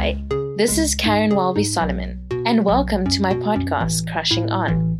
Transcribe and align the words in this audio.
Hi, 0.00 0.16
this 0.56 0.78
is 0.78 0.94
Karen 0.94 1.34
Walby 1.34 1.62
Solomon, 1.62 2.26
and 2.46 2.64
welcome 2.64 3.06
to 3.06 3.20
my 3.20 3.34
podcast, 3.34 4.10
Crushing 4.10 4.50
On. 4.50 4.98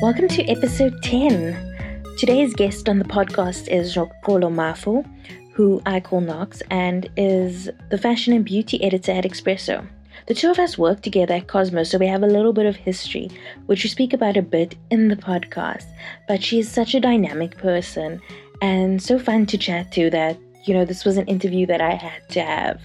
Welcome 0.00 0.28
to 0.28 0.42
episode 0.48 1.02
10. 1.02 2.14
Today's 2.16 2.54
guest 2.54 2.88
on 2.88 2.98
the 2.98 3.04
podcast 3.04 3.68
is 3.68 3.94
Roxolo 3.94 4.50
Mafu, 4.50 5.04
who 5.52 5.82
I 5.84 6.00
call 6.00 6.22
Knox, 6.22 6.62
and 6.70 7.10
is 7.18 7.68
the 7.90 7.98
fashion 7.98 8.32
and 8.32 8.42
beauty 8.42 8.82
editor 8.82 9.12
at 9.12 9.24
Expresso. 9.24 9.86
The 10.30 10.36
two 10.36 10.48
of 10.48 10.60
us 10.60 10.78
work 10.78 11.02
together 11.02 11.34
at 11.34 11.48
Cosmo, 11.48 11.82
so 11.82 11.98
we 11.98 12.06
have 12.06 12.22
a 12.22 12.28
little 12.28 12.52
bit 12.52 12.64
of 12.64 12.76
history, 12.76 13.32
which 13.66 13.82
we 13.82 13.90
speak 13.90 14.12
about 14.12 14.36
a 14.36 14.42
bit 14.42 14.76
in 14.88 15.08
the 15.08 15.16
podcast. 15.16 15.86
But 16.28 16.40
she 16.40 16.60
is 16.60 16.70
such 16.70 16.94
a 16.94 17.00
dynamic 17.00 17.58
person 17.58 18.20
and 18.62 19.02
so 19.02 19.18
fun 19.18 19.46
to 19.46 19.58
chat 19.58 19.90
to 19.90 20.08
that, 20.10 20.38
you 20.66 20.72
know, 20.72 20.84
this 20.84 21.04
was 21.04 21.16
an 21.16 21.26
interview 21.26 21.66
that 21.66 21.80
I 21.80 21.94
had 21.94 22.28
to 22.28 22.42
have. 22.42 22.80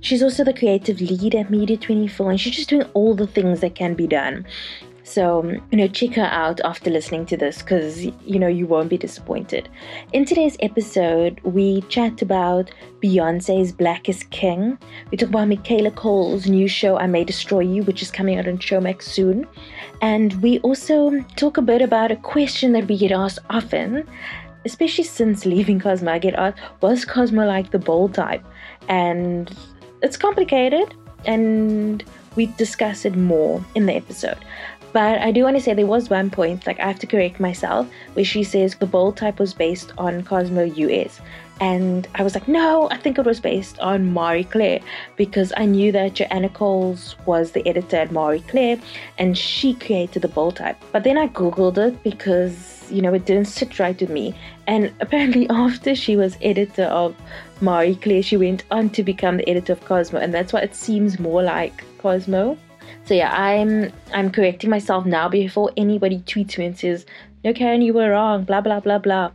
She's 0.00 0.24
also 0.24 0.42
the 0.42 0.52
creative 0.52 1.00
lead 1.00 1.36
at 1.36 1.50
Media 1.50 1.76
24, 1.76 2.32
and 2.32 2.40
she's 2.40 2.56
just 2.56 2.70
doing 2.70 2.88
all 2.94 3.14
the 3.14 3.28
things 3.28 3.60
that 3.60 3.76
can 3.76 3.94
be 3.94 4.08
done. 4.08 4.44
So, 5.12 5.44
you 5.70 5.76
know, 5.76 5.88
check 5.88 6.14
her 6.14 6.22
out 6.22 6.62
after 6.64 6.88
listening 6.88 7.26
to 7.26 7.36
this 7.36 7.58
because, 7.58 8.02
you 8.02 8.38
know, 8.38 8.48
you 8.48 8.66
won't 8.66 8.88
be 8.88 8.96
disappointed. 8.96 9.68
In 10.14 10.24
today's 10.24 10.56
episode, 10.60 11.38
we 11.42 11.82
chat 11.82 12.22
about 12.22 12.70
Beyonce's 13.02 13.72
Black 13.72 14.08
is 14.08 14.24
King. 14.30 14.78
We 15.10 15.18
talk 15.18 15.28
about 15.28 15.48
Michaela 15.48 15.90
Coel's 15.90 16.46
new 16.46 16.66
show, 16.66 16.96
I 16.96 17.08
May 17.08 17.24
Destroy 17.24 17.60
You, 17.60 17.82
which 17.82 18.00
is 18.00 18.10
coming 18.10 18.38
out 18.38 18.48
on 18.48 18.56
Showmax 18.56 19.02
soon. 19.02 19.46
And 20.00 20.32
we 20.40 20.60
also 20.60 21.20
talk 21.36 21.58
a 21.58 21.62
bit 21.62 21.82
about 21.82 22.10
a 22.10 22.16
question 22.16 22.72
that 22.72 22.88
we 22.88 22.96
get 22.96 23.12
asked 23.12 23.40
often, 23.50 24.08
especially 24.64 25.04
since 25.04 25.44
leaving 25.44 25.78
Cosmo. 25.78 26.10
I 26.10 26.20
get 26.20 26.36
asked, 26.36 26.58
was 26.80 27.04
Cosmo 27.04 27.46
like 27.46 27.70
the 27.70 27.78
bold 27.78 28.14
type? 28.14 28.42
And 28.88 29.54
it's 30.02 30.16
complicated, 30.16 30.94
and 31.26 32.02
we 32.34 32.46
discuss 32.46 33.04
it 33.04 33.14
more 33.14 33.62
in 33.74 33.84
the 33.84 33.92
episode. 33.92 34.38
But 34.92 35.20
I 35.20 35.32
do 35.32 35.44
want 35.44 35.56
to 35.56 35.62
say 35.62 35.72
there 35.74 35.86
was 35.86 36.10
one 36.10 36.30
point, 36.30 36.66
like 36.66 36.78
I 36.78 36.86
have 36.86 36.98
to 37.00 37.06
correct 37.06 37.40
myself, 37.40 37.88
where 38.12 38.24
she 38.24 38.44
says 38.44 38.74
the 38.74 38.86
bold 38.86 39.16
type 39.16 39.38
was 39.38 39.54
based 39.54 39.92
on 39.96 40.22
Cosmo 40.22 40.64
US. 40.64 41.20
And 41.60 42.08
I 42.16 42.24
was 42.24 42.34
like, 42.34 42.48
no, 42.48 42.88
I 42.90 42.96
think 42.96 43.18
it 43.18 43.24
was 43.24 43.38
based 43.38 43.78
on 43.78 44.12
Marie 44.12 44.42
Claire 44.42 44.80
because 45.16 45.52
I 45.56 45.64
knew 45.64 45.92
that 45.92 46.14
Joanna 46.14 46.48
Coles 46.48 47.14
was 47.24 47.52
the 47.52 47.66
editor 47.68 47.98
at 47.98 48.10
Marie 48.10 48.40
Claire 48.40 48.80
and 49.16 49.38
she 49.38 49.74
created 49.74 50.22
the 50.22 50.28
bold 50.28 50.56
type. 50.56 50.76
But 50.90 51.04
then 51.04 51.16
I 51.16 51.28
googled 51.28 51.78
it 51.78 52.02
because, 52.02 52.90
you 52.90 53.00
know, 53.00 53.14
it 53.14 53.26
didn't 53.26 53.44
sit 53.44 53.78
right 53.78 53.98
with 53.98 54.10
me. 54.10 54.34
And 54.66 54.92
apparently, 55.00 55.48
after 55.50 55.94
she 55.94 56.16
was 56.16 56.36
editor 56.42 56.86
of 56.86 57.14
Marie 57.60 57.94
Claire, 57.94 58.24
she 58.24 58.36
went 58.36 58.64
on 58.72 58.90
to 58.90 59.04
become 59.04 59.36
the 59.36 59.48
editor 59.48 59.74
of 59.74 59.84
Cosmo, 59.84 60.18
and 60.18 60.34
that's 60.34 60.52
why 60.52 60.60
it 60.60 60.74
seems 60.74 61.20
more 61.20 61.44
like 61.44 61.84
Cosmo. 61.98 62.58
So 63.04 63.14
yeah, 63.14 63.32
I'm 63.32 63.92
I'm 64.12 64.30
correcting 64.30 64.70
myself 64.70 65.06
now 65.06 65.28
before 65.28 65.70
anybody 65.76 66.20
tweets 66.20 66.58
me 66.58 66.66
and 66.66 66.78
says, 66.78 67.06
"No, 67.44 67.52
Karen, 67.52 67.82
you 67.82 67.92
were 67.92 68.10
wrong." 68.10 68.44
Blah 68.44 68.60
blah 68.60 68.80
blah 68.80 68.98
blah. 68.98 69.30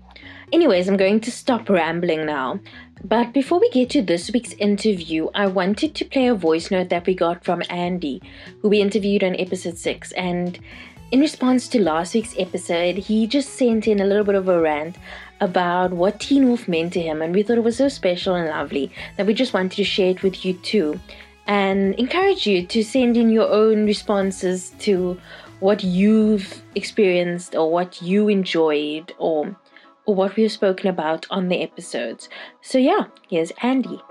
Anyways, 0.54 0.88
I'm 0.88 0.98
going 0.98 1.20
to 1.22 1.32
stop 1.32 1.70
rambling 1.70 2.26
now. 2.26 2.60
But 3.04 3.34
before 3.34 3.60
we 3.60 3.70
get 3.70 3.90
to 3.92 4.02
this 4.02 4.32
week's 4.32 4.54
interview, 4.54 5.28
I 5.36 5.48
wanted 5.48 5.94
to 5.96 6.06
play 6.06 6.28
a 6.28 6.34
voice 6.34 6.72
note 6.72 6.90
that 6.90 7.06
we 7.06 7.14
got 7.14 7.44
from 7.44 7.62
Andy, 7.70 8.22
who 8.62 8.70
we 8.70 8.82
interviewed 8.82 9.24
on 9.24 9.36
episode 9.36 9.78
six, 9.78 10.12
and. 10.14 10.60
In 11.10 11.22
response 11.22 11.70
to 11.70 11.82
last 11.82 12.14
week's 12.14 12.36
episode, 12.38 12.98
he 12.98 13.28
just 13.28 13.52
sent 13.52 13.88
in 13.88 14.02
a 14.02 14.06
little 14.06 14.26
bit 14.26 14.36
of 14.36 14.50
a 14.50 14.60
rant 14.60 14.98
about 15.40 15.92
what 15.92 16.20
Teen 16.20 16.50
Wolf 16.50 16.68
meant 16.68 16.92
to 16.94 17.02
him, 17.02 17.22
and 17.22 17.34
we 17.34 17.44
thought 17.44 17.58
it 17.58 17.64
was 17.64 17.78
so 17.78 17.88
special 17.88 18.36
and 18.36 18.50
lovely 18.50 18.92
that 19.16 19.26
we 19.26 19.34
just 19.34 19.54
wanted 19.54 19.72
to 19.78 19.86
share 19.86 20.10
it 20.10 20.22
with 20.22 20.44
you 20.44 20.54
too 20.56 21.00
and 21.48 21.96
encourage 21.96 22.46
you 22.46 22.66
to 22.68 22.84
send 22.84 23.18
in 23.18 23.30
your 23.30 23.50
own 23.50 23.86
responses 23.86 24.72
to 24.80 25.20
what 25.60 25.84
you've 25.84 26.62
experienced 26.76 27.56
or 27.56 27.72
what 27.72 28.02
you 28.02 28.28
enjoyed 28.28 29.14
or 29.18 29.56
or 30.06 30.16
what 30.16 30.36
we've 30.38 30.52
spoken 30.52 30.88
about 30.88 31.26
on 31.30 31.50
the 31.50 31.62
episodes. 31.62 32.30
So 32.62 32.78
yeah, 32.78 33.08
here's 33.30 33.52
Andy. 33.62 34.02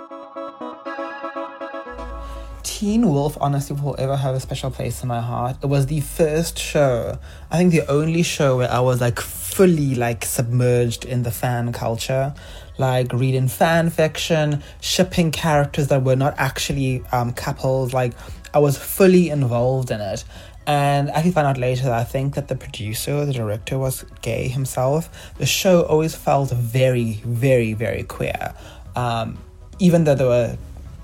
Teen 2.62 3.08
Wolf 3.08 3.38
honestly 3.40 3.74
will 3.80 3.96
ever 3.98 4.16
have 4.16 4.34
a 4.34 4.40
special 4.40 4.70
place 4.70 5.02
in 5.02 5.08
my 5.08 5.22
heart. 5.22 5.56
It 5.62 5.66
was 5.66 5.86
the 5.86 6.00
first 6.00 6.58
show, 6.58 7.18
I 7.50 7.56
think 7.56 7.72
the 7.72 7.90
only 7.90 8.22
show 8.22 8.58
where 8.58 8.70
I 8.70 8.80
was 8.80 9.00
like 9.00 9.18
fully 9.18 9.94
like 9.94 10.26
submerged 10.26 11.06
in 11.06 11.22
the 11.22 11.30
fan 11.30 11.72
culture, 11.72 12.34
like 12.78 13.12
reading 13.12 13.48
fan 13.48 13.90
fiction, 13.90 14.62
shipping 14.80 15.30
characters 15.30 15.88
that 15.88 16.02
were 16.02 16.16
not 16.16 16.34
actually 16.38 17.02
um, 17.12 17.32
couples. 17.32 17.92
Like 17.92 18.12
I 18.54 18.58
was 18.58 18.78
fully 18.78 19.30
involved 19.30 19.90
in 19.90 20.00
it. 20.00 20.24
And 20.68 21.10
I 21.10 21.22
found 21.30 21.46
out 21.46 21.58
later 21.58 21.84
that 21.84 21.92
I 21.92 22.02
think 22.02 22.34
that 22.34 22.48
the 22.48 22.56
producer, 22.56 23.24
the 23.24 23.32
director, 23.32 23.78
was 23.78 24.04
gay 24.20 24.48
himself. 24.48 25.32
The 25.38 25.46
show 25.46 25.82
always 25.82 26.16
felt 26.16 26.50
very, 26.50 27.22
very, 27.24 27.72
very 27.72 28.02
queer. 28.02 28.52
Um, 28.96 29.38
even 29.78 30.04
though 30.04 30.16
there 30.16 30.26
were 30.26 30.58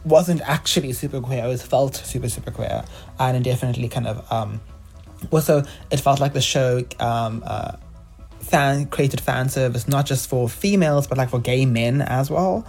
wasn't 0.05 0.41
actually 0.43 0.93
super 0.93 1.21
queer. 1.21 1.45
It 1.45 1.49
was 1.49 1.63
felt 1.63 1.95
super 1.97 2.29
super 2.29 2.51
queer, 2.51 2.85
and 3.19 3.37
it 3.37 3.43
definitely 3.43 3.89
kind 3.89 4.07
of 4.07 4.33
um, 4.33 4.61
also 5.31 5.63
it 5.91 6.01
felt 6.01 6.21
like 6.21 6.33
the 6.33 6.41
show 6.41 6.85
um, 6.99 7.43
uh, 7.47 7.77
fan 8.43 8.87
created 8.87 9.21
fan 9.21 9.49
service 9.49 9.89
not 9.89 10.05
just 10.05 10.29
for 10.29 10.49
females 10.49 11.07
but 11.07 11.17
like 11.17 11.31
for 11.31 11.41
gay 11.41 11.65
men 11.67 12.03
as 12.03 12.31
well. 12.31 12.67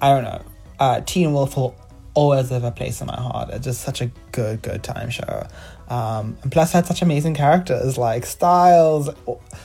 I 0.00 0.14
don't 0.14 0.24
know. 0.24 0.42
Uh, 0.78 1.00
Teen 1.00 1.32
Wolf 1.32 1.56
will 1.56 1.74
always 2.14 2.48
have 2.50 2.64
a 2.64 2.70
place 2.70 3.00
in 3.00 3.06
my 3.06 3.16
heart. 3.16 3.50
It's 3.50 3.64
just 3.64 3.82
such 3.82 4.00
a 4.00 4.10
good 4.32 4.62
good 4.62 4.82
time 4.82 5.10
show. 5.10 5.46
Um, 5.88 6.36
and 6.42 6.50
plus 6.50 6.72
had 6.72 6.86
such 6.86 7.02
amazing 7.02 7.34
characters 7.34 7.96
like 7.96 8.26
Stiles. 8.26 9.10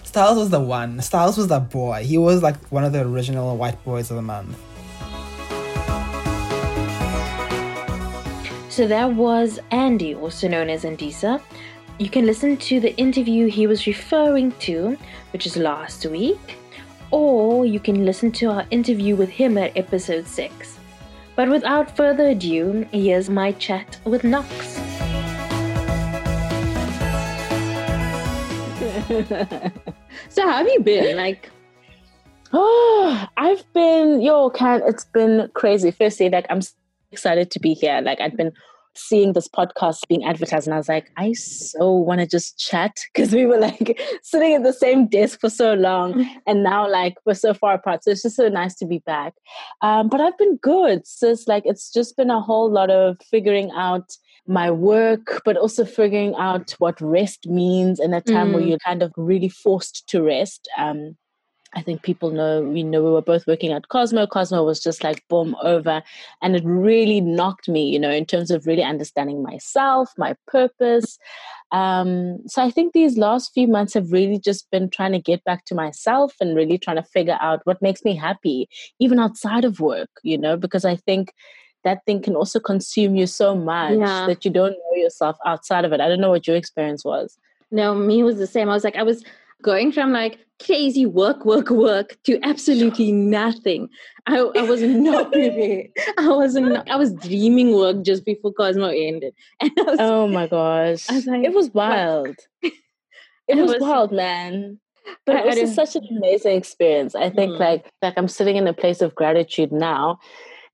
Stiles 0.03 0.38
was 0.38 0.50
the 0.50 0.59
one. 0.59 1.01
Stiles 1.01 1.38
was 1.38 1.47
the 1.47 1.59
boy. 1.59 2.03
He 2.03 2.17
was 2.17 2.44
like 2.44 2.57
one 2.67 2.83
of 2.83 2.94
the 2.94 3.01
original 3.01 3.57
white 3.57 3.83
boys 3.83 4.11
of 4.11 4.17
the 4.17 4.21
month. 4.21 4.57
So 8.69 8.88
that 8.88 9.13
was 9.13 9.59
Andy, 9.71 10.16
also 10.16 10.47
known 10.47 10.69
as 10.69 10.83
Andisa. 10.83 11.41
You 12.01 12.09
can 12.09 12.25
listen 12.25 12.57
to 12.57 12.79
the 12.79 12.97
interview 12.97 13.45
he 13.45 13.67
was 13.67 13.85
referring 13.85 14.53
to, 14.53 14.97
which 15.34 15.45
is 15.45 15.56
last 15.56 16.03
week, 16.07 16.57
or 17.12 17.63
you 17.63 17.79
can 17.79 18.06
listen 18.06 18.31
to 18.31 18.47
our 18.47 18.66
interview 18.72 19.16
with 19.16 19.29
him 19.29 19.56
at 19.56 19.78
episode 19.78 20.25
6. 20.25 20.79
But 21.35 21.47
without 21.47 21.95
further 21.95 22.29
ado, 22.29 22.88
here's 22.91 23.29
my 23.29 23.51
chat 23.51 24.00
with 24.03 24.23
Knox. 24.23 24.50
so 30.29 30.47
how 30.47 30.57
have 30.57 30.68
you 30.69 30.79
been? 30.79 31.16
Like 31.16 31.51
Oh, 32.51 33.28
I've 33.38 33.63
been 33.73 34.22
yo, 34.22 34.50
can 34.50 34.81
it's 34.88 35.06
been 35.06 35.51
crazy. 35.53 35.91
Firstly, 35.91 36.31
like 36.31 36.47
I'm 36.50 36.62
excited 37.12 37.51
to 37.51 37.59
be 37.59 37.75
here. 37.75 38.01
Like 38.01 38.19
I've 38.19 38.35
been 38.35 38.53
seeing 38.96 39.34
this 39.34 39.47
podcast 39.47 40.07
being 40.07 40.24
advertised 40.24 40.68
and 40.68 40.74
I 40.74 40.78
was 40.78 40.90
like, 40.90 41.12
I 41.18 41.34
so 41.34 41.91
want 41.91 42.22
to 42.22 42.28
just 42.28 42.57
chat 42.57 42.97
because 43.13 43.34
we 43.34 43.46
were 43.46 43.57
like 43.59 44.00
sitting 44.24 44.53
at 44.53 44.63
the 44.63 44.74
same 44.74 45.07
desk 45.07 45.40
for 45.40 45.50
so 45.50 45.74
long 45.74 46.13
mm. 46.13 46.29
and 46.47 46.63
now 46.63 46.90
like 46.90 47.16
we're 47.25 47.34
so 47.34 47.53
far 47.53 47.75
apart. 47.75 48.03
So 48.03 48.12
it's 48.12 48.24
just 48.24 48.35
so 48.35 48.50
nice 48.50 48.75
to 48.75 48.85
be 48.85 49.00
back. 49.00 49.34
Um, 49.81 50.09
but 50.09 50.22
I've 50.22 50.38
been 50.38 50.57
good. 50.57 51.06
So 51.07 51.31
it's 51.31 51.47
like 51.47 51.63
it's 51.66 51.91
just 51.91 52.18
been 52.18 52.30
a 52.30 52.41
whole 52.41 52.72
lot 52.72 52.90
of 52.90 53.18
figuring 53.30 53.72
out 53.75 54.09
my 54.47 54.72
work, 54.72 55.41
but 55.46 55.57
also 55.57 55.85
figuring 55.85 56.35
out 56.35 56.72
what 56.80 57.00
rest 57.00 57.47
means 57.47 58.00
in 58.00 58.13
a 58.13 58.21
time 58.21 58.50
mm. 58.50 58.54
where 58.54 58.63
you're 58.63 58.80
kind 58.80 59.04
of 59.04 59.12
really 59.15 59.50
forced 59.50 60.07
to 60.10 60.21
rest. 60.21 60.68
Um, 60.77 61.15
I 61.73 61.81
think 61.81 62.01
people 62.01 62.31
know, 62.31 62.62
we 62.62 62.83
know 62.83 63.01
we 63.01 63.12
were 63.12 63.21
both 63.21 63.47
working 63.47 63.71
at 63.71 63.88
Cosmo. 63.88 64.27
Cosmo 64.27 64.63
was 64.63 64.81
just 64.81 65.03
like 65.03 65.25
boom 65.29 65.56
over. 65.63 66.03
And 66.41 66.56
it 66.56 66.63
really 66.65 67.21
knocked 67.21 67.69
me, 67.69 67.89
you 67.89 68.00
know, 68.00 68.12
in 68.12 68.25
terms 68.25 68.51
of 68.51 68.68
really 68.68 68.83
understanding 68.83 69.41
myself, 69.41 70.12
my 70.18 70.35
purpose. 70.47 71.18
Um, 71.71 72.39
so 72.47 72.62
I 72.62 72.69
think 72.69 72.91
these 72.91 73.18
last 73.18 73.53
few 73.53 73.68
months 73.68 73.94
have 73.94 74.12
really 74.12 74.38
just 74.38 74.69
been 74.71 74.89
trying 74.89 75.13
to 75.13 75.19
get 75.19 75.44
back 75.45 75.63
to 75.65 75.75
myself 75.75 76.33
and 76.41 76.56
really 76.56 76.77
trying 76.77 76.97
to 76.97 77.03
figure 77.03 77.38
out 77.39 77.62
what 77.63 77.81
makes 77.81 78.03
me 78.03 78.15
happy, 78.15 78.67
even 79.00 79.19
outside 79.19 79.63
of 79.63 79.79
work, 79.79 80.09
you 80.24 80.38
know, 80.38 80.57
because 80.57 80.83
I 80.83 80.97
think 80.97 81.33
that 81.83 82.06
thing 82.06 82.21
can 82.21 82.35
also 82.35 82.59
consume 82.59 83.15
you 83.15 83.25
so 83.25 83.56
much 83.56 83.97
yeah. 83.97 84.27
that 84.27 84.44
you 84.44 84.51
don't 84.51 84.74
know 84.74 84.95
yourself 84.95 85.38
outside 85.45 85.85
of 85.85 85.94
it. 85.94 86.01
I 86.01 86.09
don't 86.09 86.21
know 86.21 86.29
what 86.29 86.47
your 86.47 86.57
experience 86.57 87.06
was. 87.06 87.38
No, 87.71 87.95
me 87.95 88.21
was 88.21 88.38
the 88.38 88.47
same. 88.47 88.69
I 88.69 88.74
was 88.74 88.83
like, 88.83 88.97
I 88.97 89.03
was 89.03 89.24
going 89.62 89.92
from 89.92 90.12
like 90.12 90.40
crazy 90.63 91.06
work, 91.06 91.44
work, 91.46 91.69
work 91.69 92.18
to 92.25 92.40
absolutely 92.44 93.12
nothing. 93.12 93.90
I, 94.28 94.38
I 94.40 94.62
was 94.63 94.81
not 95.10 95.31
prepared. 95.31 95.88
I 96.18 96.28
wasn't. 96.30 96.90
I 96.90 96.96
was 96.96 97.13
dreaming 97.13 97.74
work 97.75 98.04
just 98.04 98.25
before 98.25 98.54
Cosmo 98.54 98.88
ended. 98.90 99.34
And 99.62 99.72
was, 99.78 99.98
oh 100.00 100.28
my 100.28 100.48
gosh! 100.48 101.10
Was 101.10 101.25
like, 101.25 101.44
it 101.44 101.54
was 101.54 101.69
wild. 101.74 102.36
it, 102.62 102.74
was, 103.58 103.74
was, 103.74 103.81
wild, 103.81 104.12
man. 104.12 104.80
but 105.25 105.36
I- 105.36 105.40
I 105.42 105.46
also 105.48 105.62
don't- 105.66 105.74
such 105.75 105.96
an 105.96 106.08
amazing 106.18 106.56
experience. 106.58 107.16
I 107.16 107.30
think 107.30 107.54
Mhm. 107.54 107.60
like 107.60 107.92
like 108.02 108.13
I'm 108.18 108.28
sitting 108.28 108.56
in 108.58 108.68
a 108.68 108.74
place 108.74 109.02
of 109.02 109.16
gratitude 109.16 109.72
now, 109.72 110.19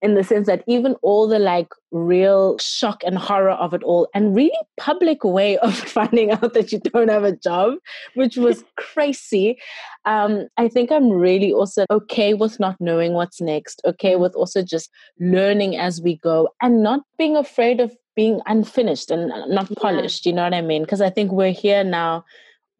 in 0.02 0.14
the 0.14 0.24
sense 0.24 0.48
that 0.48 0.64
even 0.68 0.94
all 1.02 1.28
the 1.28 1.40
like 1.40 1.70
real 1.92 2.58
shock 2.60 3.02
and 3.04 3.18
horror 3.18 3.52
of 3.52 3.74
it 3.74 3.84
all, 3.84 4.08
and 4.14 4.36
really 4.36 4.52
public 4.78 5.24
way 5.24 5.58
of 5.60 5.76
finding 5.98 6.32
out 6.32 6.54
that 6.54 6.72
you 6.72 6.80
don't 6.80 7.10
have 7.10 7.24
a 7.24 7.36
job, 7.36 7.76
which 8.16 8.38
was 8.38 8.64
crazy. 8.78 9.58
Um, 10.06 10.48
I 10.58 10.68
think 10.68 10.92
I'm 10.92 11.10
really 11.10 11.52
also 11.52 11.86
okay 11.90 12.34
with 12.34 12.60
not 12.60 12.76
knowing 12.80 13.14
what's 13.14 13.42
next. 13.42 13.82
Okay 13.86 14.16
with 14.16 14.36
also 14.36 14.62
just 14.62 14.90
learning 15.20 15.78
as 15.78 16.02
we 16.02 16.18
go, 16.18 16.50
and 16.62 16.84
not 16.84 17.02
being 17.18 17.36
afraid 17.36 17.80
of 17.80 17.96
being 18.16 18.42
unfinished 18.48 19.12
and 19.12 19.32
uh, 19.32 19.46
not 19.48 19.70
Yeah. 19.70 19.76
polished. 19.82 20.26
You 20.26 20.34
know 20.34 20.44
what 20.44 20.54
I 20.54 20.62
mean? 20.62 20.84
Because 20.84 21.02
I 21.02 21.10
think 21.10 21.32
we're 21.32 21.52
here 21.52 21.84
now 21.84 22.24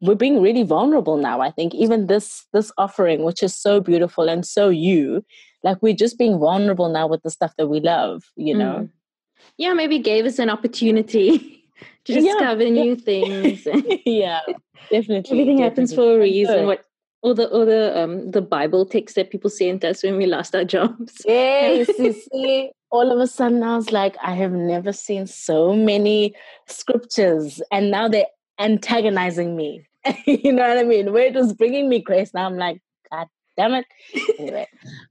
we're 0.02 0.16
being 0.16 0.40
really 0.42 0.62
vulnerable 0.62 1.18
now 1.18 1.42
i 1.42 1.50
think 1.50 1.74
even 1.74 2.06
this 2.06 2.46
this 2.54 2.72
offering 2.78 3.24
which 3.24 3.42
is 3.42 3.56
so 3.56 3.82
beautiful 3.82 4.30
and 4.30 4.46
so 4.46 4.70
you 4.70 5.26
like 5.68 5.82
we're 5.82 6.02
just 6.06 6.18
being 6.18 6.40
vulnerable 6.40 6.90
now 6.90 7.06
with 7.08 7.22
the 7.24 7.30
stuff 7.38 7.54
that 7.58 7.68
we 7.68 7.80
love 7.80 8.24
you 8.36 8.56
know 8.58 8.76
Mm. 8.80 8.90
Yeah, 9.58 9.74
maybe 9.74 10.00
gave 10.00 10.26
us 10.26 10.40
an 10.40 10.50
opportunity 10.50 11.64
to 12.06 12.14
discover 12.14 12.64
yeah. 12.64 12.82
new 12.84 12.96
things. 12.96 13.68
yeah 14.06 14.42
definitely 14.90 15.42
Everything 15.42 15.60
happens 15.60 15.92
definitely. 15.92 16.14
for 16.14 16.18
a 16.18 16.22
reason. 16.22 16.66
What 16.66 16.84
all 17.22 17.34
the 17.34 17.50
all 17.50 17.66
the 17.66 17.98
um 17.98 18.32
the 18.32 18.42
Bible 18.42 18.86
text 18.86 19.16
that 19.16 19.32
people 19.32 19.50
sent 19.50 19.84
us 19.84 20.04
when 20.04 20.18
we 20.18 20.26
lost 20.26 20.56
our 20.56 20.64
jobs. 20.64 21.22
Yes, 21.26 21.88
you 21.98 22.14
see, 22.32 22.72
all 22.92 23.12
of 23.12 23.20
a 23.20 23.28
sudden 23.28 23.64
I 23.64 23.76
was 23.76 23.92
like, 23.92 24.16
I 24.24 24.34
have 24.36 24.52
never 24.52 24.94
seen 24.94 25.28
so 25.28 25.74
many 25.74 26.36
scriptures, 26.68 27.62
and 27.72 27.92
now 27.92 28.08
they're 28.08 28.28
antagonizing 28.60 29.56
me. 29.56 29.88
you 30.26 30.54
know 30.54 30.68
what 30.68 30.78
I 30.78 30.84
mean? 30.84 31.12
Where 31.12 31.28
it 31.28 31.34
was 31.34 31.54
bringing 31.54 31.90
me 31.90 32.00
grace, 32.02 32.34
now 32.34 32.46
I'm 32.46 32.58
like, 32.58 32.82
damn 33.58 33.74
it. 33.74 33.86
Anyway, 34.40 34.68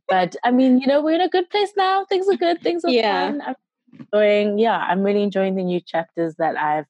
but 0.08 0.36
I 0.44 0.50
mean, 0.50 0.78
you 0.80 0.86
know, 0.86 1.02
we're 1.02 1.16
in 1.16 1.20
a 1.20 1.28
good 1.28 1.50
place 1.50 1.72
now. 1.76 2.04
Things 2.04 2.28
are 2.28 2.36
good. 2.36 2.60
Things 2.62 2.84
are 2.84 2.90
Yeah. 2.90 3.26
fun. 3.30 3.42
I'm 3.42 3.54
enjoying. 4.00 4.58
Yeah, 4.58 4.78
I'm 4.78 5.02
really 5.02 5.22
enjoying 5.22 5.56
the 5.56 5.62
new 5.64 5.80
chapters 5.80 6.36
that 6.36 6.56
I've 6.56 6.86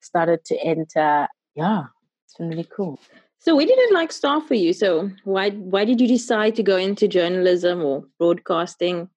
started 0.00 0.44
to 0.46 0.56
enter. 0.62 1.26
Yeah, 1.54 1.84
it's 2.24 2.34
been 2.34 2.48
really 2.48 2.68
cool. 2.76 3.00
So 3.40 3.56
where 3.56 3.66
didn't 3.66 3.94
like 3.94 4.12
start 4.12 4.46
for 4.46 4.54
you? 4.54 4.72
So 4.72 5.10
why 5.24 5.50
why 5.50 5.84
did 5.84 6.00
you 6.00 6.08
decide 6.08 6.56
to 6.56 6.62
go 6.62 6.76
into 6.76 7.08
journalism 7.08 7.82
or 7.84 8.04
broadcasting? 8.18 9.08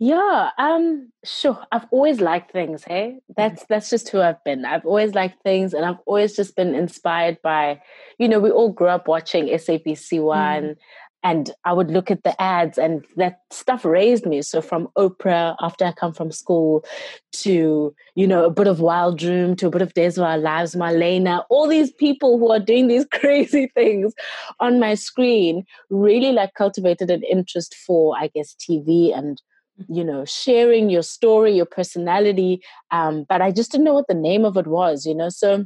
Yeah, 0.00 0.50
um, 0.58 1.12
sure. 1.24 1.64
I've 1.70 1.86
always 1.92 2.20
liked 2.20 2.50
things, 2.50 2.82
hey? 2.82 3.20
That's 3.36 3.64
that's 3.68 3.90
just 3.90 4.08
who 4.08 4.20
I've 4.20 4.42
been. 4.44 4.64
I've 4.64 4.84
always 4.84 5.14
liked 5.14 5.42
things 5.44 5.72
and 5.72 5.84
I've 5.84 6.00
always 6.04 6.34
just 6.34 6.56
been 6.56 6.74
inspired 6.74 7.38
by, 7.42 7.80
you 8.18 8.28
know, 8.28 8.40
we 8.40 8.50
all 8.50 8.72
grew 8.72 8.88
up 8.88 9.06
watching 9.06 9.46
SABC 9.46 10.20
One 10.20 10.76
and 11.24 11.50
I 11.64 11.72
would 11.72 11.90
look 11.90 12.10
at 12.10 12.22
the 12.22 12.40
ads 12.40 12.76
and 12.76 13.02
that 13.16 13.40
stuff 13.50 13.84
raised 13.84 14.26
me. 14.26 14.42
So 14.42 14.60
from 14.60 14.88
Oprah 14.96 15.56
after 15.58 15.86
I 15.86 15.92
come 15.92 16.12
from 16.12 16.30
school 16.30 16.84
to, 17.32 17.94
you 18.14 18.26
know, 18.26 18.44
a 18.44 18.50
bit 18.50 18.66
of 18.66 18.80
Wild 18.80 19.22
Room 19.22 19.56
to 19.56 19.68
a 19.68 19.70
bit 19.70 19.80
of 19.80 19.94
Days 19.94 20.18
of 20.18 20.24
Our 20.24 20.36
Lives, 20.36 20.74
Marlena, 20.74 21.44
all 21.48 21.66
these 21.66 21.90
people 21.92 22.38
who 22.38 22.52
are 22.52 22.60
doing 22.60 22.88
these 22.88 23.06
crazy 23.12 23.68
things 23.74 24.12
on 24.60 24.78
my 24.78 24.94
screen 24.94 25.64
really 25.88 26.30
like 26.32 26.52
cultivated 26.54 27.10
an 27.10 27.22
interest 27.22 27.74
for, 27.74 28.14
I 28.16 28.28
guess, 28.28 28.54
TV 28.54 29.16
and 29.16 29.40
you 29.88 30.04
know 30.04 30.24
sharing 30.24 30.88
your 30.88 31.02
story 31.02 31.56
your 31.56 31.66
personality 31.66 32.62
um, 32.92 33.26
but 33.28 33.42
i 33.42 33.50
just 33.50 33.72
didn't 33.72 33.82
know 33.82 33.92
what 33.92 34.06
the 34.06 34.14
name 34.14 34.44
of 34.44 34.56
it 34.56 34.68
was 34.68 35.04
you 35.04 35.12
know 35.12 35.28
so 35.28 35.64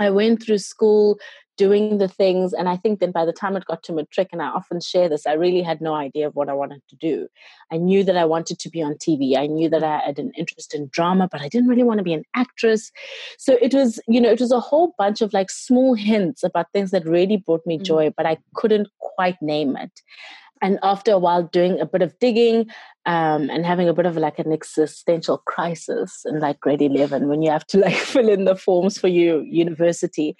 i 0.00 0.10
went 0.10 0.42
through 0.42 0.58
school 0.58 1.16
doing 1.58 1.98
the 1.98 2.08
things 2.08 2.52
and 2.52 2.68
i 2.68 2.76
think 2.76 3.00
then 3.00 3.10
by 3.10 3.24
the 3.24 3.32
time 3.32 3.56
it 3.56 3.64
got 3.66 3.82
to 3.82 3.92
matric 3.92 4.28
and 4.32 4.40
i 4.40 4.46
often 4.46 4.80
share 4.80 5.08
this 5.08 5.26
i 5.26 5.32
really 5.32 5.60
had 5.60 5.80
no 5.80 5.94
idea 5.94 6.26
of 6.28 6.34
what 6.34 6.48
i 6.48 6.54
wanted 6.54 6.80
to 6.88 6.96
do. 6.96 7.28
I 7.72 7.76
knew 7.76 8.04
that 8.04 8.16
i 8.16 8.24
wanted 8.24 8.58
to 8.60 8.70
be 8.70 8.82
on 8.82 8.94
tv 8.94 9.36
i 9.36 9.46
knew 9.46 9.68
that 9.68 9.84
i 9.84 9.98
had 10.06 10.18
an 10.18 10.30
interest 10.36 10.74
in 10.74 10.88
drama 10.92 11.28
but 11.30 11.42
i 11.42 11.48
didn't 11.48 11.68
really 11.68 11.82
want 11.82 11.98
to 11.98 12.04
be 12.04 12.14
an 12.14 12.24
actress. 12.34 12.90
So 13.38 13.58
it 13.60 13.74
was 13.74 14.00
you 14.08 14.20
know 14.20 14.30
it 14.30 14.40
was 14.40 14.52
a 14.52 14.60
whole 14.60 14.94
bunch 14.96 15.20
of 15.20 15.32
like 15.32 15.50
small 15.50 15.94
hints 15.94 16.42
about 16.44 16.72
things 16.72 16.92
that 16.92 17.04
really 17.04 17.36
brought 17.36 17.66
me 17.66 17.78
Mhm. 17.78 17.82
joy 17.92 18.04
but 18.16 18.26
i 18.26 18.38
couldn't 18.54 18.88
quite 19.00 19.40
name 19.42 19.76
it. 19.76 20.00
And 20.60 20.78
after 20.82 21.12
a 21.12 21.18
while 21.18 21.44
doing 21.44 21.78
a 21.80 21.86
bit 21.86 22.02
of 22.02 22.18
digging 22.18 22.66
um, 23.06 23.48
and 23.48 23.64
having 23.64 23.88
a 23.88 23.94
bit 23.94 24.06
of 24.06 24.16
like 24.16 24.38
an 24.40 24.52
existential 24.52 25.38
crisis 25.38 26.22
in 26.24 26.40
like 26.40 26.58
grade 26.60 26.82
11 26.82 27.28
when 27.28 27.42
you 27.42 27.50
have 27.50 27.66
to 27.68 27.78
like 27.78 27.94
fill 28.12 28.28
in 28.28 28.44
the 28.44 28.56
forms 28.56 28.98
for 28.98 29.08
your 29.08 29.42
university 29.42 30.36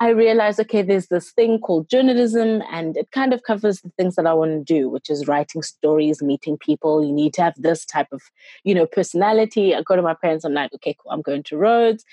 i 0.00 0.08
realized 0.08 0.60
okay 0.60 0.82
there's 0.82 1.08
this 1.08 1.30
thing 1.32 1.58
called 1.58 1.88
journalism 1.88 2.62
and 2.70 2.96
it 2.96 3.10
kind 3.12 3.32
of 3.32 3.42
covers 3.42 3.80
the 3.80 3.90
things 3.96 4.14
that 4.16 4.26
i 4.26 4.34
want 4.34 4.50
to 4.50 4.74
do 4.74 4.88
which 4.88 5.08
is 5.10 5.26
writing 5.26 5.62
stories 5.62 6.22
meeting 6.22 6.58
people. 6.58 7.04
You 7.04 7.12
need 7.12 7.34
to 7.34 7.42
have 7.42 7.54
this 7.56 7.84
type 7.84 8.08
of 8.12 8.22
you 8.64 8.74
know 8.74 8.86
personality. 8.86 9.74
I 9.74 9.82
go 9.82 9.96
to 9.96 10.02
my 10.02 10.14
parents 10.14 10.44
i'm 10.44 10.54
like 10.54 10.72
okay 10.74 10.96
cool 10.98 11.12
i'm 11.12 11.22
going 11.22 11.42
to 11.44 11.56
rhodes. 11.56 12.04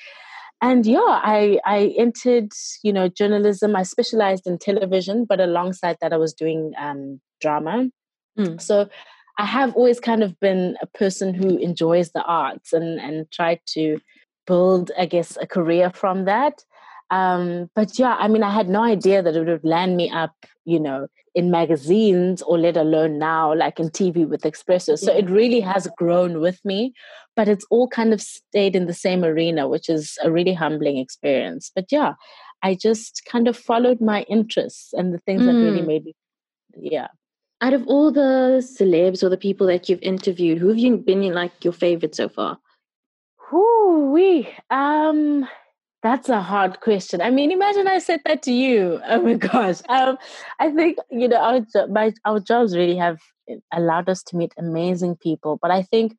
And 0.61 0.85
yeah 0.85 0.99
i 1.35 1.59
i 1.65 1.93
entered 1.97 2.51
you 2.83 2.93
know 2.93 3.07
journalism. 3.07 3.75
I 3.75 3.83
specialized 3.83 4.47
in 4.47 4.57
television 4.57 5.25
but 5.25 5.39
alongside 5.39 5.97
that 6.01 6.13
i 6.13 6.17
was 6.17 6.33
doing 6.33 6.73
um, 6.77 7.19
drama. 7.41 7.89
Mm. 8.37 8.59
so 8.59 8.89
I 9.37 9.45
have 9.45 9.75
always 9.75 9.99
kind 9.99 10.23
of 10.23 10.39
been 10.39 10.77
a 10.81 10.87
person 10.87 11.33
who 11.33 11.57
enjoys 11.57 12.11
the 12.11 12.23
arts 12.23 12.71
and 12.73 12.99
and 12.99 13.29
tried 13.31 13.59
to 13.67 13.99
build, 14.45 14.91
I 14.97 15.05
guess, 15.05 15.37
a 15.39 15.47
career 15.47 15.89
from 15.89 16.25
that. 16.25 16.63
Um, 17.09 17.69
but 17.75 17.99
yeah, 17.99 18.15
I 18.19 18.27
mean, 18.27 18.43
I 18.43 18.51
had 18.51 18.69
no 18.69 18.83
idea 18.83 19.21
that 19.21 19.35
it 19.35 19.45
would 19.45 19.63
land 19.63 19.97
me 19.97 20.09
up, 20.09 20.33
you 20.65 20.79
know, 20.79 21.07
in 21.35 21.51
magazines 21.51 22.41
or 22.41 22.57
let 22.57 22.77
alone 22.77 23.17
now, 23.17 23.53
like 23.53 23.79
in 23.79 23.89
TV 23.89 24.27
with 24.27 24.41
Expresso. 24.41 24.97
So 24.97 25.11
it 25.13 25.29
really 25.29 25.59
has 25.59 25.87
grown 25.97 26.39
with 26.39 26.63
me, 26.63 26.93
but 27.35 27.47
it's 27.47 27.65
all 27.69 27.87
kind 27.87 28.13
of 28.13 28.21
stayed 28.21 28.75
in 28.75 28.85
the 28.87 28.93
same 28.93 29.23
arena, 29.23 29.67
which 29.67 29.89
is 29.89 30.17
a 30.23 30.31
really 30.31 30.53
humbling 30.53 30.97
experience. 30.97 31.71
But 31.75 31.85
yeah, 31.91 32.13
I 32.61 32.75
just 32.75 33.23
kind 33.29 33.47
of 33.47 33.57
followed 33.57 33.99
my 33.99 34.23
interests 34.23 34.93
and 34.93 35.13
the 35.13 35.19
things 35.19 35.45
that 35.45 35.61
really 35.61 35.81
Mm. 35.81 35.87
made 35.87 36.05
me, 36.05 36.15
yeah. 36.75 37.07
Out 37.61 37.73
of 37.73 37.87
all 37.87 38.11
the 38.11 38.61
celebs 38.61 39.23
or 39.23 39.29
the 39.29 39.37
people 39.37 39.67
that 39.67 39.87
you've 39.89 40.01
interviewed, 40.01 40.57
who 40.59 40.67
have 40.69 40.77
you 40.77 40.97
been 40.97 41.21
like 41.33 41.63
your 41.63 41.73
favorite 41.73 42.15
so 42.15 42.27
far? 42.29 42.57
Whoo 43.51 44.11
wee. 44.11 44.49
Um, 44.69 45.47
that's 46.03 46.27
a 46.27 46.41
hard 46.41 46.81
question. 46.81 47.21
I 47.21 47.31
mean, 47.31 47.49
imagine 47.51 47.87
I 47.87 47.99
said 47.99 48.19
that 48.25 48.43
to 48.43 48.51
you. 48.51 48.99
Oh 49.07 49.21
my 49.21 49.35
gosh. 49.35 49.77
Um, 49.87 50.17
I 50.59 50.69
think 50.69 50.97
you 51.09 51.29
know 51.29 51.37
our 51.37 51.87
my 51.87 52.13
our 52.25 52.41
jobs 52.41 52.75
really 52.75 52.97
have 52.97 53.19
allowed 53.71 54.09
us 54.09 54.21
to 54.23 54.35
meet 54.35 54.53
amazing 54.57 55.15
people, 55.15 55.57
but 55.61 55.71
I 55.71 55.81
think 55.81 56.17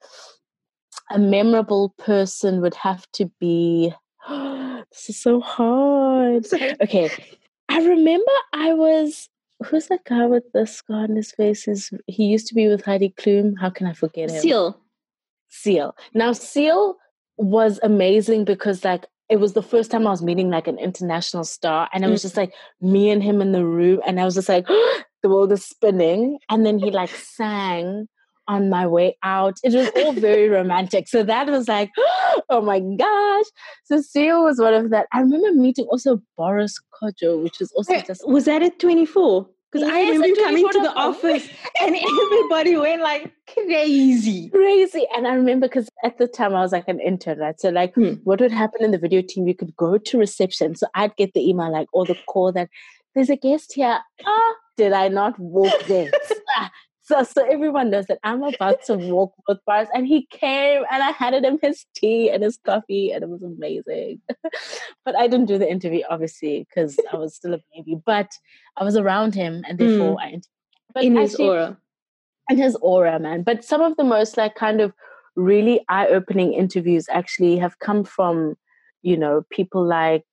a 1.11 1.19
memorable 1.19 1.95
person 1.99 2.62
would 2.62 2.75
have 2.75 3.07
to 3.12 3.31
be. 3.38 3.93
this 4.29 5.11
is 5.11 5.21
so 5.21 5.41
hard. 5.41 6.47
Okay, 6.81 7.11
I 7.69 7.79
remember 7.85 8.33
I 8.53 8.73
was. 8.73 9.29
Who's 9.67 9.87
that 9.87 10.05
guy 10.05 10.26
with 10.26 10.45
the 10.53 10.67
scar 10.67 11.05
on 11.05 11.14
his 11.14 11.31
face? 11.31 11.69
Is 11.69 11.91
he 12.07 12.25
used 12.25 12.49
to 12.49 12.55
be 12.55 12.69
with 12.69 12.85
Heidi 12.85 13.14
Klum? 13.17 13.55
How 13.61 13.71
can 13.71 13.87
I 13.87 13.93
forget 13.93 14.31
him? 14.31 14.41
Seal. 14.41 14.81
Seal. 15.49 15.95
Now, 16.12 16.33
Seal 16.33 16.97
was 17.38 17.79
amazing 17.83 18.45
because, 18.45 18.85
like, 18.85 19.07
it 19.28 19.40
was 19.40 19.54
the 19.54 19.62
first 19.62 19.90
time 19.90 20.07
I 20.07 20.11
was 20.11 20.23
meeting 20.23 20.50
like 20.50 20.69
an 20.69 20.78
international 20.78 21.45
star, 21.45 21.88
and 21.93 22.04
it 22.04 22.09
was 22.09 22.21
mm. 22.21 22.25
just 22.25 22.37
like 22.37 22.52
me 22.81 23.11
and 23.11 23.23
him 23.23 23.40
in 23.40 23.52
the 23.52 23.64
room, 23.64 24.00
and 24.07 24.21
I 24.21 24.25
was 24.25 24.35
just 24.35 24.49
like, 24.49 24.66
the 25.23 25.28
world 25.31 25.52
is 25.52 25.64
spinning. 25.64 26.38
And 26.50 26.64
then 26.64 26.78
he 26.78 26.90
like 26.90 27.11
sang 27.11 28.07
on 28.47 28.69
my 28.69 28.87
way 28.87 29.16
out. 29.23 29.54
It 29.64 29.73
was 29.73 29.90
all 29.97 30.12
very 30.12 30.49
romantic. 30.59 31.09
So 31.09 31.23
that 31.23 31.49
was 31.49 31.66
like, 31.66 31.90
oh 32.50 32.61
my 32.61 32.81
gosh. 32.81 33.47
So 33.85 34.00
Seal 34.02 34.45
was 34.45 34.61
one 34.61 34.75
of 34.75 34.90
that. 34.90 35.07
I 35.12 35.21
remember 35.21 35.52
meeting 35.52 35.87
also 35.87 36.21
Boris 36.37 36.78
Kodjoe, 37.02 37.43
which 37.43 37.59
was 37.59 37.73
also 37.73 38.00
just 38.02 38.28
was 38.28 38.45
that 38.45 38.62
at 38.62 38.78
24? 38.78 39.49
Because 39.75 39.88
I 39.90 40.00
Yes, 40.02 40.12
remember 40.12 40.28
you 40.28 40.45
coming 40.45 40.69
to 40.71 40.81
the 40.81 40.95
office 40.95 41.49
and 41.81 41.97
everybody 41.97 42.76
went 42.76 43.02
like 43.02 43.33
crazy. 43.52 44.49
crazy. 44.50 45.04
And 45.16 45.26
I 45.26 45.35
remember 45.35 45.66
because 45.66 45.88
at 46.04 46.16
the 46.19 46.28
time 46.28 46.54
I 46.54 46.61
was 46.61 46.71
like 46.71 46.87
an 46.87 47.00
intern, 47.00 47.38
right? 47.38 47.61
So 47.61 47.71
like 47.71 47.93
Hmm. 47.95 48.14
what 48.23 48.40
would 48.40 48.52
happen 48.52 48.85
in 48.85 48.93
the 48.93 48.99
video 48.99 49.21
team, 49.21 49.49
you 49.49 49.54
could 49.54 49.76
go 49.76 49.99
to 49.99 50.19
reception. 50.19 50.76
So 50.76 50.87
I'd 50.95 51.16
get 51.16 51.35
the 51.35 51.47
email 51.49 51.73
like 51.73 51.88
or 51.93 52.07
the 52.07 52.14
call 52.14 52.52
that 52.52 52.69
there's 53.16 53.31
a 53.31 53.37
guest 53.37 53.73
here. 53.75 53.99
Ah, 54.25 54.52
did 54.76 54.93
I 54.93 55.09
not 55.09 55.38
walk 55.40 55.73
there? 55.88 56.11
So 57.05 57.23
so 57.23 57.47
everyone 57.47 57.91
knows 57.91 58.07
that 58.07 58.19
I'm 58.25 58.43
about 58.43 58.83
to 58.87 58.97
walk 58.97 59.35
both 59.47 59.59
bars. 59.67 59.89
And 59.93 60.07
he 60.07 60.27
came 60.31 60.85
and 60.91 61.03
I 61.03 61.11
handed 61.11 61.45
him 61.45 61.59
his 61.63 61.85
tea 61.95 62.31
and 62.31 62.43
his 62.43 62.57
coffee 62.57 63.13
and 63.13 63.23
it 63.23 63.29
was 63.29 63.43
amazing. 63.43 64.23
but 65.05 65.15
I 65.15 65.29
didn't 65.29 65.47
do 65.47 65.59
the 65.59 65.71
interview 65.71 66.03
obviously 66.09 66.67
because 66.67 66.99
I 67.13 67.17
was 67.17 67.35
still 67.35 67.55
a 67.55 67.61
baby. 67.75 68.01
But 68.05 68.31
I 68.79 68.85
was 68.85 68.97
around 68.97 69.35
him 69.35 69.65
and 69.69 69.79
therefore 69.79 70.17
mm. 70.17 70.21
I 70.21 70.27
interviewed. 70.29 70.45
But 70.95 71.05
in 71.05 71.17
his 71.17 71.37
aura. 71.37 71.77
and 72.49 72.59
his 72.59 72.77
aura, 72.77 73.19
man. 73.19 73.43
But 73.43 73.65
some 73.65 73.83
of 73.83 73.97
the 73.99 74.05
most 74.05 74.39
like 74.39 74.55
kind 74.55 74.81
of 74.81 74.95
really 75.37 75.85
eye-opening 75.91 76.55
interviews 76.55 77.07
actually 77.11 77.59
have 77.59 77.79
come 77.81 78.05
from, 78.05 78.55
you 79.03 79.17
know, 79.17 79.45
people 79.51 79.85
like 79.85 80.25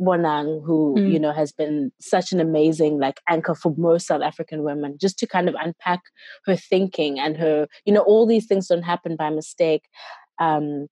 Bonang, 0.00 0.64
who 0.64 0.96
Mm. 0.98 1.12
you 1.12 1.18
know 1.18 1.32
has 1.32 1.52
been 1.52 1.90
such 2.00 2.32
an 2.32 2.40
amazing 2.40 2.98
like 2.98 3.20
anchor 3.28 3.54
for 3.54 3.74
most 3.76 4.06
South 4.06 4.22
African 4.22 4.62
women, 4.62 4.96
just 5.00 5.18
to 5.20 5.26
kind 5.26 5.48
of 5.48 5.54
unpack 5.60 6.00
her 6.44 6.56
thinking 6.56 7.18
and 7.18 7.36
her, 7.36 7.66
you 7.84 7.92
know, 7.92 8.02
all 8.02 8.26
these 8.26 8.46
things 8.46 8.68
don't 8.68 8.82
happen 8.82 9.16
by 9.16 9.30
mistake. 9.30 9.84
Um, 10.38 10.86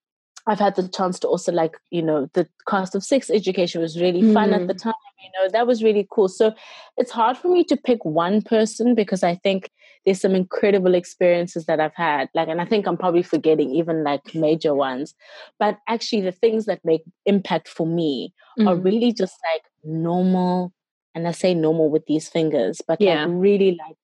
I've 0.47 0.59
had 0.59 0.75
the 0.75 0.87
chance 0.87 1.17
to 1.19 1.27
also 1.27 1.51
like, 1.51 1.75
you 1.89 2.03
know, 2.03 2.27
the 2.33 2.47
cost 2.65 2.93
of 2.93 3.03
sex 3.03 3.29
education 3.31 3.81
was 3.81 3.99
really 3.99 4.21
fun 4.21 4.53
at 4.53 4.61
Mm. 4.63 4.67
the 4.67 4.73
time. 4.75 4.93
You 5.23 5.29
know, 5.43 5.49
that 5.51 5.65
was 5.65 5.81
really 5.83 6.07
cool. 6.11 6.27
So 6.27 6.53
it's 6.97 7.11
hard 7.11 7.35
for 7.37 7.47
me 7.47 7.63
to 7.65 7.75
pick 7.77 8.05
one 8.05 8.41
person 8.43 8.93
because 8.93 9.23
I 9.23 9.35
think 9.35 9.71
there's 10.05 10.21
some 10.21 10.35
incredible 10.35 10.93
experiences 10.95 11.65
that 11.65 11.79
I've 11.79 11.95
had. 11.95 12.29
Like, 12.35 12.47
and 12.47 12.61
I 12.61 12.65
think 12.65 12.87
I'm 12.87 12.97
probably 12.97 13.23
forgetting 13.23 13.71
even 13.73 14.03
like 14.03 14.35
major 14.35 14.73
ones. 14.75 15.15
But 15.59 15.79
actually, 15.87 16.21
the 16.21 16.31
things 16.31 16.65
that 16.65 16.79
make 16.83 17.01
impact 17.25 17.67
for 17.67 17.87
me 17.87 18.33
are 18.59 18.75
Mm. 18.75 18.83
really 18.83 19.11
just 19.13 19.35
like 19.53 19.63
normal. 19.83 20.71
And 21.15 21.27
I 21.27 21.31
say 21.31 21.53
normal 21.53 21.89
with 21.89 22.05
these 22.07 22.27
fingers, 22.29 22.81
but 22.87 23.01
Yeah. 23.01 23.25
like 23.25 23.33
really 23.35 23.71
like 23.85 23.95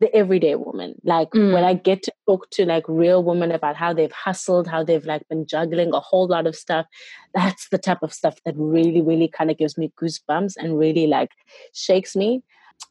the 0.00 0.12
everyday 0.16 0.56
woman. 0.56 0.94
Like 1.04 1.32
when 1.32 1.62
Mm. 1.62 1.64
I 1.64 1.74
get 1.74 2.02
to 2.04 2.12
talk 2.26 2.50
to 2.50 2.66
like 2.66 2.84
real 2.88 3.22
women 3.22 3.52
about 3.52 3.76
how 3.76 3.92
they've 3.92 4.10
hustled, 4.12 4.66
how 4.66 4.82
they've 4.82 5.04
like 5.06 5.22
been 5.28 5.46
juggling 5.46 5.92
a 5.94 6.00
whole 6.00 6.26
lot 6.26 6.46
of 6.46 6.56
stuff, 6.56 6.86
that's 7.34 7.68
the 7.70 7.78
type 7.78 8.02
of 8.02 8.12
stuff 8.12 8.36
that 8.44 8.54
really, 8.56 9.00
really 9.00 9.28
kind 9.28 9.50
of 9.50 9.58
gives 9.58 9.78
me 9.78 9.92
goosebumps 10.00 10.54
and 10.56 10.78
really 10.78 11.06
like 11.06 11.30
shakes 11.72 12.16
me. 12.16 12.42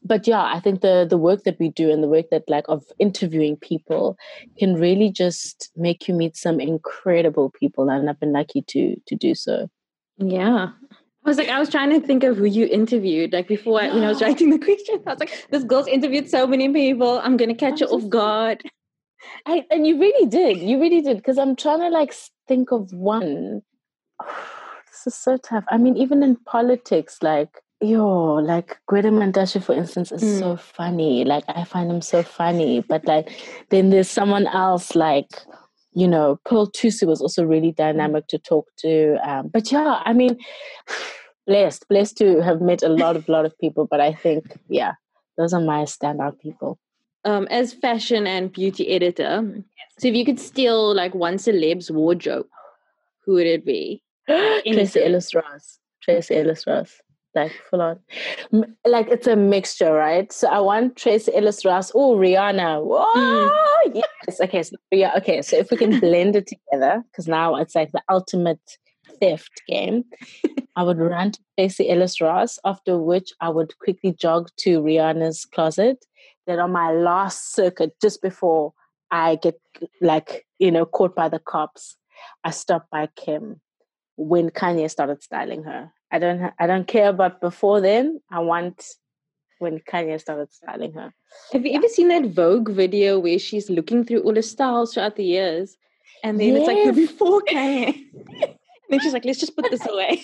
But 0.04 0.26
yeah, 0.26 0.42
I 0.42 0.58
think 0.60 0.80
the 0.80 1.06
the 1.08 1.18
work 1.18 1.44
that 1.44 1.58
we 1.60 1.68
do 1.68 1.90
and 1.90 2.02
the 2.02 2.08
work 2.08 2.26
that 2.30 2.48
like 2.48 2.64
of 2.68 2.84
interviewing 2.98 3.56
people 3.56 4.16
can 4.58 4.74
really 4.74 5.10
just 5.10 5.70
make 5.76 6.08
you 6.08 6.14
meet 6.14 6.36
some 6.36 6.60
incredible 6.60 7.50
people, 7.50 7.88
and 7.88 8.08
I've 8.08 8.20
been 8.20 8.32
lucky 8.32 8.62
to 8.62 8.96
to 9.06 9.14
do 9.16 9.34
so. 9.34 9.68
Yeah. 10.18 10.70
I 11.24 11.28
was 11.28 11.38
like, 11.38 11.48
I 11.48 11.60
was 11.60 11.68
trying 11.68 11.90
to 11.90 12.04
think 12.04 12.24
of 12.24 12.36
who 12.36 12.46
you 12.46 12.66
interviewed. 12.66 13.32
Like 13.32 13.46
before, 13.46 13.80
I, 13.80 13.94
when 13.94 14.02
I 14.02 14.08
was 14.08 14.20
writing 14.22 14.50
the 14.50 14.58
question, 14.58 15.00
I 15.06 15.10
was 15.10 15.20
like, 15.20 15.46
this 15.50 15.62
girl's 15.62 15.86
interviewed 15.86 16.28
so 16.28 16.46
many 16.48 16.68
people. 16.72 17.20
I'm 17.22 17.36
gonna 17.36 17.54
catch 17.54 17.80
her 17.80 17.86
off 17.86 18.08
guard. 18.08 18.62
I, 19.46 19.64
and 19.70 19.86
you 19.86 20.00
really 20.00 20.26
did. 20.26 20.58
You 20.58 20.80
really 20.80 21.00
did. 21.00 21.18
Because 21.18 21.38
I'm 21.38 21.54
trying 21.54 21.80
to 21.80 21.90
like 21.90 22.12
think 22.48 22.72
of 22.72 22.92
one. 22.92 23.62
this 24.90 25.06
is 25.06 25.14
so 25.14 25.36
tough. 25.36 25.64
I 25.70 25.78
mean, 25.78 25.96
even 25.96 26.24
in 26.24 26.36
politics, 26.36 27.18
like, 27.22 27.61
yo, 27.82 28.34
like 28.36 28.78
Gwede 28.88 29.10
Mantashe, 29.10 29.62
for 29.62 29.74
instance, 29.74 30.12
is 30.12 30.38
so 30.38 30.56
funny. 30.56 31.24
Like, 31.24 31.44
I 31.48 31.64
find 31.64 31.90
him 31.90 32.00
so 32.00 32.22
funny. 32.22 32.80
But 32.80 33.06
like, 33.06 33.30
then 33.70 33.90
there's 33.90 34.08
someone 34.08 34.46
else, 34.46 34.94
like, 34.94 35.28
you 35.92 36.08
know, 36.08 36.38
Pearl 36.44 36.70
Thusi 36.70 37.06
was 37.06 37.20
also 37.20 37.44
really 37.44 37.72
dynamic 37.72 38.26
to 38.28 38.38
talk 38.38 38.66
to. 38.78 39.16
Um, 39.28 39.48
but 39.48 39.70
yeah, 39.70 40.00
I 40.04 40.12
mean, 40.12 40.38
blessed, 41.46 41.86
blessed 41.88 42.16
to 42.18 42.42
have 42.42 42.60
met 42.60 42.82
a 42.82 42.88
lot 42.88 43.16
of, 43.16 43.28
lot 43.28 43.44
of 43.44 43.58
people. 43.58 43.86
But 43.90 44.00
I 44.00 44.14
think, 44.14 44.58
yeah, 44.68 44.92
those 45.36 45.52
are 45.52 45.60
my 45.60 45.82
standout 45.82 46.38
people. 46.40 46.78
Um, 47.24 47.46
as 47.50 47.72
fashion 47.72 48.26
and 48.26 48.52
beauty 48.52 48.88
editor, 48.88 49.64
so 49.98 50.08
if 50.08 50.14
you 50.14 50.24
could 50.24 50.40
steal 50.40 50.94
like 50.94 51.14
one 51.14 51.38
celeb's 51.38 51.90
wardrobe, 51.90 52.46
who 53.24 53.34
would 53.34 53.46
it 53.46 53.64
be? 53.64 54.02
Tracee. 54.26 55.04
Ellis 55.04 55.34
Ross. 55.34 55.78
Tracee 56.02 56.36
Ellis 56.36 56.66
Ross. 56.66 57.00
Like 57.34 57.52
full 57.70 57.80
on. 57.80 57.98
Like 58.84 59.08
it's 59.08 59.26
a 59.26 59.36
mixture, 59.36 59.92
right? 59.92 60.30
So 60.32 60.48
I 60.48 60.60
want 60.60 60.96
Tracee 60.96 61.34
Ellis 61.34 61.64
Ross. 61.64 61.90
Oh, 61.94 62.16
Rihanna. 62.16 62.82
Mm. 62.82 62.86
Whoa, 62.86 63.92
yes. 63.94 64.40
Okay, 64.40 64.62
so 64.62 64.76
yeah, 64.90 65.12
okay. 65.16 65.40
So 65.40 65.56
if 65.56 65.70
we 65.70 65.78
can 65.78 65.98
blend 66.00 66.36
it 66.36 66.46
together, 66.46 67.02
because 67.10 67.28
now 67.28 67.56
it's 67.56 67.74
like 67.74 67.92
the 67.92 68.02
ultimate 68.10 68.60
theft 69.20 69.62
game. 69.66 70.04
I 70.76 70.82
would 70.82 70.98
run 70.98 71.32
to 71.32 71.40
Tracee 71.58 71.90
Ellis 71.90 72.20
Ross, 72.20 72.58
after 72.64 72.98
which 72.98 73.32
I 73.40 73.48
would 73.50 73.78
quickly 73.78 74.12
jog 74.12 74.48
to 74.58 74.80
Rihanna's 74.80 75.44
closet. 75.44 76.04
Then 76.46 76.58
on 76.58 76.72
my 76.72 76.92
last 76.92 77.54
circuit, 77.54 77.94
just 78.00 78.22
before 78.22 78.72
I 79.10 79.36
get 79.36 79.60
like, 80.00 80.46
you 80.58 80.70
know, 80.70 80.86
caught 80.86 81.14
by 81.14 81.28
the 81.28 81.38
cops, 81.38 81.96
I 82.44 82.50
stop 82.50 82.86
by 82.90 83.08
Kim 83.16 83.60
when 84.16 84.50
Kanye 84.50 84.90
started 84.90 85.22
styling 85.22 85.64
her. 85.64 85.92
I 86.12 86.18
don't 86.18 86.52
I 86.58 86.66
don't 86.66 86.86
care 86.86 87.08
about 87.08 87.40
before 87.40 87.80
then. 87.80 88.20
I 88.30 88.40
want 88.40 88.84
when 89.58 89.78
Kanye 89.80 90.20
started 90.20 90.52
styling 90.52 90.92
her. 90.92 91.12
Have 91.52 91.64
you 91.64 91.72
ever 91.72 91.88
seen 91.88 92.08
that 92.08 92.26
Vogue 92.26 92.68
video 92.70 93.18
where 93.18 93.38
she's 93.38 93.70
looking 93.70 94.04
through 94.04 94.20
all 94.22 94.34
the 94.34 94.42
styles 94.42 94.92
throughout 94.94 95.16
the 95.16 95.24
years? 95.24 95.76
And 96.22 96.38
then 96.38 96.56
it's 96.56 96.66
like 96.66 96.76
Yes. 96.84 96.94
before 96.96 97.40
Kanye. 97.48 97.86
and 97.86 98.90
then 98.90 99.00
she's 99.00 99.12
like, 99.14 99.24
let's 99.24 99.40
just 99.40 99.56
put 99.56 99.70
this 99.70 99.86
away. 99.90 100.22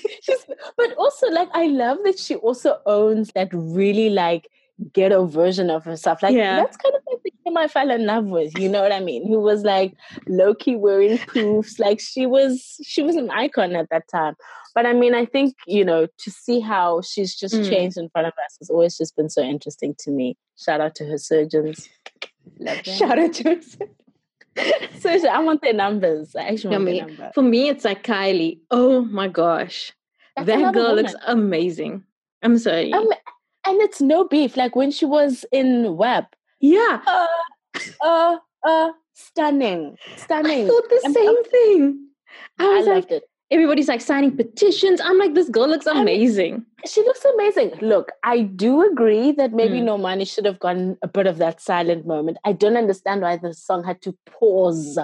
But 0.76 0.94
also 0.98 1.28
like 1.30 1.48
I 1.54 1.66
love 1.68 1.98
that 2.04 2.18
she 2.18 2.34
also 2.34 2.78
owns 2.84 3.30
that 3.34 3.48
really 3.52 4.10
like 4.10 4.48
ghetto 4.92 5.26
version 5.26 5.70
of 5.70 5.84
herself. 5.84 6.22
Like 6.22 6.34
Yeah. 6.34 6.56
that's 6.56 6.76
kind 6.76 6.94
of 6.94 7.02
like 7.10 7.22
the 7.24 7.32
Kim 7.44 7.56
I 7.56 7.66
fell 7.68 7.90
in 7.90 8.06
love 8.06 8.26
with. 8.26 8.56
You 8.58 8.68
know 8.68 8.80
what 8.82 8.92
I 8.92 9.00
mean? 9.00 9.26
Who 9.26 9.40
was 9.40 9.62
like 9.64 9.94
low 10.26 10.54
key 10.54 10.76
wearing 10.76 11.18
poofs. 11.18 11.78
Like 11.80 12.00
she 12.00 12.26
was 12.26 12.76
she 12.84 13.02
was 13.02 13.16
an 13.16 13.30
icon 13.30 13.74
at 13.76 13.88
that 13.90 14.08
time. 14.08 14.34
But 14.74 14.86
I 14.86 14.92
mean, 14.92 15.14
I 15.14 15.24
think 15.24 15.54
you 15.66 15.84
know 15.84 16.06
to 16.18 16.30
see 16.30 16.60
how 16.60 17.00
she's 17.02 17.34
just 17.34 17.54
Mm. 17.54 17.68
changed 17.68 17.96
in 17.96 18.08
front 18.10 18.26
of 18.28 18.34
us 18.44 18.56
has 18.60 18.70
always 18.70 18.96
just 18.96 19.16
been 19.16 19.28
so 19.30 19.42
interesting 19.42 19.94
to 20.00 20.10
me. 20.10 20.36
Shout 20.56 20.80
out 20.80 20.94
to 20.96 21.04
her 21.06 21.18
surgeons. 21.18 21.88
Shout 22.84 23.18
out 23.18 23.32
to 23.34 23.54
her. 23.54 23.60
Seriously, 24.98 25.28
I 25.32 25.40
want 25.40 25.62
their 25.62 25.72
numbers. 25.74 26.34
I 26.36 26.42
actually 26.48 26.60
For 26.62 26.68
want 26.70 26.84
me, 26.84 26.98
their 26.98 27.06
number. 27.08 27.30
for 27.34 27.42
me, 27.42 27.68
it's 27.68 27.84
like 27.84 28.02
Kylie. 28.04 28.58
Oh 28.70 29.02
my 29.02 29.28
gosh. 29.28 29.92
That's 30.36 30.46
that 30.46 30.74
girl 30.74 30.94
looks 30.94 31.14
amazing. 31.26 32.04
I'm 32.42 32.58
sorry. 32.58 32.92
Um, 32.92 33.08
and 33.68 33.80
it's 33.82 34.00
no 34.00 34.24
beef. 34.26 34.56
Like 34.56 34.74
when 34.76 34.90
she 34.90 35.04
was 35.06 35.44
in 35.52 35.96
WAP. 35.96 36.34
yeah. 36.60 37.00
uh, 37.06 37.26
uh, 38.02 38.36
uh, 38.66 38.90
stunning, 39.14 39.96
stunning. 40.16 40.64
I 40.64 40.68
thought 40.68 40.88
the 40.88 41.00
I'm- 41.04 41.12
same 41.14 41.26
I'm- 41.28 41.44
thing. 41.44 42.04
I 42.58 42.64
I 42.64 42.76
like, 42.80 42.86
loved 42.86 43.12
it. 43.12 43.22
everybody's 43.50 43.88
like 43.88 44.00
signing 44.02 44.36
petitions. 44.36 45.00
I'm 45.00 45.18
like, 45.18 45.34
this 45.34 45.48
girl 45.48 45.66
looks 45.68 45.86
I 45.86 46.00
amazing. 46.00 46.64
She 46.86 47.00
looks 47.02 47.24
amazing. 47.24 47.72
Look, 47.80 48.12
I 48.22 48.42
do 48.42 48.88
agree 48.90 49.32
that 49.32 49.52
maybe 49.52 49.80
Mm. 49.80 49.84
Normani 49.88 50.26
should 50.32 50.44
have 50.44 50.58
gotten 50.60 50.98
a 51.02 51.08
bit 51.08 51.26
of 51.26 51.38
that 51.38 51.60
silent 51.60 52.06
moment. 52.06 52.36
I 52.44 52.52
don't 52.52 52.76
understand 52.76 53.22
why 53.22 53.36
the 53.36 53.54
song 53.54 53.82
had 53.84 54.02
to 54.02 54.14
pause 54.30 54.98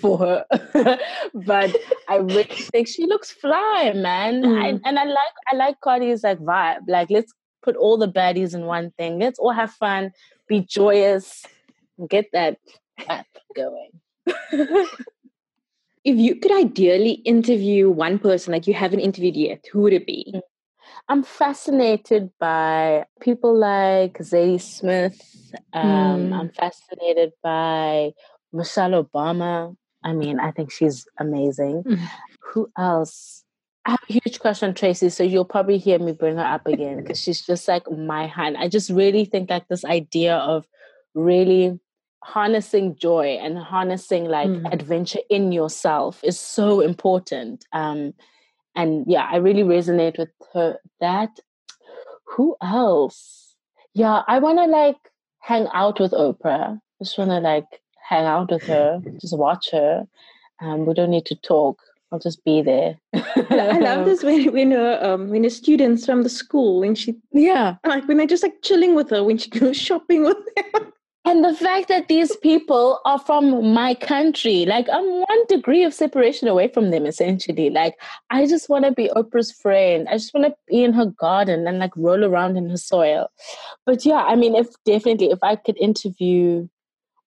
for 0.00 0.18
her, 0.18 0.44
but 1.34 1.74
I 2.08 2.16
really 2.16 2.44
think 2.72 2.88
she 2.88 3.06
looks 3.06 3.30
fly, 3.30 3.92
man. 3.94 4.44
I, 4.44 4.72
Mm. 4.72 4.80
and 4.84 4.98
I 4.98 5.04
like 5.04 5.34
I 5.52 5.56
like 5.56 5.80
Cardi's 5.80 6.24
like 6.24 6.38
vibe. 6.40 6.80
Like, 6.88 7.08
let's 7.10 7.32
put 7.66 7.76
all 7.76 7.98
the 7.98 8.08
baddies 8.18 8.54
in 8.54 8.64
one 8.64 8.92
thing. 8.96 9.18
Let's 9.18 9.38
all 9.40 9.52
have 9.52 9.72
fun, 9.72 10.12
be 10.46 10.60
joyous, 10.60 11.44
get 12.08 12.26
that 12.32 12.58
app 13.08 13.26
going. 13.56 13.90
if 16.04 16.16
you 16.24 16.36
could 16.36 16.52
ideally 16.52 17.14
interview 17.34 17.90
one 17.90 18.18
person 18.20 18.52
like 18.52 18.68
you 18.68 18.74
haven't 18.74 19.00
interviewed 19.00 19.36
yet, 19.36 19.64
who 19.72 19.80
would 19.82 19.92
it 19.92 20.06
be? 20.06 20.40
I'm 21.08 21.24
fascinated 21.24 22.30
by 22.38 23.04
people 23.20 23.58
like 23.58 24.18
Zadie 24.18 24.60
Smith. 24.60 25.20
Um, 25.72 26.30
Mm. 26.30 26.38
I'm 26.38 26.50
fascinated 26.50 27.32
by 27.42 28.12
Michelle 28.52 29.02
Obama. 29.04 29.74
I 30.04 30.12
mean, 30.12 30.38
I 30.38 30.50
think 30.52 30.70
she's 30.70 31.06
amazing. 31.18 31.82
Mm. 31.82 31.98
Who 32.52 32.70
else? 32.78 33.45
I 33.86 33.90
have 33.90 34.00
a 34.08 34.12
huge 34.12 34.40
crush 34.40 34.62
on 34.64 34.74
Tracee, 34.74 35.10
so 35.10 35.22
you'll 35.22 35.44
probably 35.44 35.78
hear 35.78 35.98
me 36.00 36.10
bring 36.10 36.36
her 36.36 36.44
up 36.44 36.66
again 36.66 36.96
because 36.98 37.20
she's 37.22 37.40
just 37.46 37.68
like 37.68 37.88
my 37.90 38.26
hand. 38.26 38.56
I 38.58 38.68
just 38.68 38.90
really 38.90 39.24
think 39.24 39.48
like 39.48 39.68
this 39.68 39.84
idea 39.84 40.34
of 40.36 40.66
really 41.14 41.78
harnessing 42.24 42.96
joy 42.96 43.38
and 43.40 43.56
harnessing 43.56 44.24
like 44.24 44.50
Mm. 44.50 44.72
adventure 44.72 45.20
in 45.30 45.52
yourself 45.52 46.20
is 46.24 46.38
so 46.38 46.80
important. 46.80 47.64
Um, 47.72 48.12
and 48.74 49.04
yeah, 49.06 49.28
I 49.30 49.36
really 49.36 49.62
resonate 49.62 50.18
with 50.18 50.30
her. 50.52 50.78
That 51.00 51.38
who 52.24 52.56
else? 52.60 53.54
Yeah, 53.94 54.22
I 54.26 54.40
want 54.40 54.58
to 54.58 54.66
like 54.66 54.98
hang 55.38 55.68
out 55.72 56.00
with 56.00 56.10
Oprah. 56.10 56.80
Just 57.00 57.16
want 57.18 57.30
to 57.30 57.38
like 57.38 57.80
hang 58.08 58.24
out 58.24 58.50
with 58.50 58.66
her, 58.66 59.00
just 59.20 59.38
watch 59.38 59.70
her. 59.70 60.06
Um, 60.60 60.86
we 60.86 60.94
don't 60.94 61.10
need 61.10 61.26
to 61.26 61.36
talk. 61.36 61.78
I'll 62.16 62.20
just 62.20 62.42
be 62.44 62.62
there. 62.62 62.98
I 63.14 63.78
love 63.78 64.06
this 64.06 64.22
when 64.22 64.50
when 64.54 64.70
her 64.70 64.98
um 65.02 65.28
when 65.28 65.42
the 65.42 65.50
students 65.50 66.06
from 66.06 66.22
the 66.22 66.30
school 66.30 66.80
when 66.80 66.94
she 66.94 67.14
Yeah. 67.30 67.76
like 67.86 68.08
when 68.08 68.16
they're 68.16 68.26
just 68.26 68.42
like 68.42 68.62
chilling 68.62 68.94
with 68.94 69.10
her 69.10 69.22
when 69.22 69.36
she 69.36 69.50
goes 69.60 69.76
shopping 69.76 70.24
with 70.24 70.38
them. 70.56 70.92
And 71.26 71.44
the 71.44 71.52
fact 71.54 71.88
that 71.88 72.08
these 72.08 72.34
people 72.36 73.00
are 73.04 73.18
from 73.18 73.74
my 73.74 73.94
country, 73.94 74.64
like 74.64 74.86
I'm 74.90 75.04
one 75.04 75.46
degree 75.48 75.82
of 75.84 75.92
separation 75.92 76.48
away 76.48 76.68
from 76.68 76.90
them, 76.92 77.04
essentially. 77.04 77.68
Like, 77.68 77.96
I 78.30 78.46
just 78.46 78.68
want 78.68 78.84
to 78.84 78.92
be 78.92 79.08
Oprah's 79.08 79.50
friend. 79.50 80.06
I 80.08 80.12
just 80.12 80.32
want 80.32 80.46
to 80.46 80.54
be 80.68 80.84
in 80.84 80.92
her 80.92 81.06
garden 81.06 81.66
and 81.66 81.80
like 81.80 81.90
roll 81.96 82.24
around 82.24 82.56
in 82.56 82.70
her 82.70 82.76
soil. 82.76 83.26
But 83.84 84.06
yeah, 84.06 84.22
I 84.24 84.36
mean, 84.36 84.54
if 84.54 84.68
definitely, 84.84 85.32
if 85.32 85.40
I 85.42 85.56
could 85.56 85.76
interview 85.78 86.68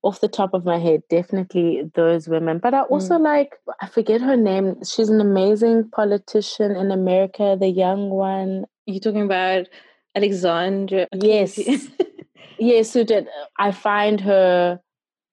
off 0.01 0.21
the 0.21 0.27
top 0.27 0.53
of 0.53 0.65
my 0.65 0.77
head, 0.77 1.01
definitely 1.09 1.83
those 1.93 2.27
women. 2.27 2.59
But 2.59 2.73
I 2.73 2.81
also 2.83 3.15
mm. 3.15 3.23
like, 3.23 3.55
I 3.81 3.87
forget 3.87 4.21
her 4.21 4.37
name. 4.37 4.75
She's 4.83 5.09
an 5.09 5.19
amazing 5.19 5.89
politician 5.91 6.75
in 6.75 6.91
America, 6.91 7.57
the 7.59 7.67
young 7.67 8.09
one. 8.09 8.65
You're 8.85 9.01
talking 9.01 9.23
about 9.23 9.67
Alexandra? 10.15 11.07
Yes. 11.13 11.59
yes, 12.59 12.93
who 12.93 13.03
did. 13.03 13.27
I 13.57 13.71
find 13.71 14.21
her 14.21 14.79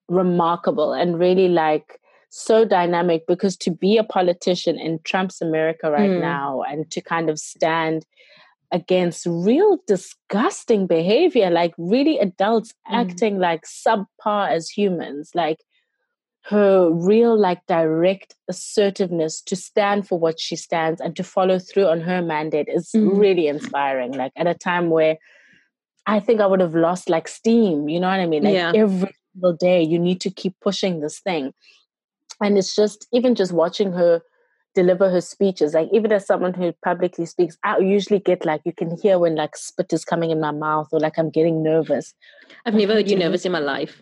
remarkable 0.09 0.93
and 0.93 1.19
really 1.19 1.49
like 1.49 2.01
so 2.31 2.65
dynamic 2.65 3.27
because 3.27 3.57
to 3.57 3.71
be 3.71 3.97
a 3.97 4.05
politician 4.05 4.79
in 4.79 4.99
Trump's 5.05 5.41
America 5.41 5.91
right 5.91 6.11
mm. 6.11 6.21
now 6.21 6.63
and 6.63 6.91
to 6.91 7.01
kind 7.01 7.31
of 7.31 7.39
stand 7.39 8.05
against 8.73 9.27
real 9.27 9.79
disgusting 9.87 10.87
behavior, 10.87 11.51
like 11.51 11.75
really 11.79 12.19
adults 12.19 12.73
mm. 12.91 12.95
acting 12.95 13.39
like 13.39 13.63
subpar 13.65 14.51
as 14.51 14.69
humans, 14.69 15.31
like 15.35 15.59
her 16.45 16.91
real, 16.91 17.39
like 17.39 17.65
direct 17.67 18.35
assertiveness 18.49 19.41
to 19.43 19.57
stand 19.57 20.07
for 20.07 20.19
what 20.19 20.39
she 20.39 20.57
stands 20.57 21.01
and 21.01 21.17
to 21.17 21.25
follow 21.25 21.59
through 21.59 21.87
on 21.87 22.01
her 22.01 22.23
mandate 22.23 22.69
is 22.69 22.91
mm. 22.95 23.19
really 23.19 23.49
inspiring. 23.49 24.13
Like 24.13 24.33
at 24.37 24.47
a 24.47 24.55
time 24.55 24.91
where 24.91 25.17
I 26.07 26.21
think 26.21 26.41
I 26.41 26.47
would 26.47 26.61
have 26.61 26.75
lost 26.75 27.09
like 27.09 27.27
steam, 27.27 27.89
you 27.89 27.99
know 27.99 28.09
what 28.09 28.21
I 28.21 28.27
mean? 28.27 28.45
Like 28.45 28.55
yeah. 28.55 28.73
every 28.75 29.15
single 29.33 29.55
day, 29.55 29.83
you 29.83 29.99
need 29.99 30.21
to 30.21 30.31
keep 30.31 30.55
pushing 30.61 31.01
this 31.01 31.19
thing. 31.19 31.53
And 32.41 32.57
it's 32.57 32.77
just, 32.77 33.09
even 33.13 33.35
just 33.35 33.53
watching 33.53 33.93
her 33.93 34.21
deliver 34.77 35.11
her 35.11 35.21
speeches. 35.21 35.75
Like 35.75 35.89
even 35.93 36.13
as 36.13 36.27
someone 36.27 36.55
who 36.55 36.73
publicly 36.85 37.27
speaks, 37.27 37.57
I 37.65 37.79
usually 37.79 38.21
get 38.21 38.45
like 38.45 38.61
you 38.65 38.73
can 38.73 38.97
hear 38.97 39.19
when 39.19 39.35
like 39.35 39.57
spit 39.57 39.93
is 39.93 40.05
coming 40.05 40.31
in 40.31 40.39
my 40.41 40.53
mouth 40.53 40.89
or 40.93 41.01
like 41.01 41.19
I'm 41.19 41.31
getting 41.31 41.63
nervous. 41.63 42.15
I've 42.65 42.75
never 42.75 42.93
heard 42.93 43.11
you 43.11 43.17
nervous 43.17 43.45
in 43.45 43.53
my 43.53 43.59
life. 43.59 44.01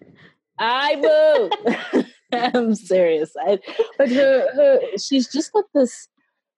I 0.58 0.96
will. 0.96 2.04
I'm 2.32 2.74
serious. 2.74 3.32
I, 3.46 3.58
but 3.96 4.10
her, 4.10 4.48
her, 4.54 4.80
she's 4.98 5.30
just 5.30 5.52
got 5.52 5.64
this 5.74 6.08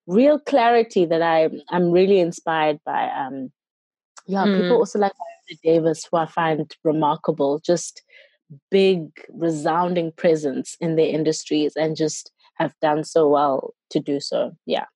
real 0.07 0.39
clarity 0.39 1.05
that 1.05 1.23
I, 1.23 1.51
I'm 1.71 1.91
really 1.91 2.19
inspired 2.19 2.81
by. 2.85 3.11
Um, 3.11 3.53
yeah, 4.27 4.45
mm. 4.45 4.61
people 4.63 4.79
also 4.79 4.99
like 4.99 5.13
Davis, 5.63 6.09
who 6.11 6.17
I 6.17 6.27
find 6.27 6.75
remarkable. 6.83 7.61
Just 7.61 8.03
big, 8.71 9.09
resounding 9.33 10.13
presence 10.13 10.77
in 10.81 10.97
their 10.97 11.09
industries, 11.09 11.75
and 11.77 11.97
just 11.97 12.33
have 12.57 12.75
done 12.81 13.05
so 13.05 13.29
well 13.29 13.75
to 13.91 14.01
do 14.01 14.21
so. 14.21 14.57
Yeah. 14.67 14.87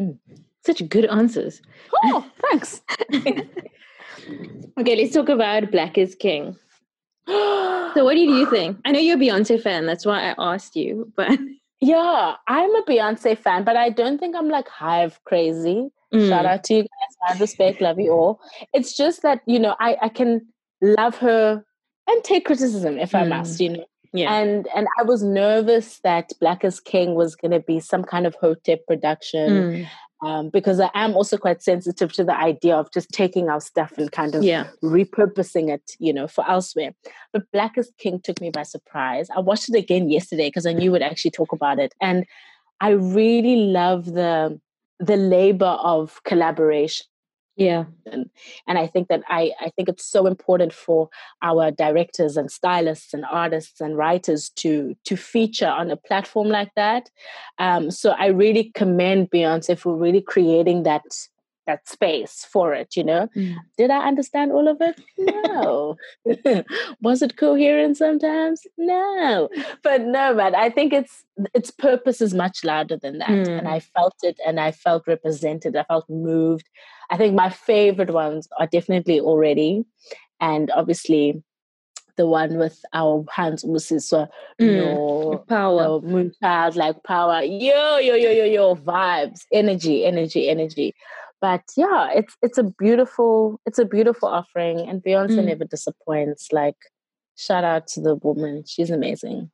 Mm. 0.00 0.18
Such 0.64 0.86
good 0.88 1.06
answers. 1.06 1.62
Oh, 2.04 2.26
thanks. 2.50 2.82
okay, 3.14 4.96
let's 4.96 5.14
talk 5.14 5.28
about 5.28 5.70
Black 5.70 5.96
is 5.96 6.14
King. 6.14 6.56
so, 7.26 8.04
what 8.04 8.14
do 8.14 8.20
you 8.20 8.48
think? 8.50 8.78
I 8.84 8.92
know 8.92 8.98
you're 8.98 9.16
a 9.16 9.20
Beyonce 9.20 9.60
fan. 9.62 9.86
That's 9.86 10.04
why 10.04 10.30
I 10.30 10.34
asked 10.38 10.76
you. 10.76 11.12
But 11.16 11.38
yeah, 11.80 12.34
I'm 12.46 12.74
a 12.74 12.82
Beyonce 12.82 13.38
fan, 13.38 13.64
but 13.64 13.76
I 13.76 13.90
don't 13.90 14.18
think 14.18 14.36
I'm 14.36 14.48
like 14.48 14.68
hive 14.68 15.20
crazy. 15.24 15.88
Mm. 16.12 16.28
Shout 16.28 16.44
out 16.44 16.64
to 16.64 16.74
you 16.74 16.82
guys. 16.82 17.36
I 17.36 17.38
respect, 17.38 17.80
love 17.80 18.00
you 18.00 18.10
all. 18.10 18.40
It's 18.72 18.96
just 18.96 19.22
that 19.22 19.40
you 19.46 19.58
know 19.58 19.76
I 19.80 19.96
I 20.02 20.08
can 20.08 20.46
love 20.82 21.16
her 21.18 21.64
and 22.06 22.24
take 22.24 22.46
criticism 22.46 22.98
if 22.98 23.12
mm. 23.12 23.20
I 23.20 23.24
must. 23.24 23.60
You 23.60 23.70
know, 23.70 23.84
yeah. 24.12 24.34
And 24.34 24.66
and 24.74 24.86
I 24.98 25.02
was 25.02 25.22
nervous 25.22 26.00
that 26.00 26.32
Black 26.40 26.64
is 26.64 26.80
King 26.80 27.14
was 27.14 27.36
going 27.36 27.52
to 27.52 27.60
be 27.60 27.80
some 27.80 28.04
kind 28.04 28.26
of 28.26 28.34
Hotep 28.36 28.86
production. 28.86 29.50
Mm. 29.50 29.88
Um, 30.22 30.50
because 30.50 30.80
I 30.80 30.90
am 30.92 31.14
also 31.14 31.38
quite 31.38 31.62
sensitive 31.62 32.12
to 32.12 32.24
the 32.24 32.36
idea 32.36 32.76
of 32.76 32.92
just 32.92 33.08
taking 33.08 33.48
our 33.48 33.58
stuff 33.58 33.96
and 33.96 34.12
kind 34.12 34.34
of 34.34 34.42
yeah. 34.42 34.66
repurposing 34.84 35.72
it, 35.72 35.92
you 35.98 36.12
know, 36.12 36.28
for 36.28 36.46
elsewhere. 36.46 36.90
But 37.32 37.50
Black 37.54 37.78
is 37.78 37.90
King 37.96 38.20
took 38.20 38.38
me 38.38 38.50
by 38.50 38.64
surprise. 38.64 39.28
I 39.34 39.40
watched 39.40 39.70
it 39.70 39.78
again 39.78 40.10
yesterday 40.10 40.48
because 40.48 40.66
I 40.66 40.74
knew 40.74 40.92
we'd 40.92 41.00
actually 41.00 41.30
talk 41.30 41.52
about 41.52 41.78
it, 41.78 41.94
and 42.02 42.26
I 42.82 42.90
really 42.90 43.56
love 43.56 44.12
the 44.12 44.60
the 44.98 45.16
labor 45.16 45.78
of 45.82 46.22
collaboration 46.24 47.06
yeah. 47.60 47.84
And, 48.10 48.30
and 48.66 48.78
i 48.78 48.86
think 48.86 49.08
that 49.08 49.22
i 49.28 49.52
i 49.60 49.68
think 49.76 49.90
it's 49.90 50.06
so 50.06 50.26
important 50.26 50.72
for 50.72 51.10
our 51.42 51.70
directors 51.70 52.38
and 52.38 52.50
stylists 52.50 53.12
and 53.12 53.24
artists 53.30 53.82
and 53.82 53.98
writers 53.98 54.48
to 54.56 54.96
to 55.04 55.14
feature 55.14 55.68
on 55.68 55.90
a 55.90 55.96
platform 55.96 56.48
like 56.48 56.74
that. 56.74 57.10
Um, 57.58 57.90
so 57.90 58.12
i 58.12 58.26
really 58.28 58.72
commend 58.74 59.30
beyonce 59.30 59.78
for 59.78 59.94
really 59.94 60.22
creating 60.22 60.84
that 60.84 61.02
that 61.66 61.88
space 61.88 62.46
for 62.50 62.74
it 62.74 62.96
you 62.96 63.04
know? 63.04 63.28
Mm. 63.36 63.56
did 63.76 63.90
i 63.90 64.06
understand 64.06 64.52
all 64.52 64.68
of 64.68 64.78
it? 64.80 65.00
No. 65.18 65.96
Was 67.02 67.22
it 67.22 67.36
coherent 67.36 67.96
sometimes? 67.96 68.66
No. 68.78 69.48
But 69.82 70.02
no 70.02 70.34
man 70.34 70.54
i 70.54 70.70
think 70.70 70.92
it's 70.92 71.24
its 71.54 71.70
purpose 71.70 72.20
is 72.20 72.34
much 72.34 72.64
louder 72.64 72.96
than 72.96 73.18
that. 73.18 73.28
Mm. 73.28 73.58
and 73.58 73.68
i 73.68 73.80
felt 73.80 74.14
it 74.22 74.38
and 74.46 74.60
i 74.60 74.72
felt 74.72 75.06
represented 75.06 75.76
i 75.76 75.84
felt 75.84 76.08
moved. 76.08 76.68
I 77.12 77.16
think 77.16 77.34
my 77.34 77.50
favorite 77.50 78.12
ones 78.12 78.46
are 78.58 78.68
definitely 78.68 79.18
already 79.20 79.84
and 80.40 80.70
obviously 80.70 81.42
the 82.16 82.26
one 82.26 82.58
with 82.58 82.78
our 82.92 83.24
hands 83.32 83.62
Hans 83.62 83.64
Busiswa, 83.64 84.28
mm, 84.60 84.76
your 84.76 85.38
power, 85.38 85.82
your 85.82 86.02
moon 86.02 86.32
child, 86.42 86.76
like 86.76 87.02
power, 87.02 87.42
yo, 87.42 87.98
yo, 87.98 88.14
yo, 88.14 88.30
yo, 88.30 88.44
yo, 88.44 88.74
vibes, 88.74 89.46
energy, 89.52 90.04
energy, 90.04 90.48
energy 90.48 90.94
but 91.40 91.62
yeah 91.76 92.10
it's 92.14 92.36
it's 92.42 92.58
a 92.58 92.62
beautiful 92.62 93.60
it's 93.66 93.78
a 93.78 93.84
beautiful 93.84 94.28
offering 94.28 94.80
and 94.80 95.02
beyonce 95.02 95.38
mm. 95.38 95.46
never 95.46 95.64
disappoints 95.64 96.48
like 96.52 96.76
shout 97.36 97.64
out 97.64 97.86
to 97.86 98.00
the 98.00 98.14
woman 98.16 98.64
she's 98.66 98.90
amazing. 98.90 99.50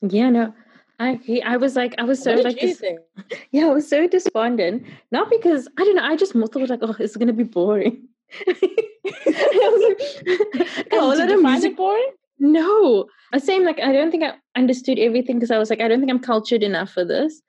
Yeah 0.00 0.30
no 0.30 0.54
I 0.98 1.18
I 1.44 1.56
was 1.56 1.74
like 1.76 1.94
I 1.98 2.04
was 2.04 2.22
so 2.22 2.34
like 2.34 2.58
dis- 2.58 2.82
yeah 3.50 3.66
I 3.66 3.70
was 3.70 3.88
so 3.88 4.06
despondent 4.06 4.84
not 5.10 5.30
because 5.30 5.68
I 5.78 5.84
don't 5.84 5.96
know 5.96 6.04
I 6.04 6.16
just 6.16 6.32
thought 6.32 6.68
like 6.68 6.80
oh 6.82 6.94
it's 6.98 7.16
gonna 7.16 7.32
be 7.32 7.44
boring. 7.44 8.08
I 8.46 8.54
was 9.72 9.82
like, 9.88 10.88
oh, 10.92 11.14
you 11.14 11.42
find 11.42 11.64
it 11.64 11.76
boring? 11.76 12.10
No 12.38 13.06
I 13.32 13.36
was 13.36 13.44
saying 13.44 13.64
like 13.64 13.80
I 13.80 13.92
don't 13.92 14.10
think 14.10 14.22
I 14.22 14.34
understood 14.56 14.98
everything 14.98 15.36
because 15.36 15.50
I 15.50 15.58
was 15.58 15.70
like 15.70 15.80
I 15.80 15.88
don't 15.88 15.98
think 15.98 16.10
I'm 16.10 16.20
cultured 16.20 16.62
enough 16.62 16.90
for 16.90 17.04
this 17.04 17.42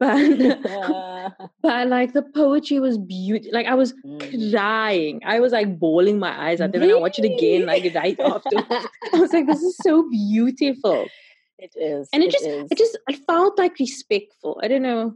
but 0.00 0.62
but 1.62 1.88
like 1.88 2.14
the 2.14 2.22
poetry 2.34 2.80
was 2.80 2.98
beautiful. 2.98 3.52
Like 3.52 3.66
I 3.66 3.74
was 3.74 3.92
mm. 4.04 4.50
crying. 4.50 5.20
I 5.24 5.38
was 5.38 5.52
like 5.52 5.78
bawling 5.78 6.18
my 6.18 6.48
eyes 6.48 6.60
out. 6.60 6.72
Really? 6.74 6.92
I 6.92 6.96
watched 6.96 7.20
it 7.20 7.26
again, 7.26 7.66
like 7.66 7.94
right 7.94 8.18
after. 8.18 8.56
I 9.12 9.20
was 9.20 9.32
like, 9.32 9.46
this 9.46 9.62
is 9.62 9.76
so 9.76 10.08
beautiful. 10.08 11.06
It 11.58 11.74
is, 11.76 12.08
and 12.12 12.22
it, 12.22 12.28
it 12.28 12.32
just, 12.32 12.46
is. 12.46 12.68
it 12.70 12.78
just, 12.78 12.98
I 13.08 13.12
felt 13.12 13.58
like 13.58 13.78
respectful. 13.78 14.58
I 14.62 14.68
don't 14.68 14.82
know. 14.82 15.14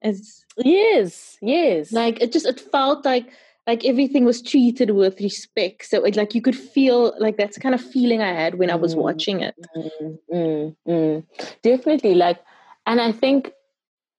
It's 0.00 0.44
yes, 0.56 1.36
yes. 1.42 1.92
Like 1.92 2.20
it 2.22 2.32
just, 2.32 2.46
it 2.46 2.58
felt 2.58 3.04
like 3.04 3.30
like 3.66 3.84
everything 3.84 4.24
was 4.24 4.40
treated 4.42 4.90
with 4.90 5.20
respect. 5.20 5.84
So 5.84 6.04
it, 6.04 6.16
like 6.16 6.34
you 6.34 6.40
could 6.40 6.56
feel 6.56 7.14
like 7.18 7.36
that's 7.36 7.58
kind 7.58 7.74
of 7.74 7.80
feeling 7.80 8.22
I 8.22 8.32
had 8.32 8.56
when 8.56 8.70
I 8.70 8.74
was 8.74 8.94
mm, 8.94 9.02
watching 9.02 9.40
it. 9.40 9.54
Mm, 9.76 10.18
mm, 10.32 10.76
mm. 10.88 11.24
Definitely, 11.62 12.14
like, 12.14 12.40
and 12.86 13.00
I 13.00 13.12
think 13.12 13.52